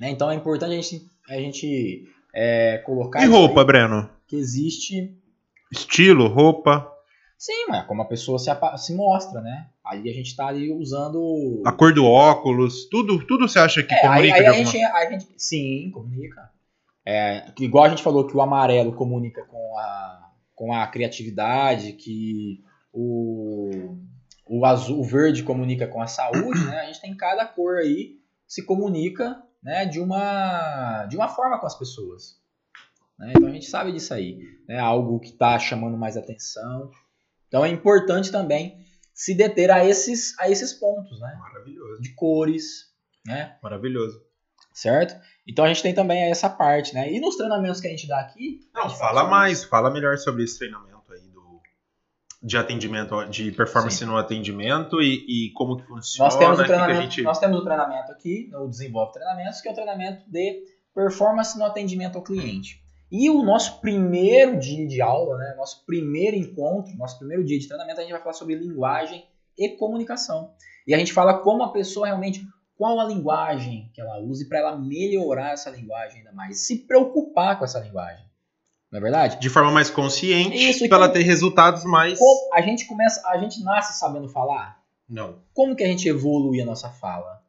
Né? 0.00 0.10
Então 0.10 0.30
é 0.30 0.34
importante 0.34 0.72
a 0.72 0.80
gente, 0.80 1.06
a 1.28 1.34
gente 1.34 2.08
é, 2.34 2.78
colocar 2.78 3.22
E 3.22 3.26
roupa, 3.26 3.64
Breno? 3.64 4.10
que 4.26 4.36
existe. 4.36 5.14
Estilo, 5.70 6.28
roupa, 6.28 6.91
Sim, 7.42 7.66
mas 7.68 7.84
como 7.88 8.02
a 8.02 8.04
pessoa 8.04 8.38
se, 8.38 8.48
se 8.76 8.94
mostra, 8.94 9.40
né? 9.40 9.66
Aí 9.84 10.08
a 10.08 10.12
gente 10.12 10.36
tá 10.36 10.46
ali 10.46 10.70
usando. 10.70 11.60
a 11.66 11.72
cor 11.72 11.92
do 11.92 12.04
óculos, 12.04 12.88
tudo, 12.88 13.26
tudo 13.26 13.48
você 13.48 13.58
acha 13.58 13.82
que 13.82 13.92
É, 13.92 14.06
aí, 14.06 14.30
comunica 14.30 14.34
aí 14.36 14.42
de 14.42 14.46
a, 14.46 14.52
gente, 14.52 14.84
a 14.84 15.10
gente. 15.10 15.26
Sim, 15.36 15.90
comunica. 15.92 16.52
É, 17.04 17.52
igual 17.58 17.82
a 17.82 17.88
gente 17.88 18.00
falou 18.00 18.28
que 18.28 18.36
o 18.36 18.40
amarelo 18.40 18.92
comunica 18.92 19.44
com 19.46 19.76
a, 19.76 20.30
com 20.54 20.72
a 20.72 20.86
criatividade, 20.86 21.94
que 21.94 22.62
o, 22.92 23.96
o 24.46 24.64
azul, 24.64 25.00
o 25.00 25.04
verde 25.04 25.42
comunica 25.42 25.88
com 25.88 26.00
a 26.00 26.06
saúde, 26.06 26.64
né? 26.64 26.82
A 26.82 26.84
gente 26.84 27.00
tem 27.00 27.16
cada 27.16 27.44
cor 27.44 27.78
aí 27.78 28.20
se 28.46 28.64
comunica 28.64 29.42
né, 29.60 29.84
de, 29.84 29.98
uma, 29.98 31.06
de 31.06 31.16
uma 31.16 31.26
forma 31.26 31.58
com 31.58 31.66
as 31.66 31.76
pessoas. 31.76 32.40
Né? 33.18 33.32
Então 33.34 33.48
a 33.48 33.52
gente 33.52 33.66
sabe 33.66 33.90
disso 33.90 34.14
aí. 34.14 34.38
É 34.68 34.74
né? 34.74 34.78
algo 34.78 35.18
que 35.18 35.30
está 35.30 35.58
chamando 35.58 35.98
mais 35.98 36.16
atenção. 36.16 36.88
Então 37.52 37.62
é 37.62 37.68
importante 37.68 38.32
também 38.32 38.78
se 39.12 39.34
deter 39.34 39.70
a 39.70 39.84
esses, 39.84 40.34
a 40.40 40.48
esses 40.48 40.72
pontos, 40.72 41.20
né? 41.20 41.36
Maravilhoso. 41.38 42.00
De 42.00 42.14
cores, 42.14 42.86
né? 43.26 43.58
Maravilhoso. 43.62 44.22
Certo? 44.72 45.14
Então 45.46 45.62
a 45.62 45.68
gente 45.68 45.82
tem 45.82 45.94
também 45.94 46.30
essa 46.30 46.48
parte, 46.48 46.94
né? 46.94 47.12
E 47.12 47.20
nos 47.20 47.36
treinamentos 47.36 47.78
que 47.78 47.86
a 47.86 47.90
gente 47.90 48.08
dá 48.08 48.20
aqui. 48.20 48.60
Não, 48.74 48.88
fala 48.88 49.24
mais, 49.24 49.58
isso. 49.58 49.68
fala 49.68 49.90
melhor 49.90 50.16
sobre 50.16 50.44
esse 50.44 50.60
treinamento 50.60 51.12
aí 51.12 51.28
do, 51.28 51.60
de 52.42 52.56
atendimento, 52.56 53.22
de 53.26 53.52
performance 53.52 53.98
Sim. 53.98 54.06
no 54.06 54.16
atendimento 54.16 55.02
e, 55.02 55.48
e, 55.48 55.52
como 55.52 55.76
que 55.76 55.86
funciona. 55.86 56.30
Nós 56.30 56.38
temos, 56.38 56.58
o 56.58 56.64
treinamento, 56.64 57.02
gente... 57.02 57.22
nós 57.22 57.38
temos 57.38 57.60
o 57.60 57.64
treinamento 57.64 58.12
aqui, 58.12 58.48
no 58.50 58.66
Desenvolve 58.66 59.12
Treinamentos, 59.12 59.60
que 59.60 59.68
é 59.68 59.72
o 59.72 59.74
treinamento 59.74 60.22
de 60.30 60.62
performance 60.94 61.58
no 61.58 61.66
atendimento 61.66 62.16
ao 62.16 62.24
cliente. 62.24 62.82
E 63.12 63.28
o 63.28 63.42
nosso 63.42 63.78
primeiro 63.82 64.58
dia 64.58 64.86
de 64.88 65.02
aula, 65.02 65.36
né, 65.36 65.54
nosso 65.54 65.84
primeiro 65.84 66.34
encontro, 66.34 66.96
nosso 66.96 67.18
primeiro 67.18 67.44
dia 67.44 67.58
de 67.58 67.68
treinamento, 67.68 68.00
a 68.00 68.02
gente 68.02 68.12
vai 68.12 68.22
falar 68.22 68.32
sobre 68.32 68.54
linguagem 68.54 69.26
e 69.58 69.68
comunicação. 69.76 70.54
E 70.86 70.94
a 70.94 70.98
gente 70.98 71.12
fala 71.12 71.38
como 71.38 71.62
a 71.62 71.70
pessoa 71.70 72.06
realmente, 72.06 72.42
qual 72.74 72.98
a 72.98 73.04
linguagem 73.04 73.90
que 73.92 74.00
ela 74.00 74.18
use 74.18 74.48
para 74.48 74.60
ela 74.60 74.78
melhorar 74.78 75.52
essa 75.52 75.68
linguagem 75.68 76.20
ainda 76.20 76.32
mais, 76.32 76.66
se 76.66 76.78
preocupar 76.86 77.58
com 77.58 77.66
essa 77.66 77.80
linguagem. 77.80 78.24
Não 78.90 78.98
é 78.98 79.02
verdade? 79.02 79.38
De 79.38 79.50
forma 79.50 79.70
mais 79.70 79.90
consciente, 79.90 80.88
para 80.88 80.96
ela 80.96 81.08
ter 81.10 81.22
resultados 81.22 81.84
mais. 81.84 82.18
a 82.54 82.62
gente 82.62 82.86
começa, 82.86 83.22
a 83.28 83.36
gente 83.36 83.62
nasce 83.62 83.98
sabendo 83.98 84.28
falar? 84.28 84.82
Não. 85.06 85.38
Como 85.52 85.76
que 85.76 85.84
a 85.84 85.86
gente 85.86 86.08
evolui 86.08 86.62
a 86.62 86.64
nossa 86.64 86.88
fala? 86.88 87.42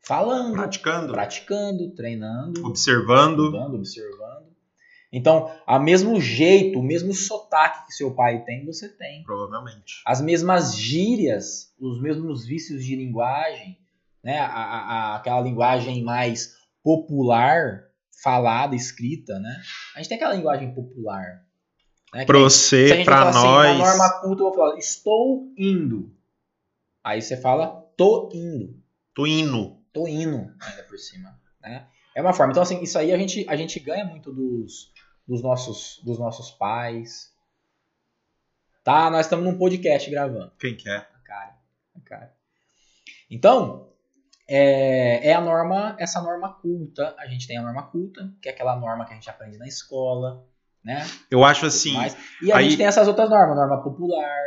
Falando, 0.00 0.52
praticando, 0.52 1.12
praticando, 1.12 1.90
treinando, 1.94 2.66
observando, 2.66 3.40
observando, 3.40 3.74
observando. 3.76 4.23
Então, 5.16 5.48
a 5.64 5.78
mesmo 5.78 6.20
jeito, 6.20 6.80
o 6.80 6.82
mesmo 6.82 7.14
sotaque 7.14 7.86
que 7.86 7.92
seu 7.92 8.12
pai 8.12 8.42
tem, 8.44 8.66
você 8.66 8.88
tem. 8.88 9.22
Provavelmente. 9.22 10.02
As 10.04 10.20
mesmas 10.20 10.76
gírias, 10.76 11.72
os 11.78 12.02
mesmos 12.02 12.44
vícios 12.44 12.84
de 12.84 12.96
linguagem, 12.96 13.78
né? 14.24 14.40
A, 14.40 14.46
a, 14.46 15.16
aquela 15.16 15.40
linguagem 15.40 16.02
mais 16.02 16.56
popular, 16.82 17.84
falada, 18.24 18.74
escrita, 18.74 19.38
né? 19.38 19.56
A 19.94 19.98
gente 19.98 20.08
tem 20.08 20.16
aquela 20.16 20.34
linguagem 20.34 20.74
popular. 20.74 21.44
Né? 22.12 22.24
Pra 22.24 22.38
você, 22.40 23.04
pra 23.04 23.32
nós. 23.32 23.68
Assim, 23.68 23.78
na 23.78 23.86
norma 23.86 24.20
culta, 24.20 24.42
eu 24.42 24.46
vou 24.46 24.54
falar, 24.54 24.78
estou 24.78 25.52
indo. 25.56 26.12
Aí 27.04 27.22
você 27.22 27.36
fala, 27.36 27.68
tô 27.96 28.30
indo. 28.34 28.82
Tô 29.14 29.28
indo. 29.28 29.76
Tô 29.92 30.08
indo, 30.08 30.52
ainda 30.60 30.82
por 30.88 30.98
cima. 30.98 31.38
Né? 31.62 31.86
É 32.16 32.20
uma 32.20 32.32
forma. 32.32 32.50
Então, 32.50 32.64
assim, 32.64 32.82
isso 32.82 32.98
aí 32.98 33.12
a 33.12 33.16
gente, 33.16 33.46
a 33.48 33.54
gente 33.54 33.78
ganha 33.78 34.04
muito 34.04 34.32
dos, 34.32 34.92
dos 35.26 35.42
nossos, 35.42 36.00
dos 36.04 36.18
nossos 36.18 36.50
pais. 36.50 37.32
Tá? 38.82 39.10
Nós 39.10 39.26
estamos 39.26 39.44
num 39.44 39.58
podcast 39.58 40.10
gravando. 40.10 40.52
Quem 40.58 40.76
quer? 40.76 41.10
A 41.14 41.18
cara. 41.18 41.56
A 41.96 42.00
cara. 42.00 42.34
Então, 43.30 43.88
é, 44.46 45.30
é 45.30 45.34
a 45.34 45.40
norma, 45.40 45.96
essa 45.98 46.20
norma 46.20 46.52
culta. 46.54 47.14
A 47.18 47.26
gente 47.26 47.46
tem 47.46 47.56
a 47.56 47.62
norma 47.62 47.84
culta, 47.84 48.32
que 48.42 48.48
é 48.48 48.52
aquela 48.52 48.76
norma 48.76 49.04
que 49.06 49.12
a 49.12 49.14
gente 49.14 49.30
aprende 49.30 49.58
na 49.58 49.66
escola, 49.66 50.46
né? 50.84 51.06
Eu 51.30 51.42
acho 51.44 51.64
assim. 51.66 51.96
E 52.42 52.52
a 52.52 52.58
aí... 52.58 52.64
gente 52.64 52.76
tem 52.76 52.86
essas 52.86 53.08
outras 53.08 53.30
normas, 53.30 53.56
norma 53.56 53.82
popular, 53.82 54.42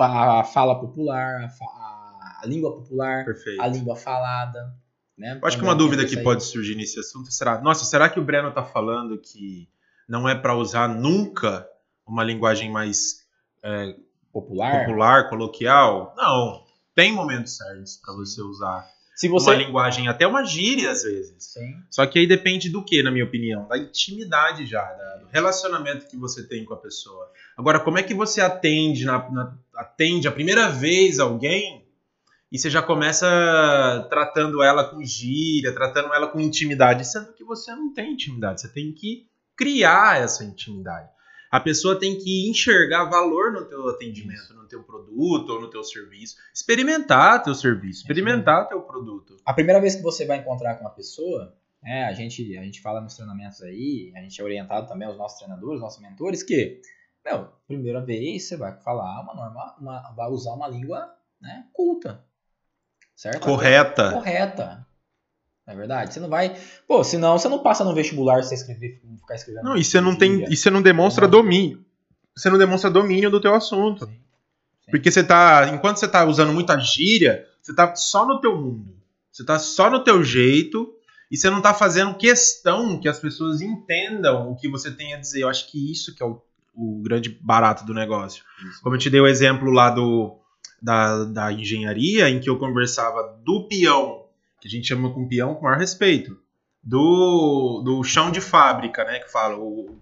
a, 0.00 0.44
fala 0.44 0.78
popular, 0.78 1.40
a, 1.40 1.64
a, 1.64 2.40
a 2.42 2.46
língua 2.46 2.76
popular, 2.76 3.24
Perfeito. 3.24 3.62
a 3.62 3.66
língua 3.66 3.96
falada. 3.96 4.74
Né? 5.16 5.38
Eu 5.40 5.48
acho 5.48 5.56
que 5.56 5.64
uma 5.64 5.74
dúvida 5.74 6.04
que 6.04 6.16
pode 6.18 6.44
surgir 6.44 6.74
nesse 6.74 7.00
assunto 7.00 7.32
será: 7.32 7.60
nossa, 7.60 7.84
será 7.84 8.08
que 8.08 8.20
o 8.20 8.24
Breno 8.24 8.50
está 8.50 8.62
falando 8.62 9.18
que 9.18 9.68
não 10.08 10.28
é 10.28 10.34
para 10.34 10.56
usar 10.56 10.88
nunca 10.88 11.68
uma 12.06 12.24
linguagem 12.24 12.70
mais 12.70 13.26
é, 13.62 13.94
popular? 14.32 14.86
popular, 14.86 15.28
coloquial. 15.28 16.14
Não. 16.16 16.64
Tem 16.94 17.12
momentos 17.12 17.56
certos 17.56 17.96
para 17.96 18.14
você 18.14 18.40
usar 18.42 18.84
Se 19.14 19.28
você... 19.28 19.50
uma 19.50 19.56
linguagem, 19.56 20.08
até 20.08 20.26
uma 20.26 20.44
gíria 20.44 20.90
às 20.90 21.02
vezes. 21.02 21.44
Sim. 21.44 21.74
Só 21.90 22.06
que 22.06 22.18
aí 22.18 22.26
depende 22.26 22.70
do 22.70 22.84
que, 22.84 23.02
na 23.02 23.10
minha 23.10 23.24
opinião? 23.24 23.68
Da 23.68 23.76
intimidade 23.76 24.66
já, 24.66 24.84
do 25.20 25.28
relacionamento 25.28 26.08
que 26.08 26.16
você 26.16 26.42
tem 26.48 26.64
com 26.64 26.74
a 26.74 26.78
pessoa. 26.78 27.30
Agora, 27.56 27.78
como 27.78 27.98
é 27.98 28.02
que 28.02 28.14
você 28.14 28.40
atende, 28.40 29.04
na, 29.04 29.30
na, 29.30 29.56
atende 29.76 30.26
a 30.26 30.32
primeira 30.32 30.70
vez 30.70 31.20
alguém 31.20 31.86
e 32.50 32.58
você 32.58 32.70
já 32.70 32.80
começa 32.80 34.06
tratando 34.08 34.62
ela 34.62 34.84
com 34.84 35.04
gíria, 35.04 35.74
tratando 35.74 36.12
ela 36.14 36.28
com 36.28 36.40
intimidade, 36.40 37.06
sendo 37.06 37.32
que 37.34 37.44
você 37.44 37.70
não 37.72 37.92
tem 37.92 38.14
intimidade. 38.14 38.62
Você 38.62 38.68
tem 38.68 38.90
que 38.92 39.28
criar 39.58 40.22
essa 40.22 40.44
intimidade. 40.44 41.10
A 41.50 41.58
pessoa 41.58 41.98
tem 41.98 42.16
que 42.16 42.48
enxergar 42.48 43.04
valor 43.06 43.52
no 43.52 43.64
teu 43.64 43.88
atendimento, 43.88 44.54
no 44.54 44.68
teu 44.68 44.82
produto 44.84 45.50
ou 45.50 45.60
no 45.60 45.68
teu 45.68 45.82
serviço. 45.82 46.36
Experimentar 46.54 47.42
teu 47.42 47.54
serviço, 47.54 48.02
experimentar 48.02 48.68
teu 48.68 48.82
produto. 48.82 49.36
A 49.44 49.52
primeira 49.52 49.80
vez 49.80 49.96
que 49.96 50.02
você 50.02 50.24
vai 50.24 50.38
encontrar 50.38 50.76
com 50.76 50.84
uma 50.84 50.90
pessoa, 50.90 51.56
é, 51.82 52.04
a, 52.04 52.12
gente, 52.12 52.56
a 52.56 52.62
gente 52.62 52.80
fala 52.80 53.00
nos 53.00 53.14
treinamentos 53.14 53.62
aí, 53.62 54.12
a 54.14 54.20
gente 54.20 54.40
é 54.40 54.44
orientado 54.44 54.86
também 54.86 55.08
aos 55.08 55.16
nossos 55.16 55.38
treinadores, 55.38 55.80
nossos 55.80 56.02
mentores, 56.02 56.42
que, 56.42 56.80
meu, 57.24 57.48
primeira 57.66 58.04
vez 58.04 58.46
você 58.46 58.56
vai 58.56 58.78
falar 58.80 59.22
uma 59.22 59.34
norma, 59.34 59.76
uma, 59.80 60.12
vai 60.12 60.28
usar 60.28 60.52
uma 60.52 60.68
língua 60.68 61.14
né, 61.40 61.66
culta. 61.72 62.22
Certo? 63.16 63.40
Correta. 63.40 64.12
Correta. 64.12 64.86
Não 65.68 65.74
é 65.74 65.76
verdade? 65.76 66.14
Você 66.14 66.20
não 66.20 66.30
vai. 66.30 66.56
Pô, 66.86 67.04
senão 67.04 67.38
você 67.38 67.46
não 67.46 67.58
passa 67.58 67.84
no 67.84 67.94
vestibular 67.94 68.42
se 68.42 68.48
você 68.48 68.54
escrever, 68.54 69.02
ficar 69.20 69.34
escrevendo. 69.34 69.64
Não, 69.64 69.76
e 69.76 69.84
você 69.84 70.00
não 70.00 70.16
tem. 70.16 70.50
E 70.50 70.56
você 70.56 70.70
não 70.70 70.80
demonstra 70.80 71.28
domínio. 71.28 71.84
Você 72.34 72.48
não 72.48 72.56
demonstra 72.56 72.90
domínio 72.90 73.30
do 73.30 73.38
teu 73.38 73.54
assunto. 73.54 74.06
Sim, 74.06 74.12
sim. 74.12 74.90
Porque 74.90 75.10
você 75.10 75.22
tá. 75.22 75.68
Enquanto 75.70 75.98
você 75.98 76.08
tá 76.08 76.24
usando 76.24 76.54
muita 76.54 76.78
gíria, 76.80 77.46
você 77.60 77.74
tá 77.74 77.94
só 77.94 78.26
no 78.26 78.40
teu 78.40 78.56
mundo. 78.56 78.96
Você 79.30 79.44
tá 79.44 79.58
só 79.58 79.90
no 79.90 80.02
teu 80.02 80.24
jeito. 80.24 80.94
E 81.30 81.36
você 81.36 81.50
não 81.50 81.60
tá 81.60 81.74
fazendo 81.74 82.16
questão 82.16 82.98
que 82.98 83.06
as 83.06 83.18
pessoas 83.18 83.60
entendam 83.60 84.50
o 84.50 84.56
que 84.56 84.70
você 84.70 84.90
tem 84.90 85.12
a 85.12 85.20
dizer. 85.20 85.42
Eu 85.42 85.50
acho 85.50 85.70
que 85.70 85.92
isso 85.92 86.14
que 86.14 86.22
é 86.22 86.26
o, 86.26 86.40
o 86.74 87.02
grande 87.02 87.28
barato 87.28 87.84
do 87.84 87.92
negócio. 87.92 88.42
Isso. 88.66 88.80
Como 88.80 88.94
eu 88.94 88.98
te 88.98 89.10
dei 89.10 89.20
o 89.20 89.26
exemplo 89.26 89.70
lá 89.70 89.90
do, 89.90 90.38
da, 90.80 91.24
da 91.24 91.52
engenharia, 91.52 92.30
em 92.30 92.40
que 92.40 92.48
eu 92.48 92.56
conversava 92.56 93.38
do 93.44 93.68
peão 93.68 94.27
que 94.60 94.68
a 94.68 94.70
gente 94.70 94.88
chama 94.88 95.12
com 95.12 95.28
peão 95.28 95.54
com 95.54 95.64
maior 95.64 95.78
respeito, 95.78 96.38
do, 96.82 97.82
do 97.84 98.02
chão 98.04 98.30
de 98.30 98.40
fábrica, 98.40 99.04
né, 99.04 99.18
que 99.18 99.30
fala, 99.30 99.56
o 99.58 99.98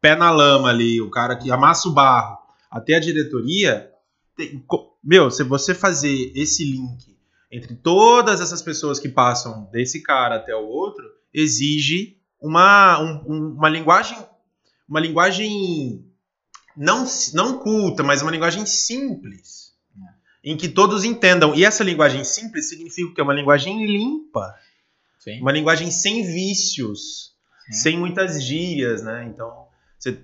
pé 0.00 0.14
na 0.14 0.30
lama 0.30 0.68
ali, 0.68 1.00
o 1.00 1.10
cara 1.10 1.36
que 1.36 1.50
amassa 1.50 1.88
o 1.88 1.92
barro, 1.92 2.38
até 2.70 2.94
a 2.94 3.00
diretoria, 3.00 3.90
tem, 4.36 4.64
meu, 5.02 5.30
se 5.30 5.42
você 5.42 5.74
fazer 5.74 6.32
esse 6.34 6.64
link 6.64 7.16
entre 7.50 7.74
todas 7.74 8.40
essas 8.40 8.62
pessoas 8.62 8.98
que 8.98 9.08
passam 9.08 9.68
desse 9.72 10.02
cara 10.02 10.36
até 10.36 10.54
o 10.54 10.66
outro, 10.66 11.04
exige 11.32 12.18
uma, 12.40 13.00
um, 13.00 13.54
uma 13.54 13.68
linguagem 13.68 14.18
uma 14.88 15.00
linguagem 15.00 16.04
não, 16.76 17.04
não 17.34 17.58
culta, 17.58 18.02
mas 18.02 18.22
uma 18.22 18.30
linguagem 18.30 18.64
simples 18.64 19.57
em 20.50 20.56
que 20.56 20.68
todos 20.68 21.04
entendam. 21.04 21.54
E 21.54 21.64
essa 21.64 21.84
linguagem 21.84 22.24
simples 22.24 22.68
significa 22.68 23.14
que 23.14 23.20
é 23.20 23.24
uma 23.24 23.34
linguagem 23.34 23.84
limpa. 23.86 24.54
Sim. 25.18 25.40
Uma 25.40 25.52
linguagem 25.52 25.90
sem 25.90 26.24
vícios, 26.24 27.34
Sim. 27.66 27.72
sem 27.72 27.98
muitas 27.98 28.42
gírias, 28.42 29.02
né? 29.02 29.26
Então, 29.26 29.66
você, 29.98 30.18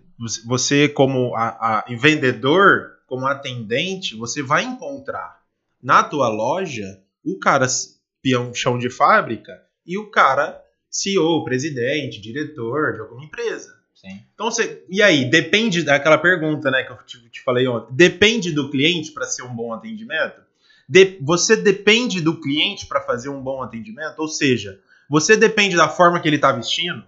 você 0.47 0.89
como 0.89 1.35
a, 1.35 1.81
a, 1.81 1.85
vendedor, 1.99 3.01
como 3.07 3.27
atendente, 3.27 4.17
você 4.17 4.43
vai 4.43 4.65
encontrar 4.65 5.43
na 5.83 6.03
tua 6.03 6.29
loja 6.29 7.03
o 7.23 7.39
cara 7.39 7.67
peão 8.23 8.55
chão 8.55 8.79
de 8.79 8.89
fábrica 8.89 9.53
e 9.85 9.99
o 9.99 10.11
cara 10.11 10.63
CEO, 10.89 11.45
presidente, 11.45 12.21
diretor 12.21 12.95
de 12.95 13.01
alguma 13.01 13.25
empresa. 13.25 13.75
Então, 14.35 14.51
você, 14.51 14.85
e 14.89 15.03
aí, 15.03 15.25
depende 15.31 15.83
daquela 15.83 16.19
pergunta 16.19 16.71
né, 16.71 16.83
que 16.83 16.93
eu 16.93 16.97
te, 17.07 17.29
te 17.31 17.43
falei 17.43 17.67
ontem. 17.67 17.95
Depende 17.95 18.53
do 18.53 18.71
cliente 18.71 19.13
para 19.13 19.27
ser 19.27 19.43
um 19.43 19.55
bom 19.55 19.73
atendimento? 19.73 20.43
De, 20.89 21.19
você 21.23 21.57
depende 21.57 22.21
do 22.21 22.41
cliente 22.41 22.87
para 22.87 23.01
fazer 23.01 23.29
um 23.29 23.41
bom 23.41 23.63
atendimento? 23.63 24.19
Ou 24.19 24.29
seja, 24.29 24.79
você 25.09 25.37
depende 25.37 25.77
da 25.77 25.89
forma 25.89 26.21
que 26.21 26.29
ele 26.29 26.37
está 26.37 26.53
vestindo, 26.53 27.05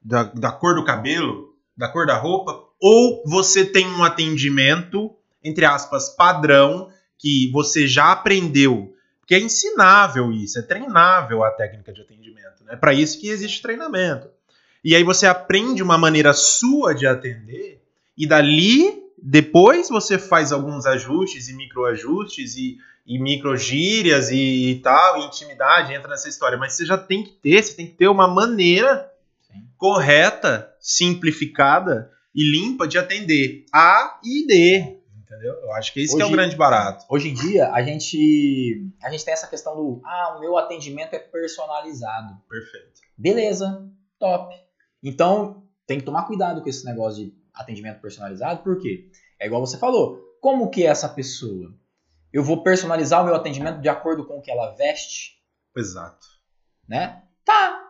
da, 0.00 0.24
da 0.24 0.52
cor 0.52 0.74
do 0.74 0.84
cabelo, 0.84 1.54
da 1.76 1.88
cor 1.88 2.06
da 2.06 2.16
roupa, 2.16 2.56
ou 2.80 3.22
você 3.26 3.64
tem 3.64 3.86
um 3.86 4.04
atendimento, 4.04 5.14
entre 5.42 5.64
aspas, 5.64 6.10
padrão, 6.10 6.90
que 7.18 7.50
você 7.52 7.86
já 7.86 8.12
aprendeu. 8.12 8.94
Porque 9.20 9.34
é 9.34 9.40
ensinável 9.40 10.30
isso, 10.30 10.58
é 10.58 10.62
treinável 10.62 11.42
a 11.42 11.50
técnica 11.50 11.92
de 11.92 12.00
atendimento. 12.00 12.62
É 12.62 12.72
né? 12.72 12.76
para 12.76 12.94
isso 12.94 13.20
que 13.20 13.28
existe 13.28 13.60
treinamento. 13.60 14.28
E 14.88 14.94
aí 14.94 15.02
você 15.02 15.26
aprende 15.26 15.82
uma 15.82 15.98
maneira 15.98 16.32
sua 16.32 16.94
de 16.94 17.08
atender, 17.08 17.82
e 18.16 18.24
dali, 18.24 19.02
depois 19.20 19.88
você 19.88 20.16
faz 20.16 20.52
alguns 20.52 20.86
ajustes 20.86 21.48
e 21.48 21.54
microajustes 21.56 22.54
e, 22.54 22.78
e 23.04 23.18
microgírias 23.18 24.30
e, 24.30 24.70
e 24.70 24.74
tal, 24.76 25.18
e 25.18 25.26
intimidade 25.26 25.92
entra 25.92 26.08
nessa 26.08 26.28
história, 26.28 26.56
mas 26.56 26.74
você 26.74 26.86
já 26.86 26.96
tem 26.96 27.24
que 27.24 27.32
ter, 27.32 27.60
você 27.64 27.74
tem 27.74 27.84
que 27.88 27.94
ter 27.94 28.06
uma 28.06 28.28
maneira 28.28 29.12
Sim. 29.50 29.66
correta, 29.76 30.72
simplificada 30.78 32.08
e 32.32 32.48
limpa 32.48 32.86
de 32.86 32.96
atender 32.96 33.64
A 33.72 34.20
e 34.22 34.46
D. 34.46 34.98
Entendeu? 35.18 35.52
Eu 35.64 35.72
acho 35.74 35.92
que 35.92 36.00
esse 36.00 36.14
que 36.14 36.22
é 36.22 36.24
o 36.24 36.28
Hoje- 36.28 36.36
grande 36.36 36.54
barato. 36.54 37.04
Hoje 37.10 37.28
em 37.30 37.34
dia, 37.34 37.72
a 37.72 37.82
gente, 37.82 38.86
a 39.02 39.10
gente 39.10 39.24
tem 39.24 39.34
essa 39.34 39.48
questão 39.48 39.74
do, 39.74 40.00
ah, 40.04 40.36
o 40.36 40.40
meu 40.40 40.56
atendimento 40.56 41.12
é 41.14 41.18
personalizado. 41.18 42.36
Perfeito. 42.48 43.00
Beleza, 43.18 43.84
top. 44.20 44.54
Então, 45.02 45.62
tem 45.86 45.98
que 45.98 46.04
tomar 46.04 46.24
cuidado 46.24 46.62
com 46.62 46.68
esse 46.68 46.84
negócio 46.84 47.24
de 47.24 47.34
atendimento 47.54 48.00
personalizado, 48.00 48.62
porque 48.62 49.10
é 49.38 49.46
igual 49.46 49.64
você 49.64 49.78
falou, 49.78 50.20
como 50.40 50.70
que 50.70 50.84
é 50.84 50.88
essa 50.88 51.08
pessoa? 51.08 51.74
Eu 52.32 52.42
vou 52.42 52.62
personalizar 52.62 53.22
o 53.22 53.24
meu 53.24 53.34
atendimento 53.34 53.80
de 53.80 53.88
acordo 53.88 54.26
com 54.26 54.38
o 54.38 54.42
que 54.42 54.50
ela 54.50 54.74
veste, 54.74 55.36
Exato. 55.76 56.26
né? 56.88 57.22
Tá, 57.44 57.80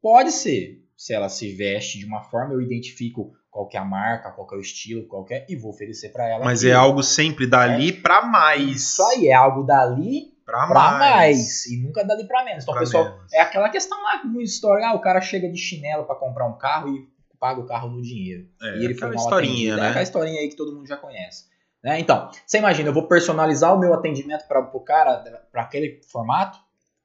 pode 0.00 0.32
ser. 0.32 0.86
Se 0.96 1.14
ela 1.14 1.30
se 1.30 1.54
veste 1.54 1.98
de 1.98 2.04
uma 2.04 2.22
forma, 2.22 2.52
eu 2.52 2.60
identifico 2.60 3.32
qual 3.50 3.66
que 3.66 3.76
é 3.76 3.80
a 3.80 3.84
marca, 3.84 4.30
qual 4.30 4.46
que 4.46 4.54
é 4.54 4.58
o 4.58 4.60
estilo, 4.60 5.06
qual 5.06 5.26
é, 5.30 5.46
e 5.48 5.56
vou 5.56 5.70
oferecer 5.70 6.10
pra 6.10 6.28
ela. 6.28 6.44
Mas 6.44 6.60
aquilo. 6.60 6.72
é 6.72 6.76
algo 6.76 7.02
sempre 7.02 7.46
dali 7.46 7.92
pra 7.92 8.22
mais. 8.22 8.70
Isso 8.70 9.02
aí, 9.02 9.28
é 9.28 9.34
algo 9.34 9.62
dali 9.62 10.34
Pra, 10.50 10.66
pra 10.66 10.74
mais. 10.98 11.00
mais. 11.00 11.66
E 11.66 11.82
nunca 11.82 12.04
dali 12.04 12.26
pra 12.26 12.44
menos. 12.44 12.62
Então, 12.64 12.74
Pra 12.74 12.82
pessoal, 12.82 13.04
menos. 13.04 13.32
é 13.32 13.40
aquela 13.40 13.68
questão 13.68 14.02
lá 14.02 14.22
no 14.24 14.40
história, 14.40 14.86
ah, 14.88 14.94
o 14.94 15.00
cara 15.00 15.20
chega 15.20 15.50
de 15.50 15.58
chinelo 15.58 16.04
pra 16.04 16.14
comprar 16.16 16.46
um 16.46 16.56
carro 16.58 16.88
e 16.94 17.08
paga 17.38 17.60
o 17.60 17.66
carro 17.66 17.88
no 17.88 18.02
dinheiro. 18.02 18.46
É, 18.62 18.78
e 18.78 18.84
ele 18.84 18.92
aquela 18.94 19.14
historinha, 19.14 19.52
atendido. 19.52 19.78
É 19.78 19.80
né? 19.80 19.88
aquela 19.88 20.02
historinha 20.02 20.40
aí 20.40 20.48
que 20.48 20.56
todo 20.56 20.74
mundo 20.76 20.86
já 20.86 20.96
conhece. 20.96 21.44
Né? 21.82 21.98
Então, 21.98 22.30
você 22.46 22.58
imagina, 22.58 22.90
eu 22.90 22.92
vou 22.92 23.08
personalizar 23.08 23.74
o 23.74 23.78
meu 23.78 23.94
atendimento 23.94 24.46
para 24.46 24.60
o 24.60 24.80
cara, 24.80 25.24
para 25.50 25.62
aquele 25.62 26.00
formato, 26.12 26.58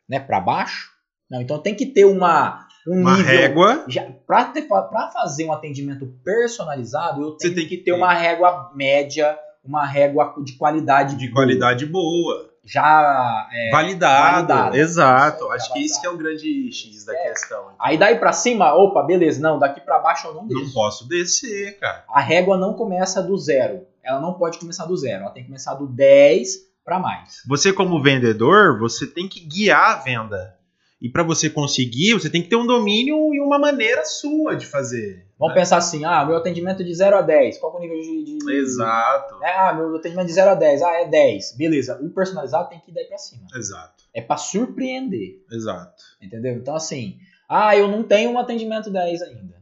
né, 0.10 0.20
para 0.20 0.42
baixo. 0.42 0.92
Não, 1.32 1.42
então 1.42 1.58
tem 1.60 1.74
que 1.74 1.86
ter 1.86 2.04
uma 2.06 2.68
um 2.88 3.00
Uma 3.02 3.16
nível 3.18 3.26
régua. 3.26 3.86
para 4.28 5.12
fazer 5.12 5.46
um 5.46 5.54
atendimento 5.54 6.06
personalizado, 6.24 7.22
eu 7.22 7.32
Você 7.32 7.48
tenho 7.48 7.56
tem 7.56 7.64
que 7.68 7.78
que 7.78 7.84
ter 7.84 7.92
ter. 7.92 7.98
uma 7.98 8.14
régua 8.14 8.72
média, 8.76 9.40
uma 9.64 9.86
régua 9.86 10.36
de 10.44 10.54
qualidade 10.58 11.16
De 11.16 11.28
boa. 11.28 11.36
qualidade 11.36 11.86
boa. 11.86 12.54
Já 12.66 13.48
é, 13.54 13.70
validado. 13.72 14.48
validado. 14.48 14.76
Exato. 14.78 15.44
Isso, 15.44 15.52
Acho 15.54 15.74
que 15.74 15.80
validado. 15.80 16.02
que 16.02 16.08
é 16.08 16.10
o 16.10 16.18
grande 16.18 16.72
X 16.72 17.06
da 17.06 17.14
É. 17.14 17.30
questão. 17.30 17.66
Aí 17.80 17.98
daí 17.98 18.18
pra 18.18 18.34
cima, 18.34 18.74
opa, 18.74 19.04
beleza, 19.04 19.40
não, 19.42 19.60
daqui 19.60 19.80
pra 19.82 20.00
baixo 20.00 20.28
eu 20.28 20.34
não 20.34 20.42
Não 20.42 20.48
desço. 20.48 20.74
posso 20.74 21.08
descer, 21.08 21.80
cara. 21.80 22.04
A 22.10 22.20
régua 22.20 22.58
não 22.58 22.74
começa 22.74 23.22
do 23.22 23.38
zero. 23.38 23.86
Ela 24.04 24.20
não 24.20 24.34
pode 24.34 24.58
começar 24.60 24.86
do 24.86 24.96
zero. 24.98 25.24
Ela 25.24 25.32
tem 25.32 25.44
que 25.44 25.50
começar 25.50 25.74
do 25.76 25.88
10 25.88 26.58
pra 26.84 27.00
mais. 27.00 27.42
Você 27.48 27.74
como 27.74 28.02
vendedor, 28.04 28.78
você 28.80 29.08
tem 29.08 29.28
que 29.28 29.40
guiar 29.40 29.92
a 29.92 29.96
venda. 29.96 30.56
E 31.02 31.10
para 31.10 31.24
você 31.24 31.50
conseguir, 31.50 32.14
você 32.14 32.30
tem 32.30 32.42
que 32.42 32.48
ter 32.48 32.56
um 32.56 32.66
domínio 32.66 33.34
e 33.34 33.40
uma 33.42 33.60
maneira 33.60 34.06
sua 34.06 34.56
de 34.56 34.66
fazer. 34.66 35.28
Vamos 35.38 35.54
né? 35.54 35.62
pensar 35.62 35.78
assim, 35.78 36.06
ah, 36.06 36.26
meu 36.26 36.38
atendimento 36.38 36.82
é 36.82 36.86
de 36.86 36.94
0 36.96 37.18
a 37.18 37.22
10. 37.22 37.58
Qual 37.58 37.72
que 37.72 37.78
é 37.78 37.80
o 37.80 37.84
nível 37.84 38.02
de... 38.02 38.38
de... 38.38 38.54
Exato. 38.54 39.44
É, 39.44 39.52
ah, 39.58 39.74
meu 39.74 39.96
atendimento 39.96 40.26
é 40.26 40.28
de 40.28 40.34
0 40.34 40.52
a 40.52 40.56
10. 40.56 40.82
Ah, 40.82 41.02
é 41.02 41.08
10. 41.08 41.58
Beleza. 41.58 42.00
O 42.02 42.10
personalizado 42.10 42.70
tem 42.70 42.80
que 42.80 42.92
ir 42.92 42.94
daí 42.94 43.06
pra 43.06 43.18
cima. 43.18 43.46
Exato. 43.54 44.06
É 44.14 44.22
pra 44.22 44.38
surpreender. 44.38 45.44
Exato. 45.52 46.02
Entendeu? 46.22 46.54
Então, 46.54 46.76
assim, 46.76 47.18
ah, 47.50 47.76
eu 47.76 47.90
não 47.90 48.02
tenho 48.02 48.32
um 48.32 48.40
atendimento 48.40 48.90
10 48.90 49.22
ainda. 49.22 49.56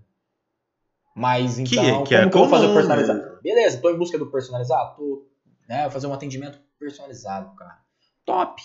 Mas 1.15 1.55
Que 1.55 1.61
então, 1.61 2.01
é- 2.01 2.03
que 2.05 2.15
é 2.15 2.19
como 2.21 2.31
que 2.31 2.37
eu 2.37 2.41
vou 2.41 2.49
fazer 2.49 2.67
o 2.67 2.73
personalizado? 2.73 3.39
Beleza, 3.41 3.81
tô 3.81 3.89
em 3.89 3.97
busca 3.97 4.17
do 4.17 4.31
personalizado? 4.31 4.95
Tô. 4.95 5.27
Né, 5.67 5.83
vou 5.83 5.91
fazer 5.91 6.07
um 6.07 6.13
atendimento 6.13 6.59
personalizado, 6.79 7.55
cara. 7.55 7.79
Top. 8.25 8.61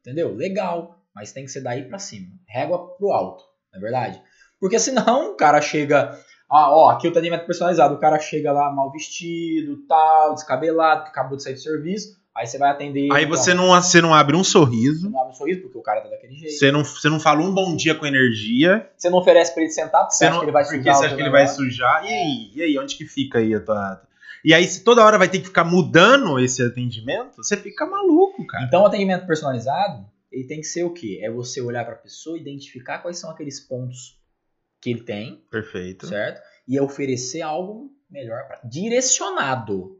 Entendeu? 0.00 0.34
Legal. 0.34 1.00
Mas 1.16 1.32
tem 1.32 1.46
que 1.46 1.50
ser 1.50 1.62
daí 1.62 1.84
pra 1.88 1.98
cima. 1.98 2.26
Régua 2.46 2.94
pro 2.94 3.10
alto, 3.10 3.42
não 3.72 3.80
é 3.80 3.82
verdade? 3.82 4.22
Porque 4.60 4.78
senão 4.78 5.32
o 5.32 5.34
cara 5.34 5.62
chega. 5.62 6.18
Ah, 6.48 6.70
ó, 6.70 6.90
aqui 6.90 7.08
o 7.08 7.10
atendimento 7.10 7.46
personalizado. 7.46 7.94
O 7.94 7.98
cara 7.98 8.18
chega 8.18 8.52
lá 8.52 8.70
mal 8.70 8.92
vestido, 8.92 9.78
tal, 9.88 10.34
descabelado, 10.34 11.04
que 11.04 11.08
acabou 11.08 11.38
de 11.38 11.42
sair 11.42 11.54
do 11.54 11.60
serviço. 11.60 12.14
Aí 12.36 12.46
você 12.46 12.58
vai 12.58 12.70
atender. 12.70 13.10
Aí 13.12 13.24
você 13.24 13.54
não, 13.54 13.68
você 13.68 14.02
não 14.02 14.12
abre 14.12 14.36
um 14.36 14.44
sorriso, 14.44 15.08
não 15.08 15.18
abre 15.18 15.32
um 15.32 15.34
sorriso, 15.34 15.62
porque 15.62 15.78
o 15.78 15.82
cara 15.82 16.02
tá 16.02 16.10
daquele 16.10 16.34
jeito. 16.34 16.52
você 16.52 16.70
não, 16.70 16.84
você 16.84 17.08
não 17.08 17.18
fala 17.18 17.40
um 17.40 17.52
bom 17.52 17.74
dia 17.74 17.94
com 17.94 18.04
energia, 18.04 18.90
Você 18.94 19.08
não 19.08 19.18
oferece 19.18 19.54
pra 19.54 19.62
ele 19.62 19.72
sentar, 19.72 20.02
porque 20.02 20.16
você, 20.16 20.18
você 20.18 20.24
acha 20.26 20.32
não, 20.34 20.40
que 20.40 20.44
ele 20.44 20.52
vai 20.52 20.64
porque 20.64 20.78
sujar 20.78 20.94
você 20.94 21.02
o 21.02 21.06
acha 21.06 21.16
que 21.16 21.22
ele 21.22 21.30
vai 21.30 21.48
sujar. 21.48 22.04
E 22.04 22.08
aí? 22.08 22.50
E 22.54 22.62
aí, 22.62 22.78
onde 22.78 22.94
que 22.94 23.06
fica 23.06 23.38
aí 23.38 23.54
a 23.54 23.60
tua. 23.60 24.02
E 24.44 24.52
aí, 24.52 24.64
se 24.64 24.84
toda 24.84 25.02
hora 25.02 25.16
vai 25.16 25.28
ter 25.28 25.38
que 25.38 25.46
ficar 25.46 25.64
mudando 25.64 26.38
esse 26.38 26.62
atendimento, 26.62 27.38
você 27.38 27.56
fica 27.56 27.86
maluco, 27.86 28.46
cara. 28.46 28.64
Então, 28.64 28.82
o 28.82 28.86
atendimento 28.86 29.26
personalizado, 29.26 30.04
ele 30.36 30.46
tem 30.46 30.60
que 30.60 30.66
ser 30.66 30.84
o 30.84 30.92
quê? 30.92 31.18
É 31.22 31.30
você 31.30 31.62
olhar 31.62 31.82
para 31.84 31.94
a 31.94 31.98
pessoa, 31.98 32.38
identificar 32.38 32.98
quais 32.98 33.18
são 33.18 33.30
aqueles 33.30 33.58
pontos 33.58 34.20
que 34.82 34.90
ele 34.90 35.02
tem, 35.02 35.42
Perfeito. 35.50 36.06
certo? 36.06 36.42
E 36.68 36.78
oferecer 36.78 37.40
algo 37.40 37.90
melhor, 38.10 38.46
pra... 38.46 38.60
direcionado. 38.62 39.98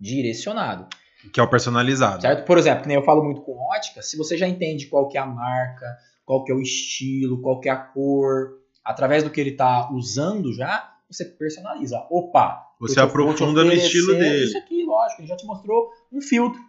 Direcionado, 0.00 0.88
Que 1.32 1.38
é 1.38 1.42
o 1.42 1.50
personalizado. 1.50 2.22
certo? 2.22 2.46
Por 2.46 2.56
exemplo, 2.56 2.82
que 2.82 2.88
nem 2.88 2.96
eu 2.96 3.04
falo 3.04 3.22
muito 3.22 3.42
com 3.42 3.58
ótica, 3.58 4.00
se 4.00 4.16
você 4.16 4.38
já 4.38 4.48
entende 4.48 4.86
qual 4.86 5.06
que 5.06 5.18
é 5.18 5.20
a 5.20 5.26
marca, 5.26 5.86
qual 6.24 6.42
que 6.44 6.50
é 6.50 6.54
o 6.54 6.62
estilo, 6.62 7.42
qual 7.42 7.60
que 7.60 7.68
é 7.68 7.72
a 7.72 7.76
cor, 7.76 8.58
através 8.82 9.22
do 9.22 9.30
que 9.30 9.40
ele 9.40 9.50
está 9.50 9.92
usando 9.92 10.52
já, 10.54 10.94
você 11.10 11.26
personaliza. 11.26 11.98
Opa! 12.10 12.64
Você 12.80 12.98
aprofunda 12.98 13.62
no 13.62 13.72
estilo 13.72 14.14
dele. 14.14 14.44
Isso 14.44 14.56
aqui, 14.56 14.82
lógico, 14.82 15.20
ele 15.20 15.28
já 15.28 15.36
te 15.36 15.44
mostrou 15.44 15.90
um 16.10 16.22
filtro. 16.22 16.60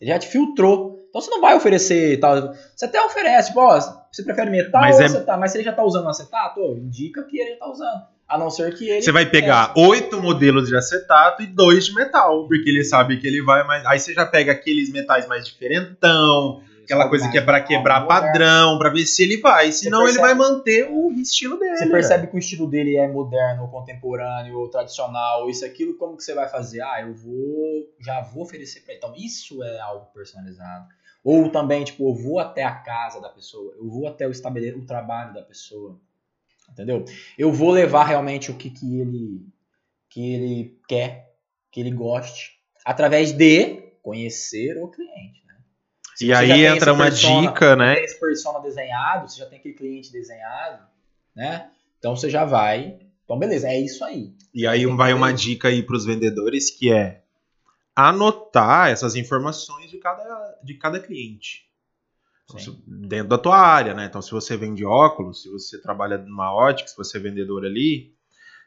Ele 0.00 0.10
já 0.10 0.18
te 0.18 0.28
filtrou. 0.28 1.01
Então 1.12 1.20
você 1.20 1.30
não 1.30 1.42
vai 1.42 1.54
oferecer 1.54 2.18
tal. 2.18 2.54
Você 2.74 2.86
até 2.86 2.98
oferece, 3.04 3.48
tipo, 3.48 3.60
ó, 3.60 3.78
você 4.10 4.22
prefere 4.22 4.50
metal 4.50 4.80
Mas 4.80 4.96
ou 4.96 5.02
é- 5.02 5.04
acetato? 5.04 5.38
Mas 5.40 5.52
se 5.52 5.58
ele 5.58 5.64
já 5.64 5.72
tá 5.74 5.84
usando 5.84 6.08
acetato, 6.08 6.58
ó, 6.58 6.72
indica 6.74 7.22
que 7.24 7.38
ele 7.38 7.50
já 7.50 7.56
tá 7.58 7.70
usando. 7.70 8.02
A 8.26 8.38
não 8.38 8.48
ser 8.48 8.74
que 8.74 8.88
ele. 8.88 9.02
Você 9.02 9.12
vai 9.12 9.26
pegar 9.26 9.74
oito 9.76 10.22
modelos 10.22 10.66
de 10.68 10.74
acetato 10.74 11.42
e 11.42 11.46
dois 11.46 11.84
de 11.84 11.94
metal, 11.94 12.48
porque 12.48 12.70
ele 12.70 12.82
sabe 12.82 13.18
que 13.20 13.26
ele 13.26 13.42
vai 13.42 13.62
mais. 13.66 13.84
Aí 13.84 13.98
você 14.00 14.14
já 14.14 14.24
pega 14.24 14.52
aqueles 14.52 14.90
metais 14.90 15.26
mais 15.28 15.44
diferentão, 15.46 16.62
aquela 16.82 17.10
coisa 17.10 17.30
que 17.30 17.36
é 17.36 17.42
pra 17.42 17.60
quebrar 17.60 18.06
padrão, 18.06 18.78
pra 18.78 18.88
ver 18.88 19.04
se 19.04 19.22
ele 19.22 19.36
vai. 19.36 19.70
Senão 19.70 19.98
ele 20.08 20.14
percebe- 20.18 20.26
vai 20.26 20.34
manter 20.34 20.88
o 20.90 21.12
estilo 21.12 21.58
dele. 21.58 21.76
Você 21.76 21.86
percebe 21.90 22.26
que 22.28 22.36
o 22.36 22.38
estilo 22.38 22.66
dele 22.70 22.96
é 22.96 23.06
moderno, 23.06 23.68
contemporâneo, 23.68 24.56
ou 24.58 24.68
tradicional, 24.70 25.50
isso, 25.50 25.66
aquilo, 25.66 25.94
como 25.98 26.16
que 26.16 26.24
você 26.24 26.32
vai 26.34 26.48
fazer? 26.48 26.80
Ah, 26.80 27.02
eu 27.02 27.12
vou. 27.12 27.86
Já 28.00 28.22
vou 28.22 28.44
oferecer 28.44 28.80
pra 28.80 28.94
ele. 28.94 28.98
Então, 28.98 29.14
isso 29.14 29.62
é 29.62 29.78
algo 29.80 30.06
personalizado. 30.14 30.86
Ou 31.24 31.48
também, 31.50 31.84
tipo, 31.84 32.08
eu 32.10 32.14
vou 32.14 32.38
até 32.40 32.64
a 32.64 32.74
casa 32.74 33.20
da 33.20 33.28
pessoa, 33.28 33.74
eu 33.76 33.88
vou 33.88 34.08
até 34.08 34.26
o 34.26 34.30
estabelecer 34.30 34.76
o 34.76 34.84
trabalho 34.84 35.32
da 35.34 35.42
pessoa. 35.42 35.98
Entendeu? 36.70 37.04
Eu 37.38 37.52
vou 37.52 37.70
levar 37.70 38.04
realmente 38.04 38.50
o 38.50 38.54
que, 38.54 38.70
que 38.70 39.00
ele 39.00 39.46
que 40.08 40.34
ele 40.34 40.78
quer, 40.86 41.34
que 41.70 41.80
ele 41.80 41.90
goste, 41.90 42.58
através 42.84 43.32
de 43.32 43.82
conhecer 44.02 44.76
o 44.76 44.88
cliente. 44.88 45.42
Né? 45.46 45.54
Se 46.14 46.26
E 46.26 46.34
aí 46.34 46.66
entra 46.66 46.92
uma 46.92 47.04
persona- 47.04 47.48
dica, 47.50 47.76
né? 47.76 47.94
tem 47.94 48.04
esse 48.04 48.20
persona 48.20 48.58
desenhado, 48.60 49.28
você 49.30 49.38
já 49.38 49.46
tem 49.46 49.58
aquele 49.58 49.74
cliente 49.74 50.12
desenhado, 50.12 50.82
né? 51.34 51.70
Então 51.98 52.14
você 52.14 52.28
já 52.28 52.44
vai. 52.44 52.98
Então, 53.24 53.38
beleza, 53.38 53.68
é 53.68 53.80
isso 53.80 54.04
aí. 54.04 54.34
E 54.52 54.66
aí 54.66 54.84
vai 54.84 55.14
uma 55.14 55.32
dica 55.32 55.68
aí 55.68 55.82
pros 55.82 56.04
vendedores 56.04 56.70
que 56.70 56.92
é 56.92 57.21
anotar 57.94 58.90
essas 58.90 59.14
informações 59.16 59.90
de 59.90 59.98
cada, 59.98 60.58
de 60.62 60.74
cada 60.74 61.00
cliente. 61.00 61.66
Então, 62.44 62.58
se- 62.58 62.82
dentro 62.86 63.28
da 63.28 63.38
tua 63.38 63.58
área, 63.58 63.94
né? 63.94 64.06
Então, 64.06 64.22
se 64.22 64.30
você 64.30 64.56
vende 64.56 64.84
óculos, 64.84 65.42
se 65.42 65.50
você 65.50 65.80
trabalha 65.80 66.18
numa 66.18 66.52
ótica, 66.54 66.88
se 66.88 66.96
você 66.96 67.18
é 67.18 67.20
vendedor 67.20 67.64
ali, 67.64 68.14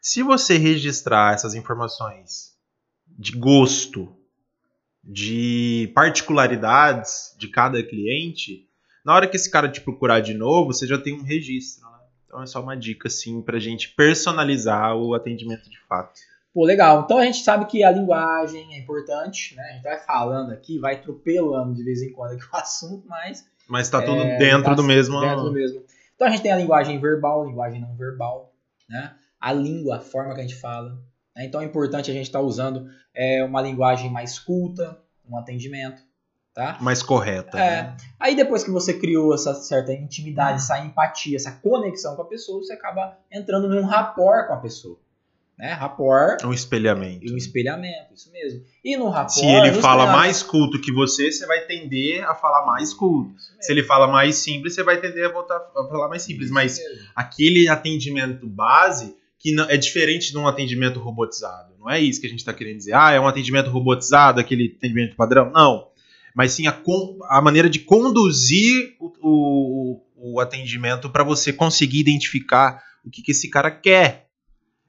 se 0.02 0.24
você 0.24 0.58
registrar 0.58 1.34
essas 1.34 1.56
informações 1.56 2.56
de 3.08 3.34
gosto, 3.34 4.16
de 5.04 5.92
particularidades 5.94 7.36
de 7.38 7.48
cada 7.48 7.82
cliente, 7.84 8.68
na 9.06 9.14
hora 9.14 9.28
que 9.28 9.36
esse 9.36 9.50
cara 9.52 9.70
te 9.70 9.82
procurar 9.82 10.20
de 10.20 10.34
novo, 10.34 10.74
você 10.74 10.88
já 10.88 10.98
tem 10.98 11.14
um 11.14 11.24
registro, 11.24 11.90
né? 11.90 12.00
Então 12.26 12.42
é 12.42 12.48
só 12.48 12.62
uma 12.62 12.76
dica, 12.76 13.08
assim, 13.08 13.42
pra 13.42 13.60
gente 13.60 13.90
personalizar 13.90 14.96
o 14.96 15.14
atendimento 15.14 15.70
de 15.70 15.80
fato. 15.88 16.20
Pô, 16.56 16.64
legal. 16.64 17.02
Então 17.02 17.18
a 17.18 17.26
gente 17.26 17.44
sabe 17.44 17.66
que 17.66 17.84
a 17.84 17.92
linguagem 17.92 18.74
é 18.74 18.80
importante, 18.80 19.54
né? 19.58 19.64
A 19.64 19.74
gente 19.74 19.84
vai 19.84 20.00
falando 20.00 20.54
aqui, 20.54 20.80
vai 20.80 20.96
atropelando 20.96 21.76
de 21.76 21.84
vez 21.84 22.02
em 22.02 22.14
quando 22.14 22.32
aqui 22.32 22.46
o 22.46 22.48
assunto, 22.56 23.06
mas 23.10 23.46
Mas 23.68 23.90
tá 23.90 24.02
tudo 24.02 24.22
É, 24.22 24.38
dentro 24.38 24.64
tá 24.64 24.74
do 24.74 24.82
mesmo. 24.82 25.20
dentro 25.20 25.44
do 25.44 25.52
mesmo. 25.52 25.84
Então 26.16 26.26
a 26.26 26.32
gente 26.32 26.44
tem 26.44 26.54
a 26.54 26.56
linguagem 26.56 26.98
verbal, 26.98 27.46
linguagem 27.46 27.82
não 27.82 27.94
verbal, 27.98 28.54
né? 28.88 29.16
A 29.38 29.52
língua, 29.52 29.98
a 29.98 30.00
forma 30.00 30.34
que 30.34 30.40
a 30.40 30.44
gente 30.44 30.56
fala. 30.56 30.98
né? 31.36 31.44
Então 31.44 31.60
é 31.60 31.66
importante 31.66 32.10
a 32.10 32.14
gente 32.14 32.28
estar 32.28 32.40
usando 32.40 32.88
é, 33.14 33.44
uma 33.44 33.62
linguagem 33.62 34.10
mais 34.10 34.40
culta, 34.40 34.98
um 35.30 35.38
atendimento, 35.38 36.02
tá? 36.54 36.78
mais 36.80 37.04
correta. 37.04 37.60
É. 37.60 37.82
né? 37.82 37.98
Aí 38.18 38.34
depois 38.34 38.64
que 38.64 38.72
você 38.72 38.94
criou 38.94 39.36
essa 39.36 39.54
certa 39.56 39.92
intimidade, 39.92 40.60
essa 40.60 40.80
empatia, 40.80 41.36
essa 41.36 41.52
conexão 41.52 42.16
com 42.16 42.22
a 42.22 42.26
pessoa, 42.26 42.64
você 42.64 42.72
acaba 42.72 43.18
entrando 43.30 43.68
num 43.68 43.84
rapport 43.84 44.48
com 44.48 44.54
a 44.54 44.58
pessoa. 44.62 44.98
Né? 45.58 45.72
Rapport 45.72 46.44
Um 46.46 46.52
espelhamento. 46.52 47.26
e 47.26 47.32
um 47.32 47.38
espelhamento, 47.38 48.14
isso 48.14 48.30
mesmo. 48.32 48.62
E 48.84 48.98
no 48.98 49.08
rapport... 49.08 49.32
Se 49.40 49.46
ele 49.46 49.72
no 49.72 49.82
fala 49.82 50.06
mais 50.08 50.44
culto 50.44 50.82
que 50.82 50.92
você, 50.92 51.32
você 51.32 51.46
vai 51.46 51.62
tender 51.62 52.24
a 52.28 52.36
falar 52.36 52.66
mais 52.66 52.94
culto. 52.94 53.34
Se 53.62 53.72
ele 53.72 53.82
fala 53.84 54.06
mais 54.08 54.36
simples, 54.36 54.74
você 54.76 54.84
vai 54.84 55.00
tender 55.00 55.26
a 55.30 55.32
voltar 55.32 55.56
a 55.56 55.88
falar 55.88 56.10
mais 56.10 56.24
simples. 56.24 56.46
isso 56.48 56.54
Mas 56.54 56.78
mesmo. 56.78 57.06
aquele 57.16 57.70
atendimento 57.70 58.46
base 58.48 59.16
que 59.40 59.54
não- 59.54 59.70
é 59.70 59.78
diferente 59.78 60.32
de 60.32 60.38
um 60.38 60.46
atendimento 60.46 61.00
robotizado. 61.00 61.74
Não 61.80 61.90
é 61.90 62.02
isso 62.02 62.20
que 62.20 62.28
a 62.28 62.30
gente 62.30 62.40
está 62.40 62.54
querendo 62.54 62.78
dizer. 62.78 62.94
Ah, 62.94 63.12
é 63.12 63.20
um 63.20 63.28
atendimento 63.28 63.70
robotizado, 63.70 64.42
aquele 64.42 64.76
atendimento 64.78 65.16
padrão. 65.16 65.52
Não. 65.52 65.88
Mas 66.36 66.52
sim 66.52 66.68
a, 66.68 66.78
a 67.30 67.42
maneira 67.42 67.70
de 67.70 67.80
conduzir 67.80 68.96
o, 69.00 69.14
o- 69.22 70.02
o 70.34 70.40
atendimento 70.42 71.10
para 71.10 71.24
você 71.24 71.54
conseguir 71.54 72.00
identificar 72.00 72.84
o 73.06 73.10
que, 73.10 73.22
que 73.22 73.32
esse 73.32 73.50
cara 73.50 73.72
quer 73.72 74.25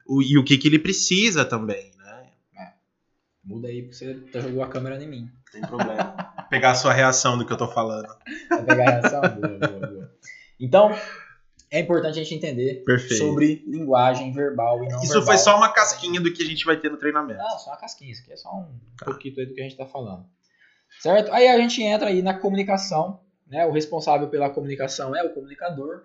o- 0.08 0.22
e 0.22 0.38
o 0.38 0.44
que, 0.44 0.56
que 0.58 0.68
ele 0.68 0.78
precisa 0.78 1.44
também. 1.44 1.92
Né? 1.96 2.28
Muda 3.44 3.68
aí, 3.68 3.82
porque 3.82 3.94
você 3.96 4.20
já 4.32 4.40
jogou 4.40 4.62
a 4.62 4.68
câmera 4.68 5.02
em 5.02 5.08
mim. 5.08 5.30
Tem 5.52 5.60
problema. 5.62 6.34
Pegar 6.50 6.72
a 6.72 6.74
sua 6.74 6.92
reação 6.92 7.38
do 7.38 7.46
que 7.46 7.52
eu 7.52 7.56
tô 7.56 7.68
falando. 7.68 8.08
Vai 8.50 8.64
pegar 8.64 8.88
a 8.88 8.90
reação? 9.00 9.20
boa, 9.20 9.58
boa, 9.58 9.86
boa. 9.86 10.12
Então, 10.58 10.90
é 11.70 11.80
importante 11.80 12.18
a 12.18 12.22
gente 12.22 12.34
entender 12.34 12.82
Perfeito. 12.84 13.16
sobre 13.24 13.62
linguagem 13.66 14.32
verbal 14.32 14.82
e 14.84 14.88
não 14.88 14.98
Isso 15.02 15.08
verbal. 15.12 15.26
foi 15.26 15.38
só 15.38 15.56
uma 15.56 15.72
casquinha 15.72 16.20
do 16.20 16.32
que 16.32 16.42
a 16.42 16.46
gente 16.46 16.64
vai 16.64 16.76
ter 16.76 16.90
no 16.90 16.96
treinamento. 16.96 17.38
Não, 17.38 17.58
só 17.58 17.70
uma 17.70 17.76
casquinha, 17.76 18.10
isso 18.12 18.22
aqui 18.22 18.32
é 18.32 18.36
só 18.36 18.48
um 18.50 18.78
Tá. 18.98 19.06
pouquinho 19.06 19.34
do 19.46 19.54
que 19.54 19.60
a 19.60 19.64
gente 19.64 19.76
tá 19.76 19.86
falando. 19.86 20.24
Certo? 21.00 21.32
Aí 21.32 21.46
a 21.48 21.56
gente 21.58 21.82
entra 21.82 22.08
aí 22.08 22.22
na 22.22 22.34
comunicação, 22.34 23.20
né? 23.46 23.66
O 23.66 23.72
responsável 23.72 24.28
pela 24.28 24.48
comunicação 24.50 25.14
é 25.14 25.22
o 25.22 25.30
comunicador, 25.34 26.04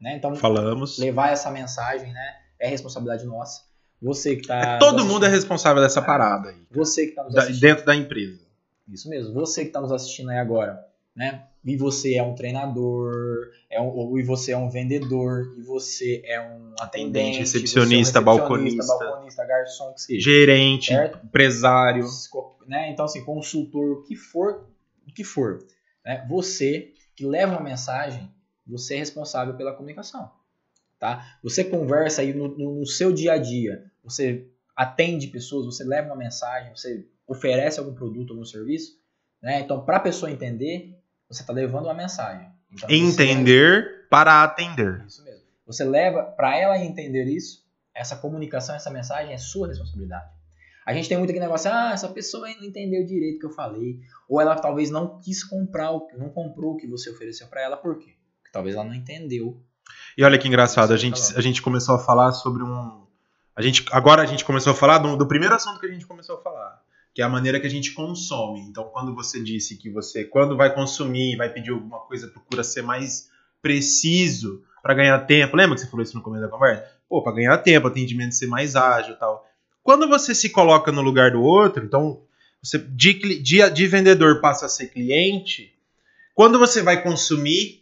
né? 0.00 0.16
Então, 0.16 0.34
Falamos. 0.36 0.98
levar 0.98 1.32
essa 1.32 1.50
mensagem, 1.50 2.12
né? 2.12 2.36
É 2.60 2.68
responsabilidade 2.68 3.24
nossa. 3.26 3.62
Você 4.00 4.36
que 4.36 4.46
tá 4.46 4.78
Todo 4.78 4.98
nos 4.98 5.06
mundo 5.06 5.26
é 5.26 5.28
responsável 5.28 5.82
dessa 5.82 6.00
parada 6.00 6.50
aí. 6.50 6.56
Você 6.70 7.06
que 7.08 7.12
tá 7.14 7.24
nos 7.24 7.34
assistindo 7.36 7.60
dentro 7.60 7.84
da 7.84 7.94
empresa. 7.96 8.40
Isso 8.88 9.08
mesmo. 9.08 9.34
Você 9.34 9.62
que 9.62 9.68
está 9.68 9.80
nos 9.80 9.92
assistindo 9.92 10.30
aí 10.30 10.38
agora, 10.38 10.84
né? 11.14 11.44
E 11.64 11.76
você 11.76 12.14
é 12.14 12.22
um 12.22 12.34
treinador, 12.34 13.48
é 13.68 13.80
um, 13.80 13.88
ou- 13.88 14.18
e 14.18 14.22
você 14.22 14.52
é 14.52 14.56
um 14.56 14.70
vendedor, 14.70 15.52
e 15.58 15.62
você 15.62 16.22
é 16.24 16.40
um 16.40 16.72
atendente, 16.80 17.40
recepcionista, 17.40 18.18
é 18.18 18.22
um 18.22 18.24
balconista. 18.24 18.86
balconista, 18.86 19.44
garçom, 19.44 19.92
que 19.92 20.00
seja. 20.00 20.20
Gerente, 20.20 20.86
Certo? 20.86 21.18
empresário. 21.24 22.06
Né? 22.66 22.90
Então, 22.90 23.04
assim, 23.04 23.24
consultor, 23.24 23.98
o 23.98 24.02
que 24.04 24.14
for, 24.16 24.68
o 25.06 25.12
que 25.12 25.24
for. 25.24 25.58
Né? 26.04 26.24
Você 26.28 26.92
que 27.16 27.26
leva 27.26 27.52
uma 27.52 27.62
mensagem, 27.62 28.30
você 28.66 28.94
é 28.94 28.98
responsável 28.98 29.54
pela 29.54 29.72
comunicação. 29.74 30.30
Tá? 30.98 31.38
Você 31.42 31.62
conversa 31.64 32.22
aí 32.22 32.32
no, 32.34 32.48
no- 32.48 32.80
no 32.80 32.86
seu 32.86 33.12
dia 33.12 33.32
a 33.34 33.38
dia, 33.38 33.84
você 34.02 34.48
atende 34.74 35.28
pessoas, 35.28 35.66
você 35.66 35.84
leva 35.84 36.08
uma 36.08 36.16
mensagem, 36.16 36.74
você 36.74 37.06
oferece 37.26 37.78
algum 37.78 37.94
produto, 37.94 38.32
algum 38.32 38.44
serviço, 38.44 38.98
né? 39.42 39.60
Então, 39.60 39.84
para 39.84 39.98
a 39.98 40.00
pessoa 40.00 40.30
entender, 40.30 40.98
você 41.28 41.42
está 41.42 41.52
levando 41.52 41.84
uma 41.84 41.94
mensagem. 41.94 42.48
Então, 42.72 42.88
Entender 42.90 44.06
para 44.10 44.42
atender. 44.42 45.04
Isso 45.06 45.22
mesmo. 45.24 45.42
Você 45.66 45.84
leva, 45.84 46.22
para 46.22 46.56
ela 46.58 46.78
entender 46.78 47.24
isso, 47.26 47.64
essa 47.94 48.16
comunicação, 48.16 48.74
essa 48.74 48.90
mensagem 48.90 49.32
é 49.34 49.38
sua 49.38 49.68
responsabilidade. 49.68 50.30
A 50.86 50.94
gente 50.94 51.08
tem 51.08 51.18
muito 51.18 51.30
aquele 51.30 51.44
negócio, 51.44 51.70
ah, 51.70 51.92
essa 51.92 52.08
pessoa 52.08 52.48
não 52.48 52.64
entendeu 52.64 53.04
direito 53.04 53.36
o 53.36 53.40
que 53.40 53.46
eu 53.46 53.50
falei, 53.50 54.00
ou 54.28 54.40
ela 54.40 54.56
talvez 54.56 54.90
não 54.90 55.20
quis 55.20 55.44
comprar, 55.44 55.92
o 55.92 56.08
não 56.16 56.30
comprou 56.30 56.72
o 56.72 56.76
que 56.76 56.86
você 56.86 57.10
ofereceu 57.10 57.46
para 57.48 57.60
ela, 57.62 57.76
por 57.76 57.98
quê? 57.98 58.14
Porque 58.40 58.50
talvez 58.52 58.74
ela 58.74 58.84
não 58.84 58.94
entendeu. 58.94 59.60
E 60.16 60.24
olha 60.24 60.38
que 60.38 60.48
engraçado, 60.48 60.92
a 60.92 60.96
gente, 60.96 61.20
tá 61.20 61.38
a 61.38 61.40
gente 61.40 61.62
começou 61.62 61.94
a 61.94 61.98
falar 61.98 62.32
sobre 62.32 62.62
um. 62.62 63.06
A 63.54 63.62
gente, 63.62 63.84
agora 63.90 64.22
a 64.22 64.26
gente 64.26 64.44
começou 64.44 64.72
a 64.72 64.76
falar 64.76 64.98
do, 64.98 65.16
do 65.16 65.26
primeiro 65.26 65.54
assunto 65.54 65.80
que 65.80 65.86
a 65.86 65.90
gente 65.90 66.06
começou 66.06 66.36
a 66.36 66.40
falar, 66.40 66.80
que 67.14 67.22
é 67.22 67.24
a 67.24 67.28
maneira 67.28 67.58
que 67.58 67.66
a 67.66 67.70
gente 67.70 67.92
consome. 67.92 68.60
Então, 68.60 68.84
quando 68.84 69.14
você 69.14 69.42
disse 69.42 69.76
que 69.76 69.90
você, 69.90 70.24
quando 70.24 70.56
vai 70.56 70.74
consumir, 70.74 71.36
vai 71.36 71.48
pedir 71.48 71.70
alguma 71.70 71.98
coisa, 72.00 72.28
procura 72.28 72.62
ser 72.62 72.82
mais 72.82 73.28
preciso 73.60 74.62
para 74.82 74.94
ganhar 74.94 75.18
tempo. 75.20 75.56
Lembra 75.56 75.74
que 75.74 75.82
você 75.82 75.90
falou 75.90 76.02
isso 76.02 76.16
no 76.16 76.22
começo 76.22 76.44
da 76.44 76.50
conversa? 76.50 76.84
Pô, 77.08 77.22
para 77.22 77.34
ganhar 77.34 77.58
tempo, 77.58 77.88
atendimento 77.88 78.34
ser 78.34 78.46
mais 78.46 78.76
ágil 78.76 79.14
e 79.14 79.16
tal. 79.18 79.46
Quando 79.82 80.06
você 80.06 80.34
se 80.34 80.50
coloca 80.50 80.92
no 80.92 81.00
lugar 81.00 81.32
do 81.32 81.42
outro, 81.42 81.84
então, 81.84 82.22
você 82.62 82.78
de, 82.78 83.40
de, 83.40 83.70
de 83.70 83.86
vendedor 83.86 84.40
passa 84.40 84.66
a 84.66 84.68
ser 84.68 84.88
cliente, 84.88 85.74
quando 86.34 86.58
você 86.58 86.82
vai 86.82 87.02
consumir, 87.02 87.77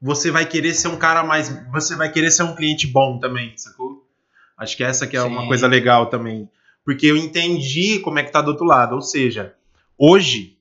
você 0.00 0.30
vai 0.30 0.46
querer 0.46 0.74
ser 0.74 0.88
um 0.88 0.96
cara 0.96 1.24
mais. 1.24 1.48
Você 1.72 1.96
vai 1.96 2.10
querer 2.10 2.30
ser 2.30 2.44
um 2.44 2.54
cliente 2.54 2.86
bom 2.86 3.18
também, 3.18 3.56
sacou? 3.56 4.06
Acho 4.56 4.76
que 4.76 4.84
essa 4.84 5.06
que 5.06 5.16
é 5.16 5.22
uma 5.22 5.42
Sim. 5.42 5.48
coisa 5.48 5.66
legal 5.66 6.06
também. 6.06 6.48
Porque 6.84 7.06
eu 7.06 7.16
entendi 7.16 7.98
como 8.00 8.18
é 8.18 8.22
que 8.22 8.32
tá 8.32 8.40
do 8.40 8.50
outro 8.50 8.64
lado. 8.64 8.94
Ou 8.94 9.02
seja, 9.02 9.54
hoje, 9.96 10.56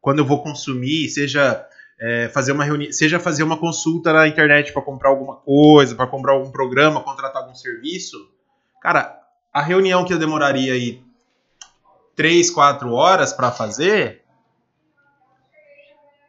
quando 0.00 0.18
eu 0.18 0.24
vou 0.24 0.42
consumir, 0.42 1.08
seja 1.08 1.66
é, 1.98 2.28
fazer 2.28 2.52
uma 2.52 2.64
reunião, 2.64 2.92
seja 2.92 3.18
fazer 3.18 3.42
uma 3.42 3.56
consulta 3.56 4.12
na 4.12 4.28
internet 4.28 4.72
para 4.72 4.82
comprar 4.82 5.10
alguma 5.10 5.36
coisa, 5.36 5.94
para 5.94 6.06
comprar 6.06 6.32
algum 6.32 6.50
programa, 6.50 7.02
contratar 7.02 7.42
algum 7.42 7.54
serviço, 7.54 8.16
cara, 8.80 9.18
a 9.52 9.62
reunião 9.62 10.04
que 10.04 10.12
eu 10.12 10.18
demoraria 10.18 10.72
aí 10.72 11.02
3, 12.16 12.50
4 12.50 12.92
horas 12.92 13.32
para 13.32 13.50
fazer, 13.50 14.23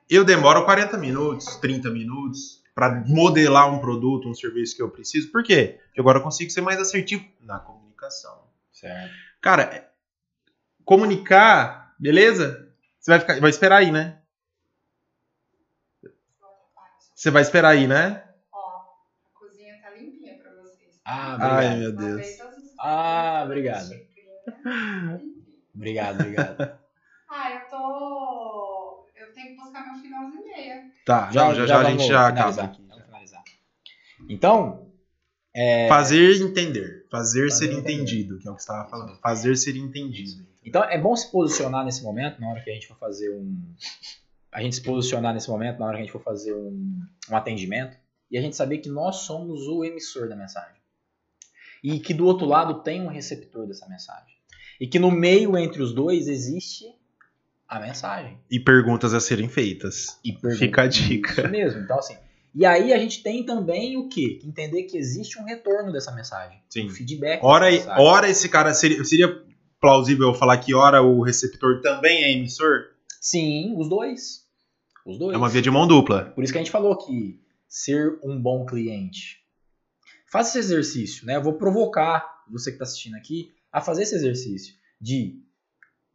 eu 0.09 0.23
demoro 0.23 0.63
40 0.65 0.97
minutos, 0.97 1.57
30 1.57 1.89
minutos 1.89 2.63
para 2.73 3.03
modelar 3.07 3.73
um 3.73 3.79
produto, 3.79 4.29
um 4.29 4.33
serviço 4.33 4.75
que 4.75 4.81
eu 4.81 4.89
preciso. 4.89 5.31
Por 5.31 5.43
quê? 5.43 5.79
Porque 5.85 6.01
agora 6.01 6.19
eu 6.19 6.23
consigo 6.23 6.51
ser 6.51 6.61
mais 6.61 6.79
assertivo 6.79 7.25
na 7.39 7.59
comunicação. 7.59 8.47
Certo. 8.71 9.13
Cara, 9.41 9.63
é- 9.63 9.89
comunicar, 10.83 11.95
beleza? 11.99 12.69
Você 12.99 13.11
vai 13.11 13.19
ficar, 13.19 13.39
vai 13.39 13.49
esperar 13.49 13.77
aí, 13.77 13.91
né? 13.91 14.19
Você 17.15 17.31
vai 17.31 17.41
esperar 17.41 17.69
aí, 17.69 17.87
né? 17.87 18.23
Ó, 18.51 18.57
a 18.59 19.39
cozinha 19.39 19.79
tá 19.81 19.89
limpinha 19.91 20.35
pra 20.37 20.51
vocês. 20.51 20.99
Ah, 21.05 21.37
Ai, 21.39 21.65
obrigado. 21.65 21.79
meu 21.79 21.89
Uma 21.89 21.97
Deus. 21.97 22.25
Ah, 22.77 23.31
dias, 23.31 23.45
obrigado. 23.45 23.89
Obrigado, 25.73 26.15
obrigado. 26.21 26.79
Ah, 27.29 27.51
eu 27.53 27.69
tô. 27.69 29.07
Eu 29.15 29.33
tenho 29.33 29.49
que 29.55 29.55
buscar 29.61 29.85
meu 29.85 30.01
filho 30.01 30.15
às 30.15 30.21
11h30. 30.23 30.94
Tá, 31.05 31.31
já, 31.31 31.53
já, 31.53 31.67
já, 31.67 31.79
a 31.79 31.91
gente 31.91 32.07
já 32.07 32.27
acaba 32.27 32.63
aqui. 32.63 32.81
Vamos 32.89 33.05
finalizar. 33.05 33.43
Então, 34.27 34.85
é, 35.55 35.87
Fazer 35.87 36.41
entender. 36.41 37.05
Fazer, 37.09 37.49
Fazer 37.49 37.51
ser 37.51 37.65
entender. 37.71 37.93
entendido, 37.93 38.39
que 38.39 38.47
é 38.47 38.51
o 38.51 38.55
que 38.55 38.61
você 38.61 38.71
estava 38.71 38.89
falando. 38.89 39.17
Fazer 39.21 39.55
ser 39.55 39.77
entendido. 39.77 40.45
Então 40.65 40.83
é 40.83 40.99
bom 40.99 41.15
se 41.15 41.31
posicionar 41.31 41.85
nesse 41.85 42.03
momento, 42.03 42.41
na 42.41 42.49
hora 42.49 42.61
que 42.61 42.69
a 42.69 42.73
gente 42.73 42.87
for 42.87 42.97
fazer 42.97 43.29
um. 43.29 43.55
A 44.51 44.61
gente 44.61 44.75
se 44.75 44.81
posicionar 44.81 45.33
nesse 45.33 45.49
momento, 45.49 45.79
na 45.79 45.85
hora 45.85 45.95
que 45.95 46.01
a 46.01 46.05
gente 46.05 46.11
for 46.11 46.23
fazer 46.23 46.53
um, 46.53 46.99
um 47.29 47.35
atendimento, 47.35 47.97
e 48.29 48.37
a 48.37 48.41
gente 48.41 48.55
saber 48.55 48.79
que 48.79 48.89
nós 48.89 49.17
somos 49.17 49.67
o 49.67 49.83
emissor 49.85 50.27
da 50.27 50.35
mensagem. 50.35 50.81
E 51.83 51.99
que 51.99 52.13
do 52.13 52.25
outro 52.25 52.45
lado 52.45 52.81
tem 52.81 53.01
um 53.01 53.07
receptor 53.07 53.67
dessa 53.67 53.87
mensagem. 53.87 54.35
E 54.79 54.87
que 54.87 54.99
no 54.99 55.11
meio 55.11 55.57
entre 55.57 55.81
os 55.81 55.93
dois 55.93 56.27
existe 56.27 56.85
a 57.67 57.79
mensagem. 57.79 58.37
E 58.49 58.59
perguntas 58.59 59.13
a 59.13 59.19
serem 59.19 59.49
feitas. 59.49 60.19
E 60.23 60.33
Fica 60.55 60.83
a 60.83 60.87
dica. 60.87 61.31
Isso 61.31 61.49
mesmo. 61.49 61.81
Então, 61.81 61.97
assim. 61.97 62.15
E 62.53 62.65
aí 62.65 62.93
a 62.93 62.97
gente 62.97 63.21
tem 63.21 63.45
também 63.45 63.97
o 63.97 64.07
quê? 64.07 64.39
Entender 64.43 64.83
que 64.83 64.97
existe 64.97 65.37
um 65.37 65.43
retorno 65.43 65.91
dessa 65.91 66.11
mensagem. 66.13 66.57
Sim. 66.69 66.87
Um 66.87 66.89
feedback. 66.89 67.41
Ora, 67.43 67.69
mensagem. 67.69 68.05
ora 68.05 68.29
esse 68.29 68.47
cara 68.47 68.73
seria, 68.73 69.03
seria 69.03 69.43
plausível 69.81 70.29
eu 70.29 70.33
falar 70.33 70.57
que 70.59 70.73
ora 70.73 71.01
o 71.01 71.21
receptor 71.21 71.81
também 71.81 72.23
é 72.23 72.31
emissor? 72.31 72.85
Sim, 73.19 73.75
os 73.77 73.89
dois. 73.89 74.45
Os 75.05 75.19
dois. 75.19 75.33
É 75.33 75.37
uma 75.37 75.49
via 75.49 75.61
de 75.61 75.69
mão 75.69 75.85
dupla. 75.85 76.31
Por 76.33 76.43
isso 76.43 76.53
que 76.53 76.57
a 76.57 76.61
gente 76.61 76.71
falou 76.71 76.97
que 76.97 77.41
ser 77.67 78.19
um 78.23 78.41
bom 78.41 78.65
cliente. 78.65 79.43
Faça 80.31 80.57
esse 80.57 80.59
exercício, 80.59 81.25
né? 81.25 81.35
Eu 81.35 81.43
vou 81.43 81.53
provocar 81.53 82.25
você 82.49 82.71
que 82.71 82.75
está 82.75 82.85
assistindo 82.85 83.15
aqui 83.15 83.53
a 83.71 83.81
fazer 83.81 84.03
esse 84.03 84.15
exercício 84.15 84.75
de 84.99 85.41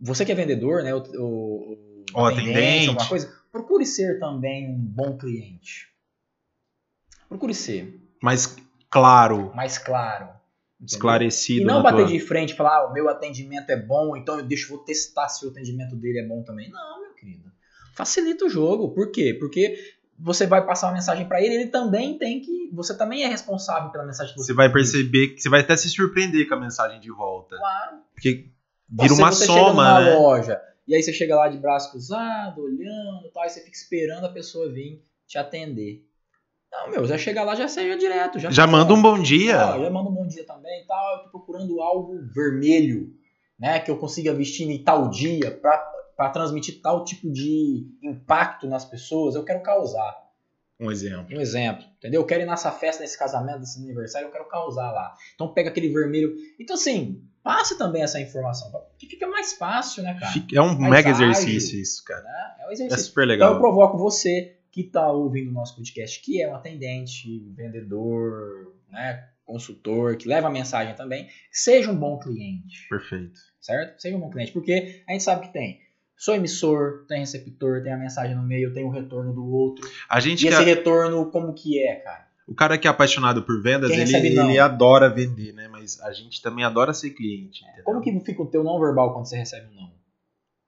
você 0.01 0.25
que 0.25 0.33
é 0.33 0.35
vendedor, 0.35 0.83
né? 0.83 0.95
O, 0.95 0.99
o, 0.99 2.05
O 2.15 2.25
atendente. 2.25 2.89
alguma 2.89 3.09
coisa, 3.09 3.33
procure 3.53 3.85
ser 3.87 4.19
também 4.19 4.69
um 4.69 4.79
bom 4.79 5.17
cliente. 5.19 5.89
Procure 7.29 7.55
ser 7.55 8.01
Mas 8.23 8.57
claro, 8.91 9.53
mais 9.55 9.79
claro. 9.79 10.25
entendeu? 10.25 10.87
esclarecido. 10.87 11.61
E 11.63 11.65
não 11.65 11.83
bater 11.83 11.99
tua- 12.05 12.07
de 12.09 12.19
frente 12.21 12.53
e 12.53 12.57
falar, 12.57 12.77
ah, 12.79 12.87
o 12.89 12.93
meu 12.93 13.09
atendimento 13.09 13.71
é 13.71 13.77
bom, 13.77 14.17
então 14.17 14.39
eu 14.39 14.45
deixo, 14.45 14.69
vou 14.69 14.79
testar 14.85 15.29
se 15.29 15.47
o 15.47 15.51
atendimento 15.51 15.95
dele 15.97 16.21
é 16.21 16.27
bom 16.27 16.43
também. 16.43 16.69
Não, 16.71 17.01
meu 17.03 17.15
querido. 17.15 17.51
Facilita 17.95 18.45
o 18.47 18.49
jogo. 18.49 18.93
Por 18.95 19.11
quê? 19.13 19.37
Porque 19.39 19.77
você 20.19 20.47
vai 20.47 20.65
passar 20.67 20.89
uma 20.89 20.95
mensagem 20.95 21.27
para 21.29 21.41
ele, 21.43 21.55
ele 21.55 21.67
também 21.69 22.19
tem 22.19 22.41
que. 22.41 22.71
Você 22.73 22.97
também 22.97 23.23
é 23.25 23.29
responsável 23.29 23.91
pela 23.91 24.05
mensagem 24.05 24.33
que 24.33 24.41
você 24.41 24.47
Você 24.47 24.55
vai 24.55 24.73
perceber 24.73 25.29
que 25.29 25.41
você 25.41 25.49
vai 25.49 25.61
até 25.61 25.77
se 25.77 25.89
surpreender 25.89 26.49
com 26.49 26.55
a 26.55 26.61
mensagem 26.61 27.01
de 27.01 27.11
volta. 27.11 27.57
Claro. 27.57 27.99
Porque 28.15 28.49
vira 28.91 29.15
uma 29.15 29.33
você 29.33 29.47
chega 29.47 29.59
soma, 29.59 29.71
numa 29.71 30.01
né? 30.01 30.15
loja 30.15 30.61
e 30.91 30.95
aí 30.97 31.03
você 31.05 31.13
chega 31.13 31.37
lá 31.37 31.47
de 31.47 31.57
braço 31.57 31.93
cruzado, 31.93 32.63
olhando 32.63 33.25
e 33.25 33.31
tal, 33.33 33.45
e 33.45 33.49
você 33.49 33.61
fica 33.61 33.77
esperando 33.77 34.25
a 34.25 34.29
pessoa 34.33 34.69
vir 34.73 35.01
te 35.25 35.39
atender. 35.39 36.05
Não, 36.73 36.91
meu, 36.91 37.07
já 37.07 37.17
chega 37.17 37.45
lá, 37.45 37.55
já 37.55 37.69
seja 37.69 37.97
direto. 37.97 38.41
Já, 38.41 38.51
Já 38.51 38.67
manda 38.67 38.93
um 38.93 39.01
bom 39.01 39.17
dia. 39.23 39.57
já 39.57 39.91
manda 39.91 40.11
um 40.11 40.13
bom 40.15 40.27
dia 40.27 40.45
também 40.45 40.83
e 40.83 40.87
tal. 40.87 41.17
Eu 41.19 41.23
tô 41.25 41.31
procurando 41.31 41.81
algo 41.81 42.19
vermelho, 42.35 43.15
né? 43.57 43.79
Que 43.79 43.89
eu 43.89 43.99
consiga 43.99 44.35
vestir 44.35 44.69
em 44.69 44.83
tal 44.83 45.09
dia 45.09 45.53
pra 45.53 46.29
transmitir 46.31 46.81
tal 46.83 47.05
tipo 47.05 47.31
de 47.31 47.87
impacto 48.03 48.67
nas 48.67 48.85
pessoas. 48.85 49.37
Eu 49.37 49.45
quero 49.45 49.63
causar. 49.63 50.13
Um 50.81 50.91
exemplo. 50.91 51.37
Um 51.37 51.41
exemplo, 51.41 51.85
entendeu? 51.99 52.21
Eu 52.23 52.27
quero 52.27 52.43
ir 52.43 52.47
nessa 52.47 52.73
festa, 52.73 53.03
nesse 53.03 53.17
casamento, 53.17 53.61
nesse 53.61 53.79
aniversário, 53.79 54.27
eu 54.27 54.33
quero 54.33 54.49
causar 54.49 54.91
lá. 54.91 55.15
Então 55.37 55.53
pega 55.53 55.69
aquele 55.71 55.93
vermelho. 55.93 56.35
Então, 56.59 56.75
assim, 56.75 57.23
passe 57.43 57.77
também 57.79 58.03
essa 58.03 58.21
informação. 58.21 58.71
Que 58.99 59.07
fica 59.07 59.27
mais 59.27 59.55
fácil, 59.55 60.03
né, 60.03 60.17
cara? 60.19 60.33
É 60.55 60.61
um 60.61 60.79
Mais 60.79 60.91
mega 60.91 61.11
ágil. 61.11 61.31
exercício 61.31 61.81
isso, 61.81 62.05
cara. 62.05 62.23
Né? 62.23 62.55
É 62.61 62.67
um 62.67 62.71
É 62.71 62.73
exercício. 62.73 63.05
super 63.07 63.23
Então 63.25 63.33
legal. 63.33 63.53
eu 63.55 63.59
provoco 63.61 63.99
você 63.99 64.57
que 64.71 64.83
está 64.83 65.11
ouvindo 65.11 65.49
o 65.51 65.53
nosso 65.53 65.75
podcast, 65.75 66.21
que 66.23 66.41
é 66.41 66.49
um 66.49 66.55
atendente, 66.55 67.41
vendedor, 67.57 68.73
né, 68.91 69.29
consultor, 69.45 70.17
que 70.17 70.29
leva 70.29 70.47
a 70.47 70.51
mensagem 70.51 70.95
também, 70.95 71.29
seja 71.51 71.91
um 71.91 71.97
bom 71.97 72.19
cliente, 72.19 72.87
Perfeito. 72.89 73.41
certo? 73.61 74.01
Seja 74.01 74.17
um 74.17 74.21
bom 74.21 74.31
cliente, 74.31 74.53
porque 74.53 75.03
a 75.09 75.13
gente 75.13 75.25
sabe 75.25 75.47
que 75.49 75.53
tem. 75.53 75.81
Sou 76.17 76.35
emissor, 76.35 77.05
tem 77.09 77.21
receptor, 77.21 77.83
tem 77.83 77.93
a 77.93 77.97
mensagem 77.97 78.37
no 78.37 78.43
meio, 78.43 78.73
tem 78.73 78.85
o 78.85 78.91
retorno 78.91 79.33
do 79.33 79.45
outro. 79.51 79.89
A 80.09 80.21
gente 80.21 80.45
E 80.45 80.49
esse 80.49 80.61
é- 80.63 80.65
retorno, 80.65 81.31
como 81.31 81.53
que 81.55 81.83
é, 81.83 81.97
cara? 81.97 82.29
O 82.51 82.55
cara 82.55 82.77
que 82.77 82.87
é 82.87 82.91
apaixonado 82.91 83.43
por 83.45 83.63
vendas, 83.63 83.89
Quem 83.91 84.01
ele, 84.01 84.11
recebe 84.13 84.35
não. 84.35 84.51
ele 84.51 84.59
adora 84.59 85.09
vender, 85.09 85.53
né? 85.53 85.69
Mas 85.69 86.01
a 86.01 86.13
gente 86.13 86.43
também 86.43 86.65
adora 86.65 86.93
ser 86.93 87.11
cliente. 87.11 87.61
Como 87.85 88.01
que 88.01 88.19
fica 88.21 88.43
o 88.43 88.47
teu 88.51 88.65
não 88.65 88.79
verbal 88.81 89.13
quando 89.15 89.27
você 89.27 89.37
recebe 89.37 89.69
um 89.73 89.81
não? 89.81 89.93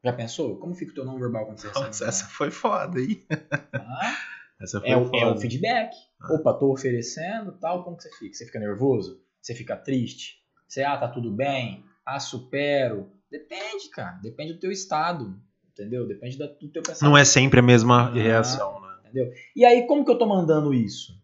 Já 0.05 0.13
pensou? 0.13 0.57
Como 0.59 0.75
fica 0.75 0.93
o 0.93 0.95
teu 0.95 1.05
não 1.05 1.19
verbal 1.19 1.47
quando 1.47 1.59
você 1.59 1.69
recebe 1.69 1.87
Nossa, 1.87 2.05
um 2.05 2.09
essa 2.09 2.25
foi 2.27 2.51
foda, 2.51 3.01
hein? 3.01 3.25
não? 3.31 3.81
Ah, 3.81 4.17
Essa 4.63 4.81
foi 4.81 4.91
É 4.91 4.95
foda. 5.05 5.17
é 5.17 5.27
o 5.27 5.37
feedback. 5.39 5.91
Ah. 6.21 6.35
Opa, 6.35 6.55
tô 6.55 6.73
oferecendo, 6.73 7.51
tal, 7.61 7.83
como 7.83 7.97
que 7.97 8.05
você 8.05 8.11
fica? 8.17 8.35
Você 8.35 8.47
fica 8.47 8.61
nervoso? 8.61 9.21
Você 9.41 9.55
fica 9.57 9.77
triste? 9.77 10.37
Você, 10.69 10.85
ah, 10.85 10.97
tá 10.97 11.09
tudo 11.09 11.33
bem? 11.33 11.85
Ah, 12.07 12.21
supero? 12.21 13.11
Depende, 13.29 13.89
cara. 13.91 14.19
Depende 14.23 14.53
do 14.53 14.61
teu 14.61 14.71
estado, 14.71 15.37
entendeu? 15.69 16.07
Depende 16.07 16.39
do 16.39 16.47
teu 16.69 16.81
pensamento. 16.83 17.03
Não 17.03 17.19
é 17.19 17.25
sempre 17.25 17.59
a 17.59 17.63
mesma 17.63 18.09
Ah. 18.09 18.13
reação, 18.13 18.81
né? 18.81 18.89
Entendeu? 19.05 19.33
E 19.57 19.65
aí, 19.65 19.85
como 19.87 20.05
que 20.05 20.11
eu 20.13 20.19
tô 20.19 20.27
mandando 20.27 20.73
isso? 20.73 21.21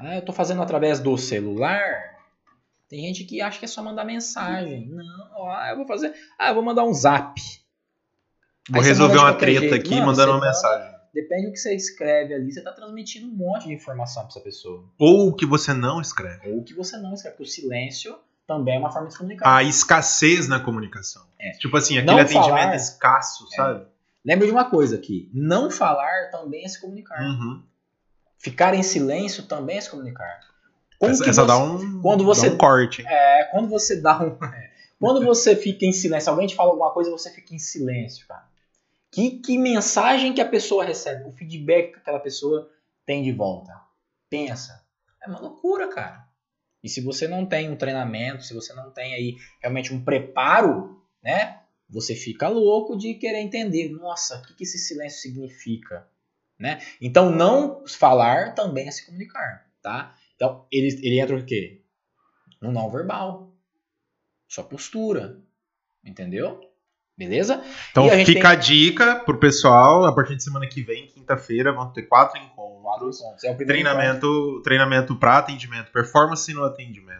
Ah, 0.00 0.16
eu 0.16 0.24
tô 0.24 0.32
fazendo 0.32 0.62
através 0.62 0.98
do 0.98 1.16
celular. 1.18 2.18
Tem 2.88 3.00
gente 3.06 3.24
que 3.24 3.40
acha 3.40 3.58
que 3.58 3.64
é 3.64 3.68
só 3.68 3.82
mandar 3.82 4.04
mensagem. 4.04 4.88
Não, 4.88 5.48
ah, 5.48 5.68
eu 5.70 5.76
vou 5.76 5.86
fazer... 5.86 6.12
Ah, 6.38 6.48
eu 6.48 6.54
vou 6.54 6.62
mandar 6.64 6.84
um 6.84 6.92
zap. 6.92 7.40
Vou 8.68 8.82
resolver 8.82 9.18
uma 9.18 9.34
treta 9.34 9.60
jeito. 9.60 9.74
aqui 9.74 9.90
Mano, 9.90 10.06
mandando 10.06 10.32
uma 10.32 10.40
mensagem. 10.40 10.90
Depende 11.12 11.46
do 11.46 11.52
que 11.52 11.58
você 11.58 11.74
escreve 11.74 12.34
ali, 12.34 12.52
você 12.52 12.62
tá 12.62 12.72
transmitindo 12.72 13.26
um 13.26 13.34
monte 13.34 13.66
de 13.66 13.74
informação 13.74 14.22
pra 14.22 14.30
essa 14.30 14.40
pessoa. 14.40 14.84
Ou 14.98 15.28
o 15.28 15.34
que 15.34 15.44
você 15.44 15.74
não 15.74 16.00
escreve. 16.00 16.48
Ou 16.50 16.62
que 16.62 16.72
você 16.72 16.96
não 16.98 17.12
escreve, 17.14 17.36
porque 17.36 17.48
o 17.48 17.52
silêncio 17.52 18.16
também 18.46 18.76
é 18.76 18.78
uma 18.78 18.92
forma 18.92 19.08
de 19.08 19.14
se 19.14 19.18
comunicar. 19.18 19.56
A 19.56 19.62
escassez 19.62 20.46
na 20.48 20.60
comunicação. 20.60 21.22
É. 21.38 21.50
Tipo 21.52 21.76
assim, 21.76 21.98
aquele 21.98 22.12
Não 22.12 22.18
atendimento 22.18 22.48
falar- 22.48 22.76
escasso, 22.76 23.48
sabe? 23.50 23.86
Lembra 24.24 24.46
de 24.46 24.52
uma 24.52 24.70
coisa 24.70 24.96
aqui: 24.96 25.28
não 25.34 25.70
falar 25.70 26.30
também 26.30 26.64
é 26.64 26.68
se 26.68 26.80
comunicar. 26.80 27.20
Uhum. 27.20 27.62
Ficar 28.42 28.74
em 28.74 28.82
silêncio 28.82 29.46
também 29.46 29.76
é 29.76 29.80
se 29.80 29.90
comunicar. 29.90 30.40
Como 30.98 31.12
Essa, 31.12 31.24
essa 31.28 31.42
você- 31.42 31.46
dá 31.46 31.58
um, 31.58 32.00
quando 32.02 32.24
você- 32.24 32.48
dá 32.48 32.54
um 32.54 32.58
corte. 32.58 33.06
É, 33.06 33.44
quando 33.52 33.68
você 33.68 34.00
dá 34.00 34.18
um. 34.20 34.36
é, 34.54 34.70
quando 34.98 35.24
você 35.24 35.54
fica 35.54 35.84
em 35.84 35.92
silêncio, 35.92 36.30
alguém 36.30 36.46
te 36.46 36.54
fala 36.54 36.70
alguma 36.70 36.90
coisa 36.92 37.10
você 37.10 37.30
fica 37.30 37.54
em 37.54 37.58
silêncio, 37.58 38.26
cara. 38.26 38.48
Que, 39.12 39.38
que 39.40 39.58
mensagem 39.58 40.32
que 40.32 40.40
a 40.40 40.48
pessoa 40.48 40.84
recebe? 40.84 41.28
O 41.28 41.32
feedback 41.32 41.92
que 41.92 41.98
aquela 41.98 42.20
pessoa 42.20 42.70
tem 43.04 43.22
de 43.22 43.32
volta? 43.32 43.72
Pensa. 44.30 44.82
É 45.22 45.28
uma 45.28 45.40
loucura, 45.40 45.88
cara. 45.88 46.24
E 46.82 46.88
se 46.88 47.00
você 47.02 47.28
não 47.28 47.44
tem 47.44 47.68
um 47.70 47.76
treinamento, 47.76 48.42
se 48.44 48.54
você 48.54 48.72
não 48.72 48.90
tem 48.90 49.12
aí 49.14 49.36
realmente 49.60 49.92
um 49.92 50.02
preparo, 50.02 51.02
né? 51.22 51.58
Você 51.90 52.14
fica 52.14 52.48
louco 52.48 52.96
de 52.96 53.14
querer 53.14 53.40
entender. 53.40 53.90
Nossa, 53.90 54.38
o 54.38 54.42
que, 54.42 54.54
que 54.54 54.64
esse 54.64 54.78
silêncio 54.78 55.20
significa? 55.20 56.06
Né? 56.60 56.80
Então, 57.00 57.30
não 57.30 57.86
falar 57.86 58.54
também 58.54 58.86
é 58.86 58.90
se 58.90 59.06
comunicar, 59.06 59.66
tá? 59.82 60.14
Então, 60.36 60.66
ele, 60.70 60.88
ele 61.02 61.18
entra 61.18 61.34
o 61.34 61.44
quê? 61.44 61.80
No 62.60 62.70
não 62.70 62.90
verbal. 62.90 63.50
Sua 64.46 64.62
postura. 64.62 65.38
Entendeu? 66.04 66.60
Beleza? 67.16 67.62
Então 67.90 68.06
a 68.06 68.24
fica 68.24 68.32
tem- 68.32 68.46
a 68.50 68.54
dica 68.54 69.16
pro 69.16 69.38
pessoal, 69.38 70.04
a 70.06 70.14
partir 70.14 70.36
de 70.36 70.42
semana 70.42 70.66
que 70.66 70.82
vem, 70.82 71.06
quinta-feira, 71.06 71.72
vão 71.72 71.90
ter 71.92 72.02
quatro 72.04 72.40
encontros. 72.40 73.20
pontos. 73.20 73.44
É 73.44 73.50
o 73.50 73.56
primeiro 73.56 73.82
Treinamento, 73.82 74.62
treinamento 74.62 75.16
para 75.16 75.38
atendimento, 75.38 75.92
performance 75.92 76.52
no 76.54 76.64
atendimento. 76.64 77.18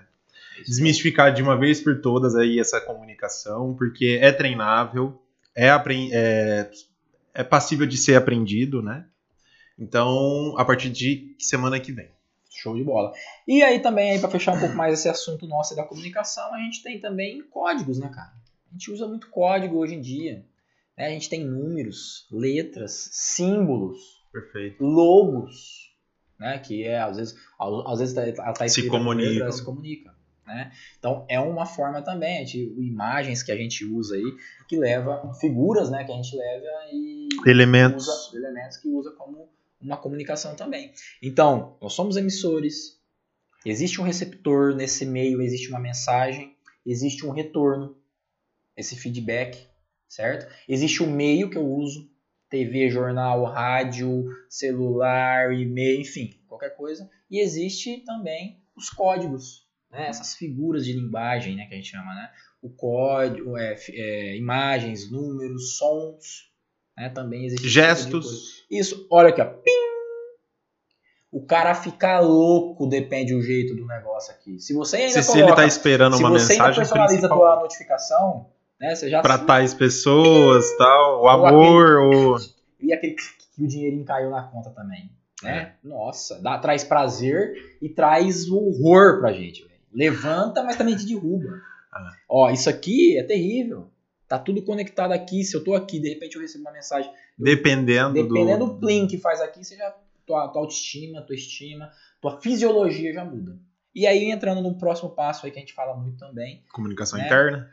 ponto. 0.57 0.65
Desmistificar 0.67 1.33
de 1.33 1.43
uma 1.43 1.57
vez 1.57 1.81
por 1.81 2.01
todas 2.01 2.35
aí 2.35 2.59
essa 2.59 2.81
comunicação, 2.81 3.75
porque 3.75 4.19
é 4.21 4.33
treinável, 4.33 5.23
é, 5.55 5.69
é, 6.13 6.71
é 7.35 7.45
passível 7.45 7.87
de 7.87 7.97
ser 7.97 8.17
aprendido, 8.17 8.83
né? 8.83 9.05
Então, 9.81 10.55
a 10.59 10.65
partir 10.65 10.91
de 10.91 11.35
semana 11.39 11.81
que 11.81 11.91
vem. 11.93 12.11
Show 12.53 12.77
de 12.77 12.85
bola. 12.85 13.13
E 13.49 13.63
aí 13.63 13.81
também, 13.81 14.11
aí, 14.11 14.19
para 14.19 14.29
fechar 14.29 14.53
um 14.55 14.61
pouco 14.61 14.75
mais 14.75 14.93
esse 14.93 15.09
assunto 15.09 15.47
nosso 15.47 15.75
da 15.75 15.85
comunicação, 15.85 16.53
a 16.55 16.59
gente 16.59 16.83
tem 16.83 17.01
também 17.01 17.41
códigos, 17.49 17.99
né, 17.99 18.09
cara? 18.09 18.33
A 18.69 18.73
gente 18.73 18.91
usa 18.91 19.07
muito 19.09 19.29
código 19.31 19.79
hoje 19.79 19.95
em 19.95 20.01
dia. 20.01 20.45
né? 20.99 21.07
A 21.07 21.11
gente 21.11 21.31
tem 21.31 21.45
números, 21.45 22.27
letras, 22.31 23.09
símbolos, 23.13 23.99
Perfeito. 24.33 24.85
logos, 24.85 25.91
né? 26.39 26.59
Que 26.59 26.85
é, 26.85 27.01
às 27.01 27.17
vezes, 27.17 27.35
às 27.87 27.99
vezes 28.01 28.15
tá, 28.15 28.53
tá 28.53 28.55
Se 28.69 28.81
escrita 28.81 28.91
com 28.91 28.99
comunicam. 28.99 29.33
letras, 29.33 29.55
se 29.57 29.65
comunica. 29.65 30.15
Né? 30.47 30.73
Então 30.99 31.25
é 31.29 31.39
uma 31.39 31.65
forma 31.65 32.03
também, 32.03 32.45
gente, 32.45 32.75
imagens 32.77 33.41
que 33.41 33.53
a 33.53 33.57
gente 33.57 33.85
usa 33.85 34.17
aí, 34.17 34.37
que 34.69 34.77
leva, 34.77 35.33
figuras 35.41 35.89
né, 35.91 36.03
que 36.03 36.11
a 36.11 36.17
gente 36.17 36.37
leva 36.37 36.67
e 36.93 37.29
Elementos. 37.47 38.05
usa 38.09 38.37
elementos 38.37 38.77
que 38.79 38.89
usa 38.89 39.13
como 39.13 39.49
uma 39.81 39.97
comunicação 39.97 40.55
também. 40.55 40.93
Então, 41.23 41.77
nós 41.81 41.93
somos 41.93 42.17
emissores, 42.17 43.01
existe 43.65 44.01
um 44.01 44.05
receptor 44.05 44.75
nesse 44.75 45.07
meio, 45.07 45.41
existe 45.41 45.69
uma 45.69 45.81
mensagem, 45.81 46.57
existe 46.85 47.27
um 47.27 47.31
retorno, 47.31 47.97
esse 48.77 48.97
feedback, 48.97 49.67
certo? 50.09 50.53
Existe 50.69 51.03
o 51.03 51.11
meio 51.11 51.51
que 51.51 51.57
eu 51.57 51.67
uso, 51.67 52.11
TV, 52.49 52.91
jornal, 52.91 53.45
rádio, 53.45 54.25
celular, 54.49 55.53
e-mail, 55.53 56.01
enfim, 56.01 56.41
qualquer 56.49 56.77
coisa. 56.77 57.09
E 57.31 57.41
existe 57.41 57.99
também 58.05 58.61
os 58.77 58.91
códigos, 58.91 59.69
né? 59.91 60.09
essas 60.09 60.35
figuras 60.35 60.85
de 60.85 60.93
linguagem 60.93 61.55
né, 61.55 61.67
que 61.67 61.75
a 61.75 61.77
gente 61.77 61.91
chama, 61.91 62.15
né? 62.15 62.31
O 62.61 62.69
código, 62.69 63.57
é, 63.57 63.77
é, 63.91 64.37
imagens, 64.37 65.11
números, 65.11 65.79
sons, 65.79 66.50
né? 67.01 67.09
também 67.09 67.47
existe 67.47 67.63
tipo 67.63 67.73
Gestos. 67.73 68.65
Isso, 68.71 69.07
olha 69.11 69.31
aqui, 69.31 69.41
ó. 69.41 69.47
Pim! 69.47 69.71
O 71.33 71.45
cara 71.47 71.75
fica 71.75 72.19
louco, 72.19 72.87
depende 72.87 73.33
do 73.33 73.41
jeito 73.41 73.75
do 73.75 73.87
negócio 73.87 74.33
aqui. 74.33 74.59
Se 74.59 74.75
você 74.75 74.97
ainda 74.97 75.23
Se, 75.23 75.23
se 75.23 75.33
ele 75.33 75.43
coloca, 75.43 75.63
tá 75.63 75.67
esperando 75.67 76.17
se 76.17 76.23
uma 76.23 76.31
você 76.31 76.53
ainda 76.53 76.65
mensagem 76.65 76.81
personaliza 76.83 77.27
a 77.27 77.31
tua 77.31 77.57
notificação, 77.61 78.47
né? 78.81 78.95
Você 78.95 79.09
já 79.09 79.23
para 79.23 79.39
tais 79.39 79.73
pessoas, 79.73 80.67
tal, 80.77 81.21
o 81.21 81.23
Ou 81.23 81.29
amor, 81.29 81.99
ou 82.13 82.37
E 82.81 82.93
aquele 82.93 83.15
que 83.15 83.65
o 83.65 83.67
dinheirinho 83.67 84.05
caiu 84.05 84.31
na 84.31 84.43
conta 84.43 84.71
também. 84.71 85.11
É. 85.45 85.47
Né? 85.47 85.75
Nossa, 85.85 86.41
dá, 86.43 86.59
traz 86.59 86.83
prazer 86.83 87.55
e 87.81 87.89
traz 87.89 88.51
horror 88.51 89.21
pra 89.21 89.33
gente. 89.33 89.63
velho. 89.63 89.75
Levanta, 89.93 90.63
mas 90.65 90.77
também 90.77 90.97
te 90.97 91.07
derruba. 91.07 91.61
Ah. 91.93 92.13
Ó, 92.29 92.51
isso 92.51 92.69
aqui 92.69 93.17
é 93.17 93.23
terrível. 93.23 93.90
Tá 94.31 94.39
tudo 94.39 94.63
conectado 94.63 95.11
aqui. 95.11 95.43
Se 95.43 95.57
eu 95.57 95.65
tô 95.65 95.75
aqui, 95.75 95.99
de 95.99 96.09
repente 96.09 96.37
eu 96.37 96.41
recebo 96.41 96.63
uma 96.63 96.71
mensagem. 96.73 97.11
dependendo, 97.37 98.15
Dependendo 98.15 98.67
do 98.67 98.73
do 98.75 98.79
plim 98.87 99.09
que 99.09 99.19
faz 99.19 99.41
aqui, 99.41 99.65
você 99.65 99.77
já. 99.77 99.91
Tua, 100.25 100.47
tua 100.49 100.63
autoestima, 100.63 101.23
tua 101.23 101.35
estima, 101.35 101.91
tua 102.21 102.41
fisiologia 102.41 103.13
já 103.13 103.25
muda. 103.25 103.59
E 103.93 104.07
aí, 104.07 104.31
entrando 104.31 104.63
no 104.63 104.79
próximo 104.79 105.11
passo 105.11 105.45
aí 105.45 105.51
que 105.51 105.59
a 105.59 105.61
gente 105.61 105.73
fala 105.73 105.97
muito 105.97 106.17
também, 106.19 106.63
comunicação 106.73 107.19
né? 107.19 107.27
interna. 107.27 107.69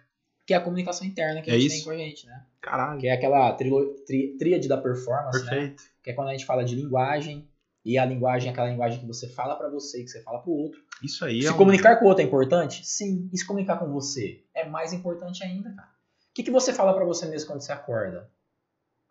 que 0.48 0.56
é 0.56 0.58
a 0.58 0.62
comunicação 0.62 1.06
interna 1.06 1.42
que 1.44 1.52
a 1.52 1.54
É 1.56 1.60
gente 1.60 1.68
isso? 1.68 1.76
tem 1.76 1.86
com 1.86 1.92
a 1.92 1.98
gente, 2.04 2.26
né? 2.26 2.44
Caralho. 2.60 3.00
Que 3.00 3.08
é 3.08 3.12
aquela 3.12 3.52
tri- 3.54 4.36
tríade 4.40 4.68
da 4.68 4.78
performance, 4.78 5.44
né? 5.46 5.52
Perfeito. 5.52 5.84
que 6.02 6.10
é 6.10 6.14
quando 6.14 6.30
a 6.30 6.32
gente 6.32 6.46
fala 6.46 6.64
de 6.66 6.74
linguagem, 6.74 7.48
e 7.86 7.98
a 8.00 8.06
linguagem 8.06 8.48
é 8.50 8.52
aquela 8.52 8.70
linguagem 8.72 9.00
que 9.00 9.06
você 9.06 9.30
fala 9.30 9.56
pra 9.56 9.70
você, 9.70 10.02
que 10.02 10.10
você 10.10 10.24
fala 10.24 10.40
pro 10.40 10.52
outro. 10.52 10.82
Isso 11.04 11.24
aí 11.24 11.42
se 11.44 11.48
é 11.48 11.52
um- 11.52 11.58
comunicar 11.58 11.98
com 11.98 12.06
o 12.06 12.08
outro 12.08 12.24
é 12.24 12.26
importante? 12.26 12.82
Sim. 12.88 13.30
E 13.32 13.38
se 13.38 13.46
comunicar 13.46 13.78
com 13.78 13.92
você 13.92 14.44
é 14.56 14.68
mais 14.68 14.92
importante 14.94 15.44
ainda, 15.44 15.70
cara. 15.76 15.90
O 16.38 16.40
que, 16.40 16.44
que 16.44 16.52
você 16.52 16.72
fala 16.72 16.94
pra 16.94 17.04
você 17.04 17.26
mesmo 17.26 17.48
quando 17.48 17.62
você 17.62 17.72
acorda? 17.72 18.30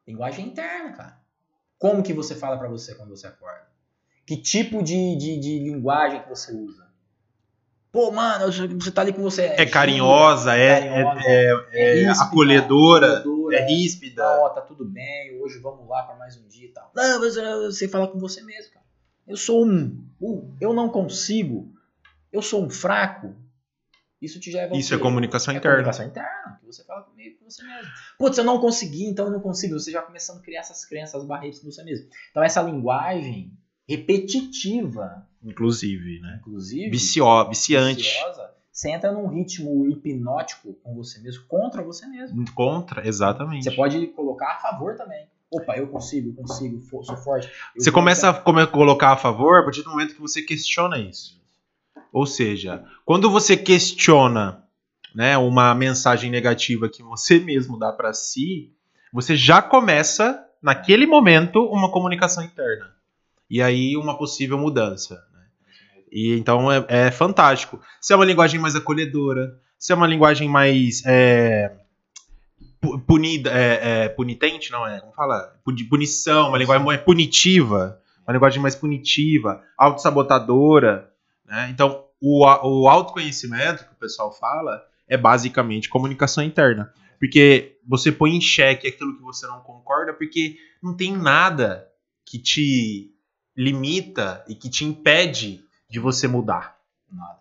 Linguagem 0.07 0.47
interna, 0.47 0.93
cara. 0.93 1.19
Como 1.77 2.01
que 2.01 2.13
você 2.13 2.37
fala 2.37 2.57
pra 2.57 2.69
você 2.69 2.95
quando 2.95 3.09
você 3.09 3.27
acorda? 3.27 3.67
Que 4.25 4.37
tipo 4.37 4.81
de, 4.81 5.17
de, 5.17 5.37
de 5.41 5.59
linguagem 5.59 6.23
que 6.23 6.29
você 6.29 6.55
usa? 6.55 6.87
Pô, 7.91 8.13
mano, 8.13 8.47
você 8.81 8.93
tá 8.93 9.01
ali 9.01 9.13
com 9.13 9.23
você. 9.23 9.43
é 9.43 9.67
carinhosa, 9.67 10.55
é, 10.55 10.81
carinhosa, 10.81 11.21
é, 11.27 11.51
é, 11.73 11.73
é 11.73 11.95
ríspida, 11.95 12.23
acolhedora, 12.23 13.19
acolhedora, 13.19 13.57
é 13.57 13.67
ríspida. 13.67 14.23
Ó, 14.45 14.49
tá 14.51 14.61
tudo 14.61 14.85
bem, 14.85 15.43
hoje 15.43 15.59
vamos 15.59 15.89
lá 15.89 16.05
pra 16.05 16.15
mais 16.15 16.37
um 16.37 16.47
dia 16.47 16.67
e 16.67 16.71
tal. 16.71 16.93
Não, 16.95 17.19
mas 17.19 17.35
você 17.35 17.89
fala 17.89 18.07
com 18.07 18.21
você 18.21 18.41
mesmo, 18.41 18.73
cara. 18.73 18.87
eu 19.27 19.37
sou 19.37 19.67
um, 19.67 20.01
uh, 20.21 20.55
eu 20.61 20.73
não 20.73 20.89
consigo, 20.89 21.75
eu 22.33 22.41
sou 22.41 22.65
um 22.65 22.71
fraco. 22.71 23.35
Isso 24.21 24.41
te 24.41 24.51
o 24.57 24.75
Isso 24.77 24.95
é 24.95 24.99
comunicação 24.99 25.53
É 25.53 25.59
interna. 25.59 25.77
comunicação 25.77 26.07
interna, 26.07 26.59
que 26.61 26.67
você 26.67 26.83
fala 26.85 27.03
comigo 27.03 27.39
com 27.39 27.51
você 27.51 27.63
mesmo. 27.63 27.91
Putz, 28.19 28.39
eu 28.39 28.45
não 28.45 28.59
consegui, 28.59 29.05
então 29.07 29.27
eu 29.27 29.33
não 29.33 29.41
consigo. 29.41 29.79
Você 29.79 29.91
já 29.91 30.01
começando 30.03 30.39
a 30.39 30.43
criar 30.43 30.61
essas 30.61 30.85
crenças, 30.87 31.15
as 31.21 31.27
barreiras 31.27 31.59
com 31.61 31.71
você 31.71 31.85
mesmo. 31.85 32.09
Então 32.31 32.43
essa 32.43 32.63
linguagem 32.63 33.53
repetitiva, 33.89 35.27
Inclusive, 35.45 36.21
né? 36.21 36.39
inclusive, 36.41 36.91
Vicio, 36.91 37.49
viciante. 37.49 38.03
viciosa, 38.03 38.51
você 38.73 38.91
entra 38.91 39.13
num 39.13 39.29
ritmo 39.29 39.89
hipnótico 39.89 40.75
com 40.83 40.95
você 40.95 41.21
mesmo, 41.21 41.45
contra 41.47 41.83
você 41.83 42.07
mesmo. 42.07 42.45
Contra, 42.53 43.07
exatamente. 43.07 43.65
Você 43.65 43.71
pode 43.77 44.07
colocar 44.09 44.55
a 44.55 44.59
favor 44.59 44.97
também. 44.97 45.27
Opa, 45.51 45.77
eu 45.77 45.87
consigo, 45.87 46.31
eu 46.31 46.35
consigo, 46.35 46.81
sou 47.05 47.17
forte. 47.17 47.49
Você 47.79 47.93
começa 47.93 48.29
a 48.31 48.67
colocar 48.67 49.13
a 49.13 49.17
favor 49.17 49.61
a 49.61 49.63
partir 49.63 49.83
do 49.83 49.91
momento 49.91 50.15
que 50.15 50.21
você 50.21 50.43
questiona 50.43 50.99
isso. 50.99 51.41
Ou 52.17 52.25
seja, 52.25 52.83
quando 53.05 53.31
você 53.31 53.59
questiona 53.59 54.65
né, 55.15 55.37
uma 55.37 55.75
mensagem 55.75 56.31
negativa 56.31 56.89
que 56.89 57.03
você 57.03 57.39
mesmo 57.39 57.79
dá 57.79 57.93
para 57.93 58.15
si, 58.15 58.73
você 59.13 59.37
já 59.37 59.61
começa, 59.61 60.43
naquele 60.63 61.05
momento, 61.07 61.63
uma 61.67 61.91
comunicação 61.93 62.43
interna. 62.43 62.91
E 63.51 63.61
aí 63.61 63.99
uma 63.99 64.17
possível 64.17 64.57
mudança. 64.57 65.15
né? 65.35 65.41
E 66.11 66.33
então 66.39 66.73
é, 66.73 66.87
é 66.89 67.11
fantástico. 67.11 67.79
Se 68.01 68.15
é 68.15 68.17
uma 68.17 68.25
linguagem 68.25 68.59
mais 68.59 68.75
acolhedora, 68.75 69.61
se 69.79 69.93
é 69.93 69.95
uma 69.95 70.07
linguagem 70.07 70.49
mais 70.49 71.03
é, 71.05 71.77
pu- 72.81 72.99
punida, 73.01 73.51
é, 73.53 74.05
é, 74.05 74.09
punitente, 74.09 74.73
não 74.73 74.87
é? 74.87 75.01
Como 75.01 75.13
fala? 75.13 75.55
Punição, 75.91 76.49
uma 76.49 76.57
linguagem 76.57 76.87
mais 76.87 77.01
punitiva, 77.03 78.01
uma 78.27 78.33
linguagem 78.33 78.63
mais 78.63 78.75
punitiva, 78.75 79.63
autossabotadora. 79.77 81.11
Né? 81.45 81.69
Então, 81.71 82.06
o, 82.21 82.45
o 82.45 82.89
autoconhecimento 82.89 83.85
que 83.85 83.93
o 83.93 83.97
pessoal 83.97 84.33
fala 84.33 84.83
é 85.09 85.17
basicamente 85.17 85.89
comunicação 85.89 86.43
interna. 86.43 86.93
Porque 87.19 87.79
você 87.87 88.13
põe 88.13 88.37
em 88.37 88.41
xeque 88.41 88.89
aquilo 88.89 89.17
que 89.17 89.23
você 89.23 89.47
não 89.47 89.61
concorda, 89.61 90.13
porque 90.13 90.57
não 90.83 90.95
tem 90.95 91.17
nada 91.17 91.89
que 92.25 92.39
te 92.39 93.13
limita 93.57 94.45
e 94.49 94.55
que 94.55 94.69
te 94.69 94.85
impede 94.85 95.65
de 95.89 95.99
você 95.99 96.29
mudar. 96.29 96.77
Nada. 97.11 97.39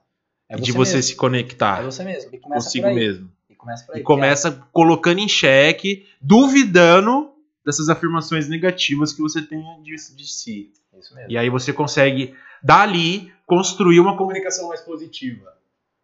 É 0.48 0.58
e 0.58 0.62
de 0.62 0.72
você 0.72 0.96
mesmo. 0.96 1.10
se 1.10 1.16
conectar 1.16 1.82
É 1.82 1.86
você 1.86 2.04
mesmo. 2.04 2.30
E 2.34 2.38
começa 2.38 2.66
consigo 2.66 2.94
mesmo. 2.94 3.32
E 3.50 3.56
começa 3.56 4.00
E 4.00 4.02
começa 4.02 4.52
colocando 4.72 5.20
em 5.20 5.28
xeque, 5.28 6.06
duvidando 6.22 7.34
dessas 7.66 7.90
afirmações 7.90 8.48
negativas 8.48 9.12
que 9.12 9.22
você 9.22 9.42
tem 9.42 9.60
de, 9.82 9.96
de 10.16 10.28
si. 10.28 10.72
É 10.94 11.00
isso 11.00 11.16
mesmo. 11.16 11.32
E 11.32 11.38
aí 11.38 11.50
você 11.50 11.74
consegue, 11.74 12.36
dali, 12.66 13.32
construir 13.46 14.00
uma 14.00 14.18
comunicação 14.18 14.68
mais 14.70 14.82
positiva. 14.82 15.54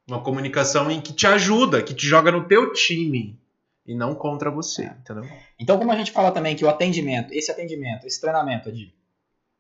Uma 0.08 0.22
comunicação 0.22 0.92
em 0.92 1.02
que 1.02 1.12
te 1.12 1.26
ajuda, 1.26 1.82
que 1.82 1.94
te 1.94 2.06
joga 2.06 2.32
no 2.32 2.48
teu 2.48 2.72
time. 2.72 3.40
E 3.86 3.96
não 3.96 4.14
contra 4.14 4.52
você, 4.52 4.86
entendeu? 4.86 5.26
Então, 5.60 5.80
como 5.80 5.92
a 5.92 5.96
gente 5.96 6.12
fala 6.12 6.32
também 6.32 6.56
que 6.56 6.64
o 6.64 6.70
atendimento, 6.70 7.34
esse 7.34 7.52
atendimento, 7.52 8.06
esse 8.06 8.22
treinamento 8.22 8.70
é 8.70 8.72
de 8.72 8.94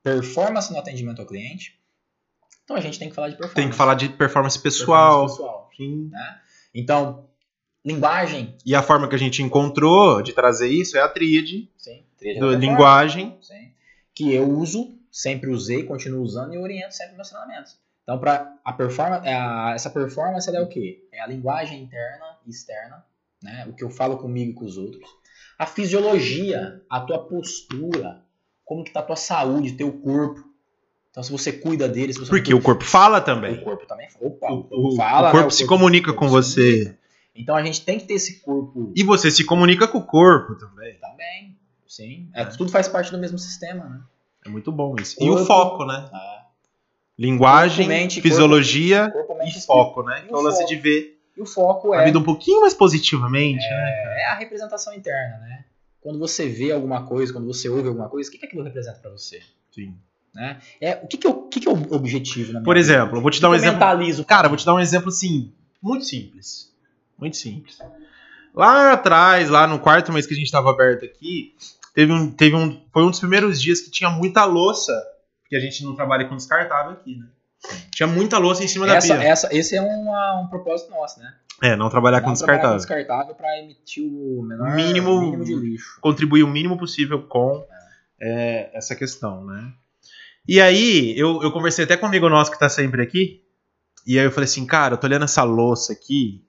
performance 0.04 0.72
no 0.72 0.78
atendimento 0.78 1.20
ao 1.22 1.28
cliente, 1.28 1.80
então 2.64 2.76
a 2.76 2.82
gente 2.82 3.00
tem 3.00 3.10
que 3.10 3.16
falar 3.16 3.30
de 3.30 3.36
performance. 3.36 3.56
Tem 3.56 3.70
que 3.70 3.76
falar 3.76 3.96
de 3.96 4.10
performance 4.10 4.60
pessoal. 4.60 5.28
Performance 5.28 5.38
pessoal. 5.38 5.70
Sim. 5.76 6.12
Então, 6.74 7.26
linguagem, 7.84 8.56
E 8.64 8.76
a 8.76 8.84
forma 8.84 9.08
que 9.08 9.16
a 9.16 9.20
gente 9.20 9.42
encontrou 9.42 10.22
de 10.22 10.34
trazer 10.34 10.70
isso 10.70 10.96
é 10.98 11.02
a 11.02 11.10
tríade 11.10 11.68
sim, 11.78 12.04
tríade 12.18 12.40
performance, 12.40 12.68
linguagem. 12.68 13.38
sim, 13.42 13.72
que 14.14 14.32
eu 14.34 14.48
uso, 14.48 14.96
sempre 15.12 15.50
usei, 15.52 15.84
continuo 15.84 16.22
usando 16.24 16.54
e 16.54 16.58
oriento 16.58 16.96
sempre 16.96 17.16
meus 17.16 17.30
treinamentos. 17.30 17.78
Então, 18.04 18.18
para 18.18 18.58
a 18.66 18.74
performance, 18.74 19.28
a- 19.28 19.74
essa 19.76 19.90
performance 19.90 20.50
é 20.56 20.60
o 20.62 20.68
quê? 20.68 21.08
É 21.12 21.22
a 21.22 21.28
linguagem 21.28 21.84
interna 21.84 22.38
e 22.46 22.50
externa, 22.50 23.06
né? 23.44 23.66
O 23.70 23.74
que 23.74 23.84
eu 23.84 23.90
falo 23.90 24.18
comigo 24.18 24.52
e 24.52 24.54
com 24.56 24.66
os 24.66 24.78
outros. 24.78 25.08
A 25.60 25.66
fisiologia, 25.68 26.82
a 26.90 27.00
tua 27.02 27.20
postura, 27.28 28.24
como 28.66 28.84
que 28.84 28.92
tá 28.92 29.02
a 29.02 29.04
tua 29.04 29.16
saúde, 29.16 29.74
teu 29.74 29.92
corpo. 29.92 30.44
Então, 31.12 31.22
se 31.22 31.32
você 31.32 31.52
cuida 31.52 31.88
dele, 31.88 32.14
se 32.14 32.20
você 32.20 32.30
Porque 32.30 32.54
o 32.54 32.62
corpo 32.62 32.84
fala 32.86 33.20
também. 33.22 33.60
o 33.60 33.64
corpo 33.64 33.86
também 33.86 34.08
opa, 34.20 34.50
O, 34.52 34.94
o- 34.94 34.96
fala, 34.96 35.28
o 35.28 35.32
corpo 35.32 35.46
né? 35.48 35.52
se 35.52 35.68
comunica 35.68 36.12
o 36.12 36.14
com 36.16 36.28
corpo 36.28 36.42
se 36.42 36.52
você. 36.54 36.78
comunica. 36.80 37.02
Então 37.36 37.56
a 37.56 37.64
gente 37.64 37.86
tem 37.86 37.98
que 38.00 38.06
ter 38.06 38.16
esse 38.16 38.40
corpo 38.42 38.92
E 38.96 39.04
você 39.04 39.30
se 39.32 39.46
comunica 39.46 39.88
com 39.88 40.00
o 40.00 40.06
corpo 40.06 40.56
também. 40.56 40.98
também. 41.00 41.58
Sim. 41.88 42.30
É, 42.34 42.44
tudo 42.46 42.72
faz 42.72 42.88
parte 42.88 43.12
do 43.12 43.18
mesmo 43.18 43.38
sistema, 43.38 43.86
né? 43.88 44.02
É 44.46 44.50
muito 44.50 44.72
bom 44.72 44.96
isso. 45.00 45.16
E 45.22 45.30
o 45.30 45.46
foco, 45.46 45.86
né? 45.86 46.10
Ah, 46.14 46.46
Linguagem, 47.18 47.88
mente, 47.88 48.22
fisiologia 48.22 49.12
corpo, 49.12 49.38
mente, 49.38 49.60
e 49.60 49.62
foco, 49.62 50.04
né? 50.04 50.24
E 50.24 50.28
Que 50.28 50.34
é 50.34 50.38
o 50.38 50.42
lance 50.42 50.66
de 50.66 50.76
ver 50.76 51.22
E 51.38 51.42
o 51.42 51.46
foco 51.46 51.94
a 51.94 52.02
é, 52.02 52.06
vida 52.06 52.18
um 52.18 52.24
pouquinho 52.24 52.62
mais 52.62 52.74
positivamente, 52.74 53.62
né? 53.62 54.22
é 54.22 54.26
a 54.26 54.36
representação 54.36 54.94
interna, 54.94 55.38
né? 55.40 55.66
Quando 56.02 56.18
você 56.18 56.48
vê 56.50 56.72
alguma 56.72 57.06
coisa, 57.06 57.32
quando 57.32 57.46
você 57.46 57.70
ouve 57.70 57.88
alguma 57.88 58.10
coisa, 58.10 58.28
o 58.28 58.32
que, 58.32 58.40
que 58.40 58.46
aquilo 58.48 58.64
representa 58.64 58.98
pra 59.00 59.12
você? 59.12 59.40
Sim. 59.72 59.96
Né? 60.34 60.58
É, 60.80 61.00
o 61.04 61.08
que, 61.08 61.18
que, 61.18 61.28
é, 61.28 61.30
o 61.30 61.44
que, 61.44 61.60
que 61.60 61.68
é 61.68 61.72
o 61.72 61.94
objetivo 61.94 62.48
na 62.54 62.60
minha 62.60 62.66
Por 62.66 62.76
vida? 62.76 62.80
exemplo, 62.80 63.18
eu 63.18 63.22
vou 63.22 63.30
te 63.30 63.40
dar 63.40 63.50
um 63.50 63.52
eu 63.52 63.58
exemplo. 63.58 63.74
mentalizo? 63.74 64.26
Cara, 64.26 64.46
eu 64.48 64.50
vou 64.50 64.58
te 64.58 64.66
dar 64.66 64.74
um 64.74 64.80
exemplo 64.80 65.10
assim, 65.10 65.54
muito 65.82 66.06
simples. 66.06 66.74
Muito 67.20 67.38
simples. 67.38 67.78
Lá 68.56 68.94
atrás, 68.94 69.50
lá 69.50 69.68
no 69.68 69.78
quarto 69.78 70.12
mês 70.12 70.26
que 70.26 70.34
a 70.34 70.36
gente 70.36 70.46
estava 70.48 70.72
aberto 70.72 71.06
aqui, 71.06 71.54
teve 71.94 72.12
um, 72.12 72.32
teve 72.32 72.56
um, 72.56 72.86
foi 72.94 73.04
um 73.04 73.10
dos 73.10 73.20
primeiros 73.20 73.62
dias 73.62 73.82
que 73.82 73.92
tinha 73.92 74.10
muita 74.10 74.46
louça, 74.46 74.94
porque 75.44 75.56
a 75.56 75.60
gente 75.60 75.84
não 75.84 75.96
trabalha 75.96 76.28
com 76.28 76.36
descartável 76.36 76.92
aqui, 76.94 77.16
né? 77.18 77.28
Tinha 77.94 78.08
muita 78.08 78.38
louça 78.40 78.64
em 78.64 78.68
cima 78.68 78.88
da 78.88 78.96
essa, 78.96 79.16
pia. 79.16 79.24
essa, 79.28 79.50
esse 79.56 79.76
é 79.76 79.82
uma- 79.82 80.42
um 80.42 80.48
propósito 80.48 80.90
nosso, 80.90 81.20
né? 81.20 81.32
É, 81.62 81.76
não 81.76 81.90
trabalhar 81.90 82.22
com 82.22 82.30
Não 82.30 82.36
trabalhar 82.36 82.76
descartável. 82.76 82.78
descartável 82.78 83.36
para 83.36 83.60
emitir 83.60 84.04
o 84.04 84.42
menor 84.42 84.74
Mínimo- 84.76 85.22
mínimo 85.22 85.44
de 85.46 85.54
lixo. 85.54 86.00
Contribuir 86.02 86.42
o 86.44 86.48
mínimo 86.48 86.76
possível 86.78 87.22
com 87.28 87.64
é, 88.20 88.70
essa 88.76 88.96
questão, 88.96 89.46
né? 89.46 89.72
E 90.48 90.60
aí, 90.60 91.14
eu, 91.18 91.42
eu 91.44 91.52
conversei 91.52 91.86
até 91.86 91.96
com 91.96 92.06
um 92.06 92.10
amigo 92.10 92.28
nosso 92.30 92.52
que 92.52 92.58
tá 92.58 92.68
sempre 92.68 93.02
aqui, 93.04 93.44
e 94.08 94.18
aí 94.18 94.26
eu 94.26 94.32
falei 94.32 94.46
assim, 94.46 94.66
cara, 94.66 94.96
eu 94.96 94.98
tô 94.98 95.06
olhando 95.06 95.26
essa 95.26 95.44
louça 95.44 95.94
aqui, 95.94 96.44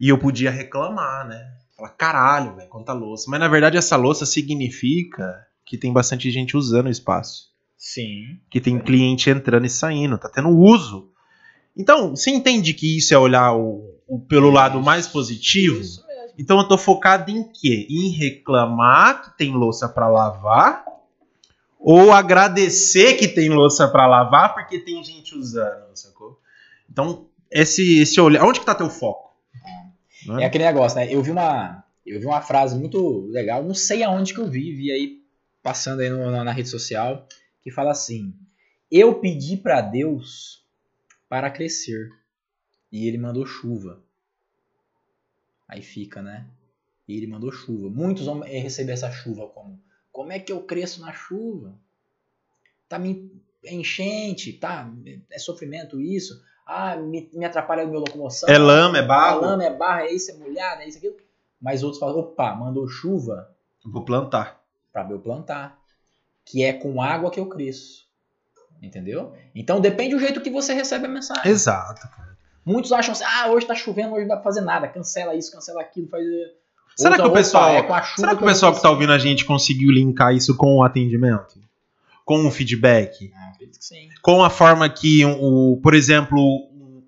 e 0.00 0.08
eu 0.08 0.16
podia 0.18 0.50
reclamar, 0.50 1.28
né? 1.28 1.46
Falar, 1.76 1.90
caralho, 1.90 2.56
velho, 2.56 2.68
quanta 2.68 2.92
louça. 2.92 3.26
Mas 3.28 3.40
na 3.40 3.48
verdade 3.48 3.76
essa 3.76 3.96
louça 3.96 4.26
significa 4.26 5.46
que 5.64 5.78
tem 5.78 5.92
bastante 5.92 6.30
gente 6.30 6.56
usando 6.56 6.86
o 6.86 6.90
espaço. 6.90 7.50
Sim. 7.76 8.38
Que 8.50 8.60
tem 8.60 8.78
cliente 8.78 9.30
entrando 9.30 9.66
e 9.66 9.70
saindo, 9.70 10.18
tá 10.18 10.28
tendo 10.28 10.50
uso. 10.50 11.10
Então, 11.76 12.10
você 12.10 12.30
entende 12.30 12.74
que 12.74 12.98
isso 12.98 13.14
é 13.14 13.18
olhar 13.18 13.54
o, 13.54 13.98
o 14.06 14.20
pelo 14.20 14.50
lado 14.50 14.80
mais 14.80 15.08
positivo? 15.08 15.80
Isso 15.80 16.06
mesmo. 16.06 16.34
Então 16.38 16.58
eu 16.58 16.68
tô 16.68 16.78
focado 16.78 17.30
em 17.30 17.50
quê? 17.52 17.86
Em 17.90 18.10
reclamar 18.10 19.22
que 19.22 19.36
tem 19.36 19.52
louça 19.52 19.88
pra 19.88 20.08
lavar 20.08 20.84
ou 21.78 22.12
agradecer 22.12 23.14
que 23.14 23.26
tem 23.26 23.48
louça 23.48 23.88
pra 23.88 24.06
lavar 24.06 24.54
porque 24.54 24.78
tem 24.78 25.02
gente 25.02 25.34
usando, 25.34 25.94
sacou? 25.94 26.38
Então, 26.88 27.26
esse 27.50 27.98
esse 27.98 28.20
olhar, 28.20 28.44
onde 28.44 28.60
que 28.60 28.66
tá 28.66 28.74
teu 28.74 28.88
foco? 28.88 29.31
Né? 30.26 30.42
É 30.42 30.46
aquele 30.46 30.64
negócio, 30.64 30.96
né? 30.98 31.12
Eu 31.12 31.22
vi 31.22 31.30
uma, 31.30 31.84
eu 32.06 32.18
vi 32.20 32.26
uma 32.26 32.40
frase 32.40 32.76
muito 32.78 33.26
legal, 33.26 33.62
não 33.62 33.74
sei 33.74 34.02
aonde 34.02 34.34
que 34.34 34.40
eu 34.40 34.48
vi, 34.48 34.72
vi 34.74 34.90
aí 34.92 35.22
passando 35.62 36.00
aí 36.00 36.10
no- 36.10 36.30
na, 36.30 36.44
na 36.44 36.52
rede 36.52 36.68
social, 36.68 37.26
que 37.62 37.70
fala 37.70 37.90
assim: 37.92 38.34
Eu 38.90 39.20
pedi 39.20 39.56
pra 39.56 39.80
Deus 39.80 40.64
para 41.28 41.50
crescer 41.50 42.10
e 42.90 43.06
ele 43.08 43.18
mandou 43.18 43.46
chuva. 43.46 44.02
Aí 45.66 45.80
fica, 45.82 46.20
né? 46.20 46.46
E 47.08 47.16
ele 47.16 47.26
mandou 47.26 47.50
chuva. 47.50 47.88
Muitos 47.88 48.26
vão 48.26 48.44
eh, 48.44 48.58
receber 48.58 48.92
essa 48.92 49.10
chuva 49.10 49.46
como: 49.48 49.80
Como 50.10 50.32
é 50.32 50.38
que 50.38 50.52
eu 50.52 50.62
cresço 50.62 51.00
na 51.00 51.12
chuva? 51.12 51.78
Tá 52.88 52.98
me 52.98 53.30
é 53.64 53.72
enchente, 53.74 54.52
tá? 54.54 54.92
É 55.30 55.38
sofrimento 55.38 56.00
isso. 56.00 56.42
Ah, 56.66 56.96
me, 56.96 57.28
me 57.32 57.44
atrapalha 57.44 57.82
a 57.82 57.86
minha 57.86 57.98
locomoção. 57.98 58.48
É 58.48 58.56
lama, 58.56 58.98
é 58.98 59.02
barro? 59.02 59.40
lama 59.40 59.64
é 59.64 59.70
barra, 59.74 60.02
é 60.02 60.12
isso, 60.12 60.30
é 60.30 60.34
molhada, 60.34 60.82
é 60.82 60.88
isso, 60.88 60.98
aquilo. 60.98 61.16
Mas 61.60 61.82
outros 61.82 62.00
falam, 62.00 62.18
opa, 62.18 62.54
mandou 62.54 62.88
chuva 62.88 63.48
Vou 63.84 64.04
plantar. 64.04 64.60
para 64.92 65.10
eu 65.10 65.18
plantar. 65.18 65.78
Que 66.44 66.64
é 66.64 66.72
com 66.72 67.00
água 67.00 67.30
que 67.30 67.38
eu 67.38 67.46
cresço. 67.46 68.06
Entendeu? 68.82 69.32
Então 69.54 69.80
depende 69.80 70.14
do 70.14 70.20
jeito 70.20 70.40
que 70.40 70.50
você 70.50 70.72
recebe 70.72 71.06
a 71.06 71.08
mensagem. 71.08 71.50
Exato. 71.50 72.00
Muitos 72.64 72.92
acham 72.92 73.12
assim, 73.12 73.24
ah, 73.24 73.48
hoje 73.50 73.66
tá 73.66 73.74
chovendo, 73.74 74.14
hoje 74.14 74.22
não 74.22 74.28
dá 74.28 74.34
pra 74.36 74.44
fazer 74.44 74.60
nada. 74.60 74.88
Cancela 74.88 75.34
isso, 75.34 75.52
cancela 75.52 75.80
aquilo, 75.80 76.08
faz. 76.08 76.24
Será 76.96 77.10
Outra, 77.10 77.16
que 77.16 77.28
o 77.28 77.32
opa, 77.32 77.38
pessoal, 77.38 77.68
é 77.70 77.82
com 77.82 77.94
a 77.94 78.02
chuva 78.02 78.20
será 78.20 78.36
que 78.36 78.42
o 78.42 78.44
eu 78.44 78.48
pessoal 78.48 78.74
que 78.74 78.82
tá 78.82 78.90
ouvindo 78.90 79.12
a 79.12 79.18
gente 79.18 79.44
conseguiu 79.44 79.90
linkar 79.90 80.34
isso 80.34 80.56
com 80.56 80.76
o 80.76 80.82
atendimento? 80.82 81.60
Com 82.24 82.46
o 82.46 82.50
feedback? 82.50 83.32
Ah, 83.34 83.48
acredito 83.54 83.78
que 83.78 83.84
sim. 83.84 84.08
com 84.20 84.44
a 84.44 84.50
forma 84.50 84.88
que, 84.88 85.24
o, 85.24 85.78
por 85.82 85.94
exemplo, 85.94 86.38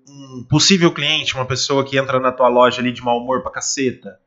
um, 0.07 0.45
possível 0.49 0.91
cliente, 0.91 1.35
uma 1.35 1.45
pessoa 1.45 1.85
que 1.85 1.97
entra 1.97 2.19
na 2.19 2.31
tua 2.31 2.47
loja 2.47 2.81
ali 2.81 2.91
de 2.91 3.01
mau 3.01 3.17
humor 3.17 3.41
pra 3.41 3.51
caceta, 3.51 4.19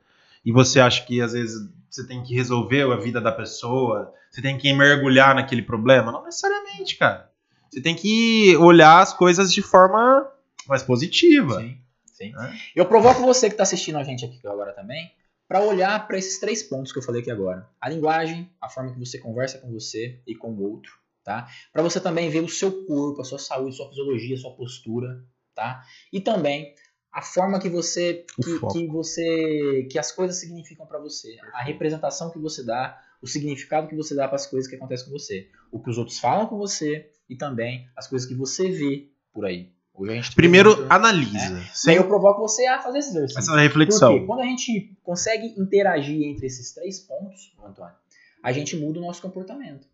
e 0.44 0.50
você 0.50 0.80
acha 0.80 1.04
que 1.04 1.20
às 1.20 1.32
vezes 1.32 1.68
você 1.90 2.06
tem 2.06 2.22
que 2.22 2.34
resolver 2.34 2.90
a 2.90 2.96
vida 2.96 3.20
da 3.20 3.32
pessoa, 3.32 4.12
você 4.30 4.40
tem 4.40 4.56
que 4.56 4.72
mergulhar 4.72 5.34
naquele 5.34 5.62
problema. 5.62 6.12
Não 6.12 6.24
necessariamente, 6.24 6.96
cara. 6.96 7.30
Você 7.70 7.80
tem 7.80 7.94
que 7.94 8.56
olhar 8.56 9.00
as 9.00 9.12
coisas 9.12 9.52
de 9.52 9.60
forma 9.60 10.26
mais 10.66 10.82
positiva. 10.82 11.60
Sim, 11.60 11.78
sim. 12.06 12.32
É. 12.38 12.52
Eu 12.76 12.86
provoco 12.86 13.20
você 13.22 13.48
que 13.48 13.54
está 13.54 13.64
assistindo 13.64 13.98
a 13.98 14.04
gente 14.04 14.24
aqui 14.24 14.38
agora 14.46 14.72
também 14.72 15.10
para 15.48 15.64
olhar 15.64 16.06
para 16.06 16.18
esses 16.18 16.38
três 16.38 16.62
pontos 16.62 16.92
que 16.92 16.98
eu 16.98 17.02
falei 17.02 17.22
aqui 17.22 17.30
agora: 17.30 17.66
a 17.80 17.88
linguagem, 17.88 18.52
a 18.60 18.68
forma 18.68 18.92
que 18.92 18.98
você 18.98 19.18
conversa 19.18 19.58
com 19.58 19.72
você 19.72 20.20
e 20.26 20.34
com 20.34 20.52
o 20.52 20.62
outro, 20.62 20.92
tá? 21.24 21.48
Para 21.72 21.82
você 21.82 21.98
também 21.98 22.28
ver 22.28 22.40
o 22.40 22.48
seu 22.48 22.84
corpo, 22.84 23.22
a 23.22 23.24
sua 23.24 23.38
saúde, 23.38 23.74
sua 23.74 23.88
fisiologia, 23.88 24.36
sua 24.36 24.54
postura, 24.54 25.24
tá? 25.54 25.82
E 26.12 26.20
também 26.20 26.74
a 27.10 27.22
forma 27.22 27.58
que 27.58 27.70
você 27.70 28.26
que, 28.36 28.60
que 28.72 28.86
você 28.86 29.88
que 29.90 29.98
as 29.98 30.12
coisas 30.12 30.38
significam 30.38 30.86
para 30.86 30.98
você, 30.98 31.36
a 31.54 31.62
representação 31.62 32.30
que 32.30 32.38
você 32.38 32.62
dá, 32.62 33.00
o 33.22 33.26
significado 33.26 33.88
que 33.88 33.96
você 33.96 34.14
dá 34.14 34.28
para 34.28 34.36
as 34.36 34.46
coisas 34.46 34.68
que 34.68 34.76
acontecem 34.76 35.06
com 35.06 35.12
você, 35.12 35.50
o 35.72 35.80
que 35.82 35.90
os 35.90 35.96
outros 35.96 36.18
falam 36.18 36.46
com 36.46 36.58
você 36.58 37.10
e 37.28 37.36
também 37.36 37.88
as 37.96 38.06
coisas 38.06 38.28
que 38.28 38.34
você 38.34 38.70
vê 38.70 39.10
por 39.32 39.46
aí. 39.46 39.72
A 40.04 40.34
Primeiro, 40.34 40.76
muito- 40.76 40.92
analisa. 40.92 41.54
E 41.54 41.56
aí 41.60 41.70
Sem 41.74 41.96
eu 41.96 42.06
provoco 42.06 42.40
você 42.40 42.66
a 42.66 42.80
fazer 42.80 42.98
esse 42.98 43.08
exercício. 43.10 43.38
essa 43.40 43.56
reflexão. 43.58 44.12
Porque 44.12 44.26
quando 44.26 44.40
a 44.40 44.44
gente 44.46 44.96
consegue 45.02 45.54
interagir 45.58 46.22
entre 46.28 46.46
esses 46.46 46.72
três 46.72 47.00
pontos, 47.00 47.52
Antônio, 47.64 47.94
a 48.42 48.52
gente 48.52 48.76
muda 48.76 48.98
o 48.98 49.02
nosso 49.02 49.20
comportamento. 49.22 49.86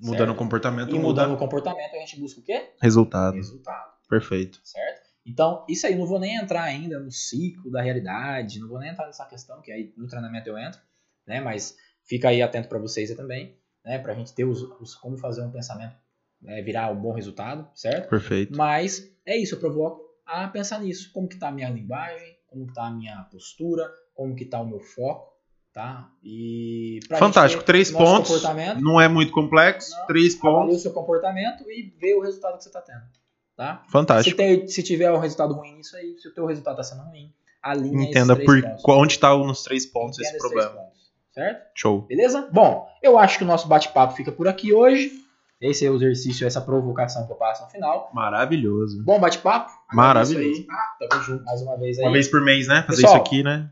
Mudando 0.00 0.20
o 0.20 0.26
certo? 0.26 0.38
comportamento, 0.38 0.90
E 0.90 0.92
muda 0.94 1.02
mudando 1.08 1.34
o 1.34 1.36
comportamento, 1.36 1.94
a 1.94 1.98
gente 1.98 2.20
busca 2.20 2.40
o 2.40 2.42
quê? 2.44 2.70
resultado. 2.80 3.34
Resultado, 3.34 3.92
Perfeito. 4.08 4.60
certo? 4.62 5.08
Então, 5.26 5.64
isso 5.68 5.86
aí, 5.86 5.94
não 5.96 6.06
vou 6.06 6.18
nem 6.20 6.36
entrar 6.36 6.62
ainda 6.62 6.98
no 7.00 7.10
ciclo 7.10 7.70
da 7.70 7.82
realidade, 7.82 8.60
não 8.60 8.68
vou 8.68 8.78
nem 8.78 8.90
entrar 8.90 9.06
nessa 9.06 9.26
questão, 9.26 9.60
que 9.60 9.70
aí 9.72 9.92
no 9.96 10.06
treinamento 10.06 10.48
eu 10.48 10.56
entro, 10.56 10.80
né? 11.26 11.40
Mas 11.40 11.76
fica 12.04 12.28
aí 12.28 12.40
atento 12.40 12.68
para 12.68 12.78
vocês 12.78 13.14
também, 13.14 13.58
né? 13.84 13.98
Pra 13.98 14.14
gente 14.14 14.32
ter 14.34 14.44
os, 14.44 14.62
os- 14.80 14.94
como 14.94 15.18
fazer 15.18 15.42
um 15.42 15.50
pensamento 15.50 15.94
né, 16.40 16.62
virar 16.62 16.90
um 16.90 16.96
bom 17.00 17.12
resultado, 17.12 17.68
certo? 17.74 18.08
Perfeito. 18.08 18.56
Mas 18.56 19.10
é 19.26 19.36
isso, 19.36 19.54
eu 19.54 19.58
provoco 19.60 20.02
a 20.26 20.46
pensar 20.48 20.80
nisso. 20.80 21.10
Como 21.12 21.28
que 21.28 21.36
tá 21.38 21.48
a 21.48 21.52
minha 21.52 21.68
linguagem, 21.70 22.36
como 22.46 22.66
que 22.66 22.74
tá 22.74 22.86
a 22.86 22.90
minha 22.90 23.16
postura, 23.30 23.88
como 24.14 24.34
que 24.34 24.44
tá 24.44 24.60
o 24.60 24.66
meu 24.66 24.80
foco, 24.80 25.32
tá? 25.72 26.10
E 26.22 27.00
Fantástico. 27.18 27.62
Três 27.62 27.90
pontos. 27.90 28.42
Não 28.80 29.00
é 29.00 29.08
muito 29.08 29.32
complexo. 29.32 29.90
Não. 29.98 30.06
Três 30.06 30.34
avalie 30.38 30.58
o 30.58 30.66
pontos. 30.68 30.82
seu 30.82 30.92
comportamento 30.92 31.64
e 31.70 31.94
ver 32.00 32.14
o 32.14 32.20
resultado 32.22 32.58
que 32.58 32.64
você 32.64 32.70
tá 32.70 32.80
tendo, 32.80 33.02
tá? 33.56 33.82
Se, 33.86 33.92
Fantástico. 33.92 34.36
tem, 34.36 34.66
se 34.66 34.82
tiver 34.82 35.10
um 35.12 35.18
resultado 35.18 35.54
ruim 35.54 35.76
nisso 35.76 35.96
aí, 35.96 36.16
se 36.18 36.28
o 36.28 36.34
teu 36.34 36.46
resultado 36.46 36.76
tá 36.76 36.82
sendo 36.82 37.02
ruim, 37.02 37.32
alinha 37.62 38.08
Entenda 38.08 38.34
por 38.36 38.60
pontos. 38.62 38.84
onde 38.86 39.12
está 39.14 39.36
nos 39.36 39.62
três 39.62 39.86
pontos 39.86 40.18
Entenda 40.18 40.36
esse 40.36 40.38
problema. 40.38 40.70
pontos, 40.70 41.12
certo? 41.32 41.70
Show. 41.74 42.02
Beleza? 42.02 42.48
Bom, 42.52 42.86
eu 43.02 43.18
acho 43.18 43.38
que 43.38 43.44
o 43.44 43.46
nosso 43.46 43.66
bate-papo 43.68 44.14
fica 44.14 44.30
por 44.32 44.46
aqui 44.48 44.72
hoje. 44.72 45.12
Esse 45.60 45.84
é 45.84 45.90
o 45.90 45.96
exercício, 45.96 46.46
essa 46.46 46.60
provocação 46.60 47.26
que 47.26 47.32
eu 47.32 47.36
passo 47.36 47.64
no 47.64 47.70
final. 47.70 48.10
Maravilhoso. 48.14 49.02
Bom 49.02 49.18
bate-papo. 49.18 49.72
Maravilhoso. 49.92 50.66
Aí. 50.70 51.08
Tamo 51.08 51.22
junto 51.22 51.44
mais 51.44 51.62
uma 51.62 51.76
vez 51.76 51.98
aí. 51.98 52.04
Uma 52.04 52.12
vez 52.12 52.28
por 52.28 52.44
mês, 52.44 52.68
né? 52.68 52.82
Fazer 52.82 53.02
Pessoal, 53.02 53.14
isso 53.14 53.22
aqui, 53.22 53.42
né? 53.42 53.68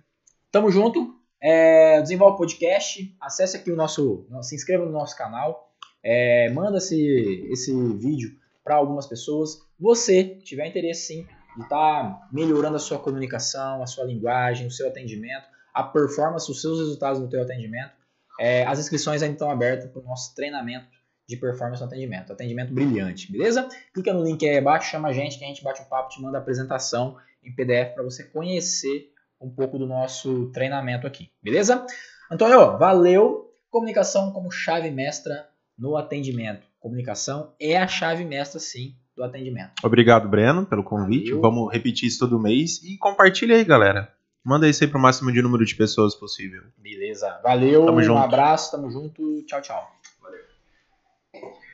Tamo 0.50 0.70
junto. 0.70 1.14
É, 1.40 2.02
desenvolve 2.02 2.34
o 2.34 2.38
podcast. 2.38 3.16
Acesse 3.20 3.56
aqui 3.56 3.70
o 3.70 3.76
nosso. 3.76 4.26
Se 4.42 4.56
inscreva 4.56 4.84
no 4.84 4.90
nosso 4.90 5.16
canal. 5.16 5.70
É, 6.02 6.50
manda 6.50 6.78
esse, 6.78 7.46
esse 7.52 7.72
vídeo 7.94 8.32
para 8.64 8.74
algumas 8.74 9.06
pessoas. 9.06 9.58
Você 9.78 10.24
tiver 10.42 10.66
interesse 10.66 11.06
sim 11.06 11.26
de 11.56 11.62
estar 11.62 12.28
melhorando 12.32 12.76
a 12.76 12.80
sua 12.80 12.98
comunicação, 12.98 13.80
a 13.80 13.86
sua 13.86 14.04
linguagem, 14.04 14.66
o 14.66 14.70
seu 14.72 14.88
atendimento, 14.88 15.46
a 15.72 15.84
performance, 15.84 16.50
os 16.50 16.60
seus 16.60 16.80
resultados 16.80 17.20
no 17.20 17.28
teu 17.28 17.42
atendimento. 17.42 17.92
é, 18.40 18.66
as 18.66 18.78
inscrições 18.78 19.22
ainda 19.22 19.34
estão 19.34 19.50
abertas 19.50 19.90
para 19.90 20.00
o 20.00 20.04
nosso 20.04 20.34
treinamento 20.34 20.95
de 21.28 21.36
performance 21.36 21.80
no 21.80 21.86
atendimento. 21.88 22.32
Atendimento 22.32 22.72
brilhante, 22.72 23.30
beleza? 23.30 23.68
Clica 23.92 24.12
no 24.12 24.22
link 24.24 24.46
aí 24.48 24.58
abaixo, 24.58 24.90
chama 24.90 25.08
a 25.08 25.12
gente 25.12 25.38
que 25.38 25.44
a 25.44 25.48
gente 25.48 25.62
bate 25.62 25.82
um 25.82 25.86
papo, 25.86 26.08
te 26.10 26.22
manda 26.22 26.38
a 26.38 26.40
apresentação 26.40 27.16
em 27.42 27.54
PDF 27.54 27.94
para 27.94 28.04
você 28.04 28.24
conhecer 28.24 29.10
um 29.40 29.50
pouco 29.50 29.78
do 29.78 29.86
nosso 29.86 30.50
treinamento 30.52 31.06
aqui, 31.06 31.30
beleza? 31.42 31.84
Antônio, 32.30 32.78
valeu! 32.78 33.50
Comunicação 33.70 34.32
como 34.32 34.50
chave 34.50 34.90
mestra 34.90 35.48
no 35.78 35.96
atendimento. 35.96 36.66
Comunicação 36.80 37.52
é 37.60 37.76
a 37.76 37.86
chave 37.86 38.24
mestra, 38.24 38.58
sim, 38.58 38.94
do 39.14 39.22
atendimento. 39.22 39.72
Obrigado, 39.82 40.28
Breno, 40.28 40.64
pelo 40.64 40.82
convite. 40.84 41.30
Valeu. 41.30 41.40
Vamos 41.42 41.72
repetir 41.72 42.08
isso 42.08 42.18
todo 42.20 42.38
mês. 42.40 42.82
E 42.82 42.96
compartilha 42.96 43.56
aí, 43.56 43.64
galera. 43.64 44.12
Manda 44.44 44.68
isso 44.68 44.84
aí 44.84 44.88
pro 44.88 45.00
máximo 45.00 45.32
de 45.32 45.42
número 45.42 45.64
de 45.64 45.74
pessoas 45.74 46.14
possível. 46.14 46.62
Beleza, 46.78 47.40
valeu, 47.42 47.84
Tamo 47.84 47.98
um 47.98 48.02
junto. 48.02 48.18
abraço, 48.20 48.70
tamo 48.70 48.88
junto, 48.88 49.42
tchau, 49.44 49.60
tchau. 49.60 49.95
Thank 51.40 51.54
you. 51.60 51.65